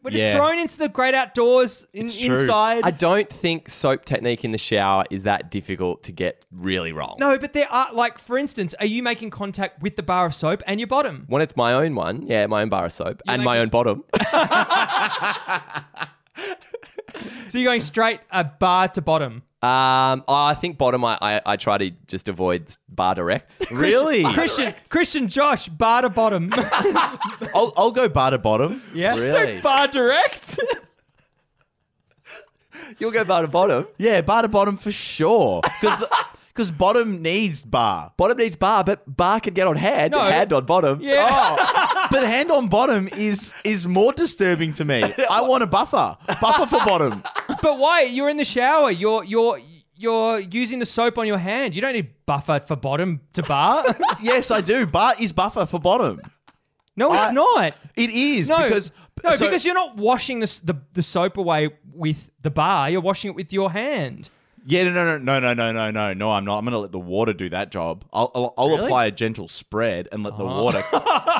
we're 0.02 0.10
just 0.10 0.22
Yeah. 0.22 0.36
thrown 0.36 0.58
into 0.58 0.78
the 0.78 0.88
great 0.88 1.14
outdoors 1.14 1.86
in, 1.92 2.04
It's 2.04 2.20
true. 2.20 2.38
inside. 2.40 2.82
I 2.84 2.90
don't 2.90 3.28
think 3.30 3.68
soap 3.68 4.04
technique 4.04 4.44
in 4.44 4.52
the 4.52 4.58
shower 4.58 5.04
is 5.10 5.22
that 5.22 5.50
difficult 5.50 6.02
to 6.04 6.12
get 6.12 6.44
really 6.52 6.92
wrong. 6.92 7.16
no, 7.18 7.38
but 7.38 7.52
there 7.52 7.70
are 7.70 7.92
like, 7.92 8.18
for 8.18 8.38
instance, 8.38 8.74
are 8.80 8.86
you 8.86 9.02
making 9.02 9.30
contact 9.30 9.82
with 9.82 9.96
the 9.96 10.02
bar 10.02 10.26
of 10.26 10.34
soap 10.34 10.62
and 10.66 10.80
your 10.80 10.86
bottom? 10.86 11.24
When 11.28 11.42
it's 11.42 11.56
my 11.56 11.72
own 11.74 11.94
one, 11.94 12.26
yeah, 12.26 12.46
my 12.46 12.62
own 12.62 12.68
bar 12.68 12.86
of 12.86 12.92
soap 12.92 13.22
and 13.28 13.40
like- 13.40 13.44
my 13.44 13.58
own 13.60 13.68
bottom. 13.68 14.04
So 17.48 17.58
you're 17.58 17.68
going 17.70 17.80
straight 17.80 18.20
uh, 18.30 18.42
bar 18.44 18.88
to 18.88 19.02
bottom. 19.02 19.42
Um, 19.62 20.24
I 20.28 20.54
think 20.60 20.76
bottom. 20.76 21.04
I, 21.04 21.16
I, 21.22 21.40
I 21.46 21.56
try 21.56 21.78
to 21.78 21.90
just 22.06 22.28
avoid 22.28 22.66
bar 22.88 23.14
direct. 23.14 23.66
really? 23.70 24.24
Christian, 24.24 24.74
Christian, 24.88 25.28
Josh, 25.28 25.68
bar 25.68 26.02
to 26.02 26.10
bottom. 26.10 26.50
I'll, 27.54 27.72
I'll 27.76 27.90
go 27.92 28.08
bar 28.08 28.30
to 28.32 28.38
bottom. 28.38 28.82
yeah, 28.92 29.14
Really? 29.14 29.56
so 29.58 29.62
bar 29.62 29.86
direct. 29.88 30.58
You'll 32.98 33.12
go 33.12 33.24
bar 33.24 33.42
to 33.42 33.48
bottom. 33.48 33.86
Yeah, 33.98 34.20
bar 34.20 34.42
to 34.42 34.48
bottom 34.48 34.76
for 34.76 34.92
sure. 34.92 35.62
Because 36.48 36.70
bottom 36.70 37.22
needs 37.22 37.64
bar. 37.64 38.12
Bottom 38.16 38.36
needs 38.36 38.56
bar, 38.56 38.84
but 38.84 39.02
bar 39.16 39.40
can 39.40 39.54
get 39.54 39.66
on 39.66 39.76
hand. 39.76 40.12
No. 40.12 40.20
Hand 40.20 40.52
on 40.52 40.64
bottom. 40.66 41.00
yeah. 41.00 41.28
Oh, 41.30 41.90
but 42.14 42.26
hand 42.26 42.50
on 42.50 42.68
bottom 42.68 43.08
is 43.16 43.52
is 43.64 43.86
more 43.86 44.12
disturbing 44.12 44.72
to 44.74 44.84
me. 44.84 45.02
I 45.30 45.40
want 45.42 45.62
a 45.62 45.66
buffer. 45.66 46.16
Buffer 46.40 46.66
for 46.66 46.78
bottom. 46.84 47.22
But 47.62 47.78
why? 47.78 48.02
You're 48.02 48.28
in 48.30 48.36
the 48.36 48.44
shower. 48.44 48.90
You're 48.90 49.24
you're 49.24 49.58
you're 49.96 50.40
using 50.40 50.78
the 50.80 50.86
soap 50.86 51.18
on 51.18 51.26
your 51.26 51.38
hand. 51.38 51.74
You 51.76 51.82
don't 51.82 51.92
need 51.94 52.10
buffer 52.26 52.60
for 52.66 52.76
bottom 52.76 53.20
to 53.34 53.42
bar. 53.42 53.84
Yes, 54.22 54.50
I 54.50 54.60
do. 54.60 54.86
Bar 54.86 55.14
is 55.20 55.32
buffer 55.32 55.66
for 55.66 55.78
bottom. 55.80 56.20
no, 56.96 57.12
it's 57.12 57.30
I- 57.30 57.32
not. 57.32 57.74
It 57.96 58.10
is 58.10 58.48
No, 58.48 58.62
because 58.64 58.90
no, 59.22 59.36
so- 59.36 59.46
because 59.46 59.64
you're 59.64 59.74
not 59.74 59.96
washing 59.96 60.40
the, 60.40 60.44
s- 60.44 60.58
the 60.60 60.74
the 60.94 61.02
soap 61.02 61.36
away 61.38 61.70
with 61.92 62.30
the 62.42 62.50
bar. 62.50 62.90
You're 62.90 63.00
washing 63.00 63.30
it 63.30 63.36
with 63.36 63.52
your 63.52 63.70
hand. 63.70 64.30
Yeah, 64.66 64.84
no, 64.84 64.92
no, 64.92 65.18
no, 65.18 65.40
no, 65.40 65.52
no, 65.54 65.72
no, 65.72 65.90
no, 65.90 66.12
no. 66.14 66.30
I'm 66.32 66.44
not. 66.44 66.58
I'm 66.58 66.64
going 66.64 66.72
to 66.72 66.78
let 66.78 66.92
the 66.92 66.98
water 66.98 67.32
do 67.34 67.50
that 67.50 67.70
job. 67.70 68.04
I'll, 68.12 68.30
I'll, 68.34 68.54
I'll 68.56 68.70
Really? 68.70 68.84
apply 68.86 69.06
a 69.06 69.10
gentle 69.10 69.46
spread 69.48 70.08
and 70.10 70.22
let 70.22 70.38
the 70.38 70.44
oh. 70.44 70.62
water 70.64 70.82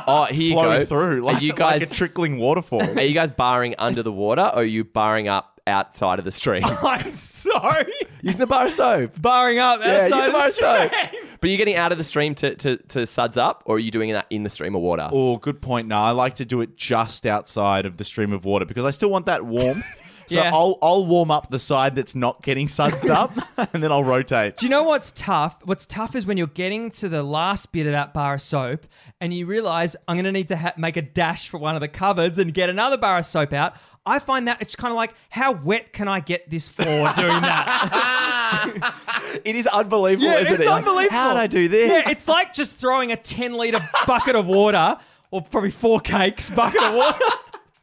Oh, 0.07 0.27
here 0.31 0.49
you 0.49 0.53
flow 0.53 0.79
go. 0.81 0.85
through 0.85 1.23
like, 1.23 1.37
are 1.37 1.41
you 1.43 1.49
like 1.53 1.57
guys 1.81 1.91
a 1.91 1.95
trickling 1.95 2.39
waterfall. 2.39 2.83
are 2.99 3.03
you 3.03 3.15
guys 3.15 3.31
barring 3.31 3.75
under 3.79 4.03
the 4.03 4.13
water, 4.13 4.43
or 4.43 4.59
are 4.61 4.65
you 4.65 4.85
barring 4.85 5.29
up 5.29 5.61
outside 5.67 6.19
of 6.19 6.27
the 6.27 6.31
stream? 6.31 6.63
I'm 6.65 7.15
sorry. 7.15 7.91
Using 8.21 8.41
the 8.41 8.47
bar 8.47 8.67
of 8.67 8.71
soap. 8.73 9.21
Barring 9.21 9.59
up 9.59 9.81
Yeah, 9.81 10.03
outside 10.05 10.17
use 10.17 10.27
the 10.27 10.33
bar 10.33 10.43
the 10.43 10.47
of 10.49 10.53
soap. 10.53 10.93
stream. 10.93 11.23
But 11.41 11.51
are 11.51 11.57
getting 11.57 11.77
out 11.77 11.93
of 11.93 11.99
the 11.99 12.05
stream 12.05 12.35
to, 12.37 12.55
to, 12.57 12.77
to 12.77 13.07
suds 13.07 13.37
up, 13.39 13.63
or 13.67 13.77
are 13.77 13.79
you 13.79 13.91
doing 13.91 14.13
that 14.13 14.27
in 14.31 14.43
the 14.43 14.51
stream 14.51 14.75
of 14.75 14.83
water? 14.83 15.09
oh, 15.13 15.37
good 15.39 15.63
point. 15.63 15.89
No, 15.89 15.97
I 15.97 16.11
like 16.11 16.35
to 16.35 16.45
do 16.45 16.61
it 16.61 16.77
just 16.77 17.25
outside 17.27 17.87
of 17.87 17.97
the 17.97 18.05
stream 18.05 18.33
of 18.35 18.45
water 18.45 18.65
because 18.67 18.85
I 18.85 18.91
still 18.91 19.11
want 19.11 19.27
that 19.27 19.45
warmth. 19.45 19.85
So 20.27 20.41
Yeah. 20.43 20.53
I'll 20.55 20.79
I'll 20.83 21.07
warm 21.07 21.31
up 21.31 21.51
the 21.51 21.59
side 21.59 21.95
that's 21.97 22.15
not 22.15 22.43
getting 22.43 22.67
sudsed 22.67 23.11
up, 23.11 23.33
and 23.75 23.83
then 23.83 23.93
I'll 23.93 24.05
rotate. 24.05 24.57
Do 24.57 24.67
you 24.67 24.71
know 24.71 24.83
what's 24.85 25.11
tough? 25.15 25.57
What's 25.65 25.87
tough 25.87 26.15
is 26.15 26.27
when 26.27 26.37
you're 26.37 26.47
getting 26.47 26.91
to 26.91 27.09
the 27.09 27.23
last 27.23 27.73
bit 27.73 27.87
of 27.87 27.93
that 27.93 28.15
bar 28.15 28.35
of 28.35 28.43
soap 28.43 28.87
and 29.21 29.33
you 29.35 29.47
realize 29.47 29.97
I'm 30.09 30.17
going 30.17 30.25
to 30.25 30.33
need 30.33 30.49
to 30.49 30.57
ha- 30.57 30.73
make 30.77 30.97
a 30.97 31.03
dash 31.03 31.49
for 31.49 31.59
one 31.59 31.75
of 31.75 31.81
the 31.81 31.89
cupboards 31.89 32.39
and 32.39 32.53
get 32.55 32.69
another 32.71 32.97
bar 32.97 33.19
of 33.19 33.27
soap 33.27 33.53
out. 33.53 33.75
I 34.07 34.19
find 34.19 34.47
that 34.49 34.61
it's 34.61 34.77
kind 34.77 34.93
of 34.93 34.97
like, 34.97 35.15
how 35.31 35.53
wet 35.53 35.93
can 35.95 36.09
I 36.09 36.21
get 36.21 36.51
this 36.51 36.69
floor 36.69 37.11
doing 37.17 37.41
that? 37.43 38.95
It 39.45 39.57
is 39.57 39.67
unbelievable, 39.67 40.27
Yeah, 40.29 40.39
isn't 40.41 40.55
it's 40.55 40.63
it? 40.65 40.67
Like, 40.69 40.87
unbelievable. 40.87 41.17
How 41.17 41.35
did 41.35 41.41
I 41.41 41.47
do 41.49 41.69
this? 41.69 41.91
yeah, 41.91 42.11
it's 42.11 42.29
like 42.29 42.55
just 42.55 42.73
throwing 42.77 43.13
a 43.13 43.17
10 43.17 43.53
litre 43.55 43.81
bucket 44.07 44.37
of 44.37 44.47
water 44.47 44.97
or 45.31 45.43
probably 45.43 45.71
four 45.73 46.01
cakes 46.01 46.51
bucket 46.51 46.83
of 46.83 46.95
water. 46.95 47.19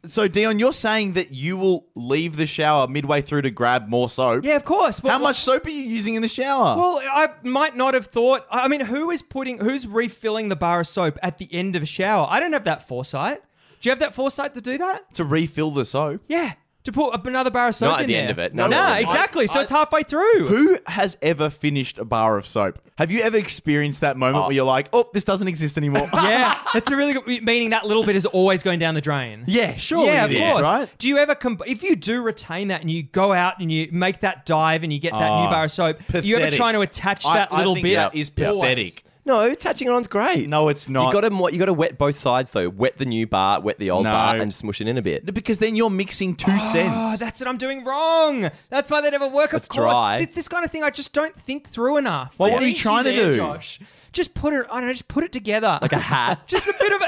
So 0.04 0.26
Dion, 0.26 0.58
you're 0.58 0.72
saying 0.72 1.12
that 1.12 1.30
you 1.30 1.56
will 1.56 1.86
leave 1.94 2.36
the 2.36 2.46
shower 2.46 2.88
midway 2.88 3.22
through 3.22 3.42
to 3.42 3.50
grab 3.50 3.88
more 3.88 4.10
soap? 4.10 4.44
yeah, 4.44 4.56
of 4.56 4.64
course. 4.64 4.98
But 4.98 5.10
How 5.12 5.18
much 5.18 5.36
soap 5.36 5.66
are 5.66 5.70
you 5.70 5.82
using 5.82 6.16
in 6.16 6.22
the 6.22 6.28
shower? 6.28 6.76
Well, 6.76 7.00
I 7.04 7.28
might 7.44 7.76
not 7.76 7.94
have 7.94 8.06
thought. 8.06 8.44
I 8.50 8.66
mean, 8.66 8.80
who 8.80 9.10
is 9.10 9.22
putting, 9.22 9.58
who's 9.58 9.86
refilling 9.86 10.48
the 10.48 10.56
bar 10.56 10.80
of 10.80 10.88
soap 10.88 11.18
at 11.22 11.38
the 11.38 11.48
end 11.54 11.76
of 11.76 11.82
a 11.84 11.86
shower? 11.86 12.26
I 12.28 12.40
don't 12.40 12.52
have 12.52 12.64
that 12.64 12.88
foresight. 12.88 13.42
Do 13.80 13.88
you 13.88 13.90
have 13.90 14.00
that 14.00 14.14
foresight 14.14 14.54
to 14.54 14.60
do 14.60 14.76
that? 14.78 15.14
to 15.14 15.24
refill 15.24 15.70
the 15.70 15.84
soap. 15.84 16.22
Yeah, 16.28 16.52
to 16.84 16.92
put 16.92 17.14
another 17.26 17.50
bar 17.50 17.68
of 17.68 17.74
soap 17.76 17.90
Not 17.90 17.98
at 18.00 18.04
in 18.04 18.06
the 18.08 18.12
there. 18.14 18.22
end 18.22 18.30
of 18.30 18.38
it. 18.38 18.54
No, 18.54 18.66
No, 18.66 18.76
no, 18.80 18.88
no. 18.88 18.94
exactly. 18.94 19.46
so 19.46 19.60
I- 19.60 19.62
it's 19.62 19.70
halfway 19.70 20.02
through. 20.02 20.48
Who 20.48 20.78
has 20.86 21.16
ever 21.22 21.48
finished 21.50 21.98
a 21.98 22.04
bar 22.04 22.36
of 22.38 22.46
soap? 22.46 22.78
Have 22.98 23.10
you 23.10 23.20
ever 23.22 23.36
experienced 23.36 24.00
that 24.02 24.16
moment 24.16 24.44
oh. 24.44 24.46
where 24.48 24.54
you're 24.54 24.64
like, 24.64 24.88
"Oh, 24.92 25.08
this 25.14 25.24
doesn't 25.24 25.48
exist 25.48 25.76
anymore"? 25.78 26.08
yeah, 26.14 26.56
that's 26.74 26.90
a 26.90 26.96
really 26.96 27.14
good 27.14 27.42
meaning. 27.44 27.70
That 27.70 27.86
little 27.86 28.04
bit 28.04 28.16
is 28.16 28.26
always 28.26 28.62
going 28.62 28.78
down 28.78 28.94
the 28.94 29.00
drain. 29.00 29.44
yeah, 29.46 29.76
sure. 29.76 30.04
yeah, 30.04 30.24
of 30.24 30.30
is, 30.32 30.38
course. 30.38 30.62
right? 30.62 30.88
Do 30.98 31.08
you 31.08 31.18
ever, 31.18 31.34
comp- 31.34 31.62
if 31.66 31.82
you 31.82 31.96
do 31.96 32.22
retain 32.22 32.68
that 32.68 32.80
and 32.82 32.90
you 32.90 33.02
go 33.02 33.32
out 33.32 33.58
and 33.60 33.72
you 33.72 33.88
make 33.92 34.20
that 34.20 34.44
dive 34.46 34.82
and 34.82 34.92
you 34.92 34.98
get 34.98 35.12
that 35.12 35.22
Oh, 35.30 35.40
new 35.40 35.46
ah, 35.46 35.50
bar 35.50 35.64
of 35.64 35.70
soap, 35.70 36.00
you 36.22 36.36
ever 36.36 36.44
pathetic. 36.44 36.56
trying 36.56 36.74
to 36.74 36.80
attach 36.82 37.24
I- 37.26 37.34
that 37.38 37.52
I 37.52 37.58
little 37.58 37.74
think 37.74 37.84
bit? 37.84 37.94
that 37.96 38.14
is 38.14 38.30
Always. 38.38 38.60
pathetic. 38.60 39.04
No, 39.24 39.54
touching 39.54 39.88
it 39.88 39.90
on's 39.92 40.08
great. 40.08 40.48
No, 40.48 40.68
it's 40.68 40.88
not. 40.88 41.06
You 41.14 41.20
got 41.20 41.28
to 41.28 41.52
you 41.52 41.58
got 41.58 41.66
to 41.66 41.72
wet 41.72 41.96
both 41.98 42.16
sides 42.16 42.50
though. 42.52 42.68
Wet 42.68 42.98
the 42.98 43.04
new 43.04 43.26
bar, 43.26 43.60
wet 43.60 43.78
the 43.78 43.90
old 43.90 44.04
No. 44.04 44.10
bar, 44.12 44.36
and 44.36 44.52
smush 44.52 44.80
it 44.80 44.88
in 44.88 44.98
a 44.98 45.02
bit. 45.02 45.32
because 45.32 45.58
then 45.58 45.76
you're 45.76 45.90
mixing 45.90 46.34
two 46.34 46.50
Oh, 46.52 46.58
scents. 46.58 47.18
that's 47.18 47.40
what 47.40 47.48
I'm 47.48 47.56
doing 47.58 47.84
wrong. 47.84 48.50
That's 48.68 48.90
why 48.90 49.00
they 49.00 49.10
never 49.10 49.28
work. 49.28 49.54
It's 49.54 49.66
of 49.66 49.70
course. 49.70 49.90
dry. 49.90 50.18
It's 50.18 50.34
this 50.34 50.48
kind 50.48 50.64
of 50.64 50.70
thing 50.70 50.82
I 50.82 50.90
just 50.90 51.12
don't 51.12 51.34
think 51.36 51.68
through 51.68 51.96
enough. 51.98 52.34
Well, 52.38 52.48
what 52.50 52.54
What 52.56 52.62
are 52.64 52.68
you 52.68 52.74
trying 52.74 53.04
to 53.04 53.10
there, 53.12 53.30
do? 53.32 53.36
Josh? 53.36 53.78
Just 54.12 54.34
put 54.34 54.52
it. 54.52 54.66
I 54.70 54.78
don't 54.80 54.86
know. 54.88 54.92
Just 54.92 55.08
put 55.08 55.24
it 55.24 55.32
together 55.32 55.78
Like 55.80 55.92
a 55.92 55.98
hat. 55.98 56.40
just 56.46 56.68
a 56.68 56.74
bit 56.78 56.92
of 56.92 57.00
a. 57.02 57.06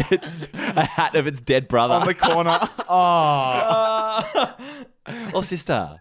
it's 0.14 0.40
a 0.54 0.84
hat 0.84 1.14
of 1.14 1.26
its 1.26 1.40
dead 1.40 1.68
brother 1.68 1.94
on 1.94 2.06
the 2.06 2.14
corner. 2.14 2.58
oh, 2.88 4.56
or 5.34 5.42
sister. 5.44 5.98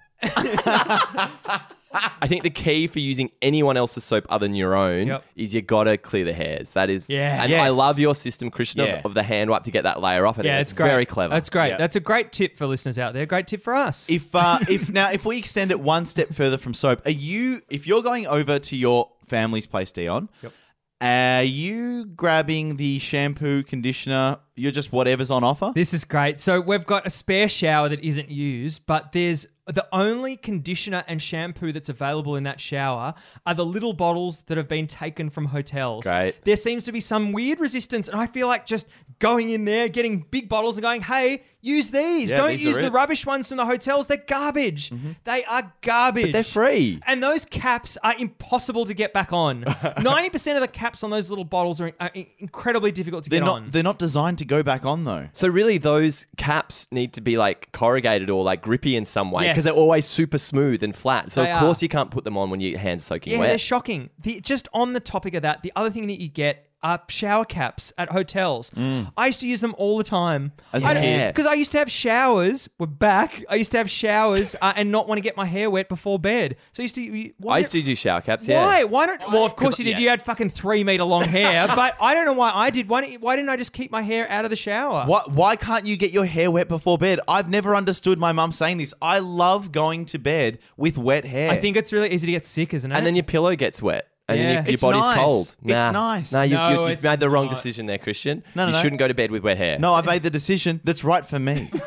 I 2.22 2.28
think 2.28 2.44
the 2.44 2.50
key 2.50 2.88
for 2.88 3.00
using 3.00 3.32
anyone 3.42 3.78
else's 3.78 4.04
soap 4.04 4.26
other 4.30 4.46
than 4.48 4.56
your 4.56 4.76
own 4.76 5.08
Yep. 5.08 5.24
is 5.36 5.54
you 5.54 5.62
gotta 5.62 5.98
clear 5.98 6.26
the 6.26 6.34
hairs. 6.34 6.74
That 6.74 6.90
is, 6.90 7.08
Yeah. 7.10 7.42
And 7.44 7.50
Yes. 7.52 7.62
I 7.62 7.70
love 7.70 7.98
your 8.00 8.14
system, 8.16 8.52
Krishna, 8.52 8.86
Yeah. 8.86 8.94
of, 9.00 9.06
of 9.08 9.14
the 9.14 9.24
hand 9.24 9.50
wipe 9.50 9.64
to 9.64 9.72
get 9.72 9.84
that 9.84 10.02
layer 10.02 10.26
off. 10.26 10.36
I 10.36 10.42
think 10.42 10.46
yeah, 10.48 10.60
it's 10.60 10.72
it's 10.72 10.78
great. 10.78 10.90
very 10.90 11.06
clever. 11.06 11.34
That's 11.34 11.50
great. 11.50 11.70
Yeah. 11.70 11.78
That's 11.78 11.96
a 11.96 12.00
great 12.02 12.32
tip 12.32 12.58
for 12.58 12.66
listeners 12.68 13.00
out 13.00 13.14
there. 13.14 13.26
Great 13.26 13.48
tip 13.48 13.62
for 13.64 13.74
us. 13.74 14.10
if 14.10 14.34
uh, 14.36 14.60
if 14.70 14.90
now 14.90 15.12
if 15.12 15.26
we 15.26 15.38
extend 15.38 15.72
it 15.72 15.80
one 15.80 16.06
step 16.06 16.34
further 16.34 16.58
from 16.58 16.74
soap, 16.74 17.06
are 17.06 17.12
you 17.12 17.62
if 17.70 17.88
you're 17.88 18.04
going 18.04 18.28
over 18.28 18.60
to 18.60 18.76
your 18.76 19.10
family's 19.28 19.68
place, 19.68 19.92
Dion? 19.92 20.30
Yep. 20.44 20.52
Are 21.00 21.44
you 21.44 22.06
grabbing 22.06 22.78
the 22.78 22.98
shampoo, 23.00 23.62
conditioner? 23.64 24.40
You're 24.56 24.72
just 24.72 24.92
whatever's 24.92 25.30
on 25.30 25.44
offer. 25.44 25.72
This 25.76 25.94
is 25.94 26.04
great. 26.04 26.40
So 26.40 26.60
we've 26.60 26.86
got 26.88 27.06
a 27.06 27.12
spare 27.12 27.48
shower 27.48 27.88
that 27.90 28.04
isn't 28.04 28.32
used, 28.32 28.88
but 28.88 29.12
there's 29.12 29.46
the 29.68 29.88
only 29.92 30.38
conditioner 30.38 31.04
and 31.08 31.22
shampoo 31.22 31.72
that's 31.72 31.90
available 31.90 32.36
in 32.36 32.44
that 32.44 32.60
shower 32.62 33.14
are 33.46 33.54
the 33.54 33.66
little 33.66 33.94
bottles 33.94 34.42
that 34.44 34.58
have 34.58 34.68
been 34.68 34.88
taken 34.88 35.30
from 35.30 35.46
hotels. 35.46 36.06
Great. 36.06 36.36
There 36.46 36.58
seems 36.58 36.86
to 36.86 36.92
be 36.92 37.00
some 37.02 37.34
weird 37.34 37.60
resistance, 37.60 38.08
and 38.08 38.20
I 38.20 38.28
feel 38.28 38.48
like 38.48 38.66
just 38.66 38.88
going 39.20 39.50
in 39.50 39.66
there, 39.66 39.90
getting 39.90 40.26
big 40.32 40.48
bottles, 40.48 40.78
and 40.78 40.84
going, 40.84 41.02
"Hey, 41.02 41.44
use 41.68 41.92
these. 41.92 42.32
Yeah, 42.32 42.38
Don't 42.38 42.48
these 42.50 42.64
use 42.64 42.78
the 42.78 42.86
it." 42.88 42.92
rubbish 42.92 43.26
ones 43.26 43.48
from 43.48 43.58
the 43.58 43.66
hotels. 43.66 44.08
They're 44.08 44.18
garbage. 44.28 44.90
Mm-hmm. 44.90 45.12
They 45.26 45.44
are 45.46 45.72
garbage. 45.82 46.32
They're 46.32 46.44
free. 46.44 47.02
And 47.06 47.22
those 47.22 47.46
caps 47.46 47.98
are 48.04 48.16
impossible 48.18 48.86
to 48.86 48.94
get 48.94 49.14
back 49.14 49.34
on. 49.34 49.64
Ninety 50.02 50.30
percent 50.30 50.56
of 50.58 50.62
the 50.62 50.68
caps 50.68 51.04
on 51.04 51.10
those 51.10 51.30
little 51.30 51.46
bottles 51.46 51.80
are, 51.82 51.92
are 52.00 52.12
incredibly 52.40 52.92
difficult 52.92 53.24
to 53.26 53.30
They're 53.30 53.40
get 53.42 53.46
not. 53.46 53.56
on. 53.64 53.70
They're 53.70 53.84
not 53.84 54.00
designed 54.00 54.38
to 54.40 54.46
go 54.46 54.64
back 54.64 54.86
on 54.86 55.04
though. 55.04 55.28
So 55.34 55.48
really, 55.48 55.78
those 55.78 56.28
caps 56.38 56.88
need 56.92 57.14
to 57.14 57.22
be 57.22 57.38
like 57.38 57.72
corrugated 57.72 58.30
or 58.30 58.44
like 58.44 58.62
grippy 58.62 58.96
in 58.96 59.06
some 59.06 59.32
way 59.32 59.44
because 59.44 59.66
Yes. 59.66 59.74
they're 59.74 59.82
always 59.82 60.06
super 60.06 60.38
smooth 60.38 60.84
and 60.84 60.96
flat. 60.96 61.32
So 61.32 61.44
They 61.44 61.52
of 61.52 61.60
course 61.60 61.82
are. 61.82 61.86
you 61.86 61.90
can't 61.90 62.12
put 62.12 62.24
them 62.24 62.38
on 62.38 62.50
when 62.50 62.60
your 62.62 62.80
hands 62.80 63.04
soaking 63.06 63.34
Yeah, 63.34 63.40
wet. 63.40 63.50
they're 63.50 63.58
shocking. 63.58 64.10
The, 64.20 64.40
just 64.42 64.68
on 64.74 64.94
the 64.94 65.00
topic 65.00 65.34
of 65.34 65.42
that, 65.44 65.64
the 65.64 65.72
other 65.76 65.90
thing 65.90 66.08
that 66.08 66.22
you 66.22 66.28
get 66.30 66.67
are 66.84 67.02
shower 67.10 67.46
caps 67.46 67.92
at 67.98 68.10
hotels. 68.12 68.72
I 68.76 69.28
used 69.28 69.40
to 69.42 69.48
use 69.48 69.62
them 69.62 69.74
all 69.78 69.98
the 69.98 70.04
time. 70.04 70.52
As 70.74 70.84
a 70.86 70.94
kid. 70.94 71.34
Because 71.34 71.46
I 71.46 71.54
used 71.56 71.72
to 71.74 71.78
have 71.80 71.92
showers. 71.92 72.70
We're 72.80 72.88
back. 72.88 73.44
I 73.50 73.56
used 73.56 73.72
to 73.72 73.78
have 73.78 73.90
showers 73.90 74.56
uh, 74.62 74.74
and 74.76 74.92
not 74.92 75.08
want 75.08 75.18
to 75.18 75.22
get 75.22 75.36
my 75.36 75.46
hair 75.46 75.70
wet 75.70 75.90
before 75.90 76.20
bed. 76.20 76.56
So 76.74 76.82
I 76.82 76.84
used 76.84 76.96
to. 76.96 77.32
Why 77.38 77.56
I 77.56 77.58
used 77.60 77.72
to 77.72 77.82
do 77.82 77.96
shower 77.96 78.22
caps. 78.22 78.48
Yeah. 78.48 78.64
Why? 78.64 78.84
Why 78.84 79.06
don't? 79.08 79.22
Well, 79.32 79.44
of 79.46 79.56
course 79.56 79.80
you 79.80 79.86
did. 79.86 79.92
yeah. 79.92 80.00
You 80.00 80.10
had 80.10 80.22
fucking 80.24 80.52
three 80.52 80.84
meter 80.84 81.04
long 81.04 81.24
hair, 81.24 81.68
but 81.76 81.96
I 82.02 82.14
don't 82.14 82.26
know 82.26 82.34
why 82.34 82.52
I 82.54 82.70
did. 82.70 82.88
Why 82.90 83.02
didn't, 83.02 83.22
why 83.22 83.36
didn't 83.36 83.50
I 83.50 83.58
just 83.58 83.74
keep 83.74 83.92
my 83.92 84.02
hair 84.02 84.30
out 84.30 84.46
of 84.46 84.52
the 84.52 84.56
shower? 84.56 85.06
Why, 85.06 85.22
why 85.28 85.56
can't 85.56 85.86
you 85.86 85.98
get 85.98 86.12
your 86.12 86.26
hair 86.26 86.52
wet 86.52 86.68
before 86.70 86.98
bed? 86.98 87.20
I've 87.28 87.50
never 87.50 87.76
understood 87.76 88.20
my 88.20 88.32
mum 88.32 88.52
saying 88.52 88.78
this. 88.78 88.94
I 89.02 89.20
love 89.20 89.72
going 89.72 90.06
to 90.08 90.20
bed 90.20 90.60
with 90.78 90.98
wet 90.98 91.26
hair. 91.26 91.50
I 91.52 91.58
think 91.60 91.76
it's 91.78 91.92
really 91.92 92.12
easy 92.12 92.28
to 92.28 92.32
get 92.32 92.46
sick, 92.46 92.74
isn't 92.74 92.92
it? 92.92 92.96
And 92.96 93.06
then 93.06 93.16
your 93.16 93.24
pillow 93.24 93.56
gets 93.56 93.82
wet. 93.82 94.08
And 94.30 94.38
Yeah. 94.40 94.44
your, 94.46 94.54
your 94.64 94.74
It's 94.74 94.82
body's 94.82 95.02
nice. 95.02 95.18
cold. 95.18 95.56
It's 95.64 95.70
nice. 95.94 96.32
Nah, 96.34 96.42
you've, 96.42 96.52
No, 96.52 96.70
you've, 96.70 96.90
you've 96.92 97.04
made 97.04 97.20
the 97.20 97.30
wrong 97.30 97.46
not. 97.46 97.52
decision 97.56 97.86
there, 97.86 97.98
Christian. 97.98 98.44
No, 98.56 98.64
no, 98.64 98.68
you 98.70 98.74
no. 98.74 98.82
shouldn't 98.82 99.00
go 99.00 99.08
to 99.08 99.14
bed 99.14 99.32
with 99.32 99.44
wet 99.44 99.58
hair. 99.58 99.80
no, 99.80 99.94
I 99.94 100.02
made 100.02 100.24
the 100.24 100.30
decision 100.30 100.82
that's 100.84 101.04
right 101.04 101.26
for 101.26 101.40
me. 101.40 101.72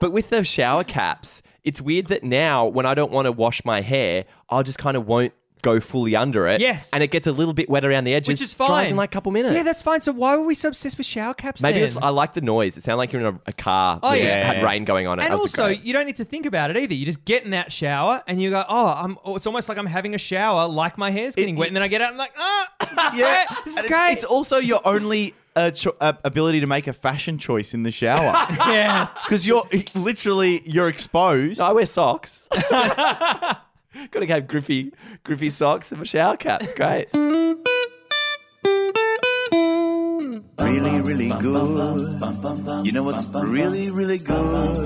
But 0.00 0.12
with 0.12 0.30
the 0.30 0.44
shower 0.44 0.82
caps, 0.82 1.42
it's 1.62 1.78
weird 1.82 2.06
that 2.06 2.24
now 2.24 2.64
when 2.64 2.86
I 2.86 2.94
don't 2.94 3.12
want 3.12 3.26
to 3.26 3.32
wash 3.32 3.62
my 3.66 3.82
hair, 3.82 4.24
I'll 4.48 4.62
just 4.62 4.78
kind 4.78 4.96
of 4.96 5.06
won't 5.06 5.34
go 5.62 5.80
fully 5.80 6.14
under 6.16 6.46
it. 6.48 6.60
Yes. 6.60 6.90
And 6.92 7.02
it 7.02 7.10
gets 7.10 7.26
a 7.26 7.32
little 7.32 7.54
bit 7.54 7.68
wet 7.68 7.84
around 7.84 8.04
the 8.04 8.14
edges. 8.14 8.28
which 8.28 8.42
is 8.42 8.52
fine. 8.54 8.68
Dries 8.68 8.90
in 8.90 8.96
like 8.96 9.10
a 9.10 9.12
couple 9.12 9.32
minutes. 9.32 9.54
Yeah, 9.54 9.62
that's 9.62 9.82
fine. 9.82 10.02
So 10.02 10.12
why 10.12 10.36
were 10.36 10.44
we 10.44 10.54
so 10.54 10.68
obsessed 10.68 10.96
with 10.98 11.06
shower 11.06 11.34
caps? 11.34 11.60
Maybe 11.62 11.74
then? 11.74 11.84
it's, 11.84 11.96
I 11.96 12.08
like 12.08 12.34
the 12.34 12.40
noise. 12.40 12.76
It 12.76 12.82
sounded 12.84 12.98
like 12.98 13.12
you're 13.12 13.22
in 13.26 13.34
a, 13.34 13.40
a 13.46 13.52
car 13.52 13.98
Oh, 14.02 14.10
that 14.10 14.18
yeah. 14.20 14.52
had 14.54 14.64
rain 14.64 14.84
going 14.84 15.06
on 15.06 15.18
it. 15.18 15.22
And 15.24 15.32
That 15.32 15.38
was 15.40 15.52
also, 15.58 15.66
great. 15.68 15.82
you 15.84 15.92
don't 15.92 16.06
need 16.06 16.16
to 16.16 16.24
think 16.24 16.46
about 16.46 16.70
it 16.70 16.76
either. 16.76 16.94
You 16.94 17.06
just 17.06 17.24
get 17.24 17.44
in 17.44 17.50
that 17.50 17.70
shower 17.72 18.22
and 18.26 18.40
you 18.40 18.50
go, 18.50 18.64
"Oh, 18.68 18.88
I'm." 18.88 19.18
oh, 19.24 19.36
It's 19.36 19.46
almost 19.46 19.68
like 19.68 19.78
I'm 19.78 19.86
having 19.86 20.14
a 20.14 20.18
shower, 20.18 20.68
like 20.68 20.96
my 20.98 21.10
hair's 21.10 21.34
getting 21.34 21.56
wet, 21.56 21.68
and 21.68 21.76
then 21.76 21.82
I 21.82 21.88
get 21.88 22.00
out 22.00 22.12
and 22.12 22.20
I'm 22.20 22.26
like, 22.26 22.32
"Ah, 22.36 22.68
this 22.80 22.90
is 23.12 23.18
yeah, 23.18 23.44
great. 23.46 23.64
This 23.64 23.72
is 23.74 23.76
And 23.78 23.84
it's, 23.86 23.94
great." 23.94 24.12
it's 24.12 24.24
also 24.24 24.58
your 24.58 24.80
only 24.86 25.34
uh, 25.56 25.70
cho- 25.72 25.96
uh, 26.00 26.12
ability 26.24 26.60
to 26.60 26.66
make 26.66 26.86
a 26.86 26.92
fashion 26.92 27.36
choice 27.38 27.74
in 27.74 27.82
the 27.82 27.90
shower 27.90 28.32
yeah, 28.50 29.08
because 29.24 29.46
you're 29.46 29.64
literally 29.94 30.62
you're 30.64 30.88
exposed. 30.88 31.60
I 31.60 31.72
wear 31.72 31.86
socks. 31.86 32.48
Got 34.10 34.20
to 34.20 34.26
have 34.26 34.48
grippy, 34.48 34.92
grippy 35.24 35.50
socks 35.50 35.92
and 35.92 36.02
a 36.02 36.04
shower 36.04 36.36
cap. 36.36 36.62
It's 36.62 36.74
great. 36.74 37.08
really, 40.70 41.00
really 41.02 41.28
good. 41.40 42.00
You 42.84 42.92
know 42.92 43.02
what's 43.04 43.32
really, 43.34 43.90
really 43.90 44.18
good? 44.18 44.76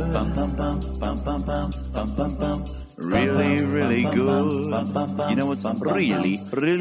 Really, 2.99 3.65
really 3.65 4.03
good. 4.03 4.53
You 5.31 5.37
know 5.37 5.47
what's 5.47 5.65
really, 5.83 6.37
really 6.53 6.79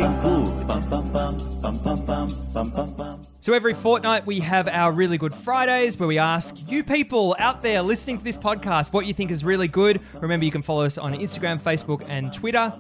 good? 3.18 3.33
So 3.44 3.52
every 3.52 3.74
fortnight 3.74 4.26
we 4.26 4.40
have 4.40 4.70
our 4.70 4.94
really 4.94 5.18
good 5.18 5.36
Fridays 5.36 6.00
where 6.00 6.08
we 6.08 6.18
ask 6.18 6.56
you 6.72 6.82
people 6.82 7.36
out 7.38 7.62
there 7.62 7.82
listening 7.82 8.18
to 8.18 8.24
this 8.24 8.38
podcast 8.38 8.94
what 8.94 9.06
you 9.06 9.14
think 9.14 9.32
is 9.32 9.44
really 9.44 9.68
good. 9.68 10.00
Remember, 10.22 10.46
you 10.46 10.52
can 10.52 10.62
follow 10.62 10.86
us 10.86 10.98
on 10.98 11.14
Instagram, 11.14 11.58
Facebook, 11.58 12.06
and 12.08 12.32
Twitter. 12.32 12.72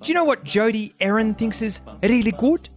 Do 0.00 0.08
you 0.08 0.14
know 0.14 0.24
what 0.24 0.42
Jody 0.42 0.94
Erin 1.02 1.34
thinks 1.34 1.60
is 1.60 1.82
really 2.02 2.30
good? 2.30 2.70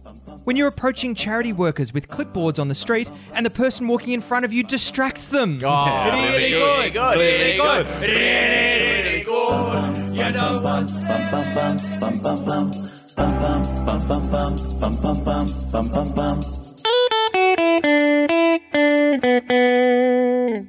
When 0.44 0.56
you're 0.56 0.68
approaching 0.68 1.14
charity 1.14 1.54
workers 1.54 1.94
with 1.94 2.08
clipboards 2.08 2.58
on 2.58 2.68
the 2.68 2.74
street 2.74 3.10
and 3.32 3.46
the 3.46 3.50
person 3.50 3.88
walking 3.88 4.12
in 4.12 4.20
front 4.20 4.44
of 4.44 4.52
you 4.52 4.62
distracts 4.62 5.28
them. 5.28 5.58
Oh, 5.64 6.10
really, 6.12 6.50
good, 6.50 6.92
really 6.92 7.56
good, 7.56 7.86
really 8.02 9.24
good. 9.24 9.96
You 10.14 10.30
know 10.30 10.60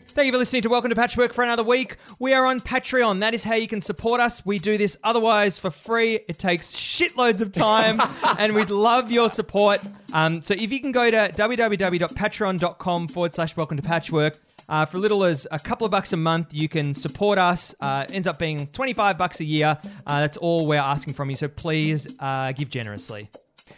Thank 0.09 0.25
you 0.27 0.31
for 0.31 0.37
listening 0.37 0.61
to 0.63 0.69
Welcome 0.69 0.89
to 0.89 0.95
Patchwork 0.95 1.33
for 1.33 1.43
another 1.43 1.63
week. 1.63 1.97
We 2.19 2.33
are 2.33 2.45
on 2.45 2.59
Patreon. 2.59 3.21
That 3.21 3.33
is 3.33 3.43
how 3.43 3.55
you 3.55 3.67
can 3.67 3.81
support 3.81 4.21
us. 4.21 4.45
We 4.45 4.59
do 4.59 4.77
this 4.77 4.97
otherwise 5.03 5.57
for 5.57 5.71
free. 5.71 6.19
It 6.27 6.37
takes 6.37 6.75
shitloads 6.75 7.41
of 7.41 7.51
time, 7.51 8.01
and 8.37 8.53
we'd 8.53 8.69
love 8.69 9.11
your 9.11 9.29
support. 9.29 9.81
Um, 10.13 10.41
so 10.41 10.53
if 10.53 10.71
you 10.71 10.79
can 10.79 10.91
go 10.91 11.09
to 11.09 11.17
www.patreon.com 11.35 13.07
forward 13.07 13.33
slash 13.35 13.57
welcome 13.57 13.77
to 13.77 13.83
patchwork, 13.83 14.39
uh, 14.67 14.85
for 14.85 14.99
little 14.99 15.23
as 15.23 15.47
a 15.51 15.57
couple 15.57 15.85
of 15.85 15.91
bucks 15.91 16.13
a 16.13 16.17
month, 16.17 16.53
you 16.53 16.69
can 16.69 16.93
support 16.93 17.39
us. 17.39 17.73
Uh, 17.79 18.05
ends 18.11 18.27
up 18.27 18.37
being 18.37 18.67
25 18.67 19.17
bucks 19.17 19.39
a 19.39 19.45
year. 19.45 19.77
Uh, 20.05 20.21
that's 20.21 20.37
all 20.37 20.67
we're 20.67 20.77
asking 20.77 21.15
from 21.15 21.29
you. 21.29 21.35
So 21.35 21.47
please 21.47 22.07
uh, 22.19 22.51
give 22.51 22.69
generously. 22.69 23.29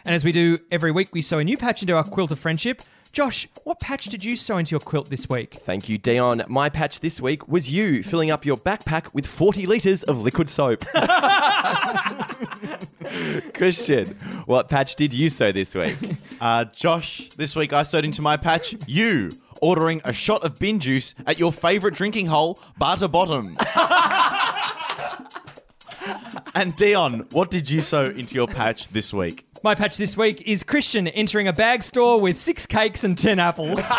And 0.05 0.15
as 0.15 0.23
we 0.25 0.31
do 0.31 0.57
every 0.71 0.91
week, 0.91 1.09
we 1.13 1.21
sew 1.21 1.39
a 1.39 1.43
new 1.43 1.57
patch 1.57 1.81
into 1.81 1.95
our 1.95 2.03
quilt 2.03 2.31
of 2.31 2.39
friendship. 2.39 2.81
Josh, 3.11 3.49
what 3.65 3.81
patch 3.81 4.05
did 4.05 4.23
you 4.23 4.37
sew 4.37 4.57
into 4.57 4.71
your 4.71 4.79
quilt 4.79 5.09
this 5.09 5.27
week? 5.27 5.59
Thank 5.65 5.89
you, 5.89 5.97
Dion. 5.97 6.43
My 6.47 6.69
patch 6.69 7.01
this 7.01 7.19
week 7.19 7.45
was 7.45 7.69
you 7.69 8.03
filling 8.03 8.31
up 8.31 8.45
your 8.45 8.55
backpack 8.55 9.13
with 9.13 9.25
40 9.25 9.67
litres 9.67 10.03
of 10.03 10.21
liquid 10.21 10.47
soap. 10.47 10.85
Christian, 13.53 14.07
what 14.45 14.69
patch 14.69 14.95
did 14.95 15.13
you 15.13 15.29
sew 15.29 15.51
this 15.51 15.75
week? 15.75 15.97
Uh, 16.41 16.65
Josh, 16.65 17.29
this 17.37 17.55
week 17.55 17.71
I 17.71 17.83
sewed 17.83 18.03
into 18.03 18.23
my 18.23 18.35
patch 18.35 18.75
you 18.87 19.29
ordering 19.61 20.01
a 20.03 20.11
shot 20.11 20.43
of 20.43 20.57
bin 20.57 20.79
juice 20.79 21.13
at 21.27 21.37
your 21.37 21.53
favorite 21.53 21.93
drinking 21.93 22.25
hole, 22.25 22.59
Barter 22.79 23.07
Bottom. 23.07 23.55
and 26.55 26.75
Dion, 26.75 27.27
what 27.31 27.51
did 27.51 27.69
you 27.69 27.79
sew 27.79 28.05
into 28.05 28.33
your 28.33 28.47
patch 28.47 28.87
this 28.87 29.13
week? 29.13 29.45
My 29.63 29.75
patch 29.75 29.97
this 29.97 30.17
week 30.17 30.41
is 30.47 30.63
Christian 30.63 31.07
entering 31.07 31.47
a 31.47 31.53
bag 31.53 31.83
store 31.83 32.19
with 32.19 32.39
six 32.39 32.65
cakes 32.65 33.03
and 33.03 33.15
ten 33.15 33.37
apples. 33.37 33.79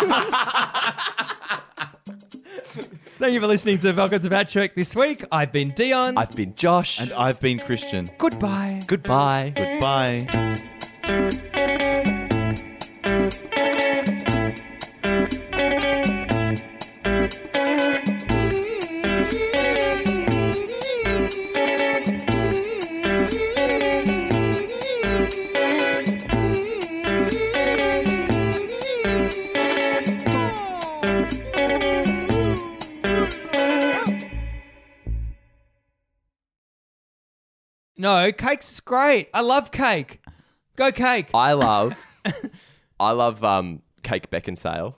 Thank 3.19 3.35
you 3.35 3.41
for 3.41 3.47
listening 3.47 3.79
to 3.79 3.93
Welcome 3.93 4.21
to 4.23 4.29
Patchwork 4.29 4.75
this 4.75 4.97
week. 4.97 5.25
I've 5.31 5.53
been 5.53 5.73
Dion. 5.77 6.19
I've 6.19 6.35
been 6.35 6.57
Josh. 6.57 6.99
And 7.01 7.13
I've 7.13 7.39
been 7.39 7.61
Christian. 7.61 8.11
Goodbye. 8.19 8.83
Goodbye. 8.89 9.53
Goodbye. 9.55 11.53
No, 38.03 38.33
cake's 38.33 38.81
great. 38.81 39.29
I 39.33 39.43
love 39.43 39.71
cake. 39.71 40.21
Go 40.75 40.91
cake. 40.91 41.29
I 41.33 41.53
love, 41.53 41.97
I 42.99 43.13
love 43.13 43.45
um, 43.45 43.81
Cake 44.03 44.29
Beckinsale. 44.29 44.97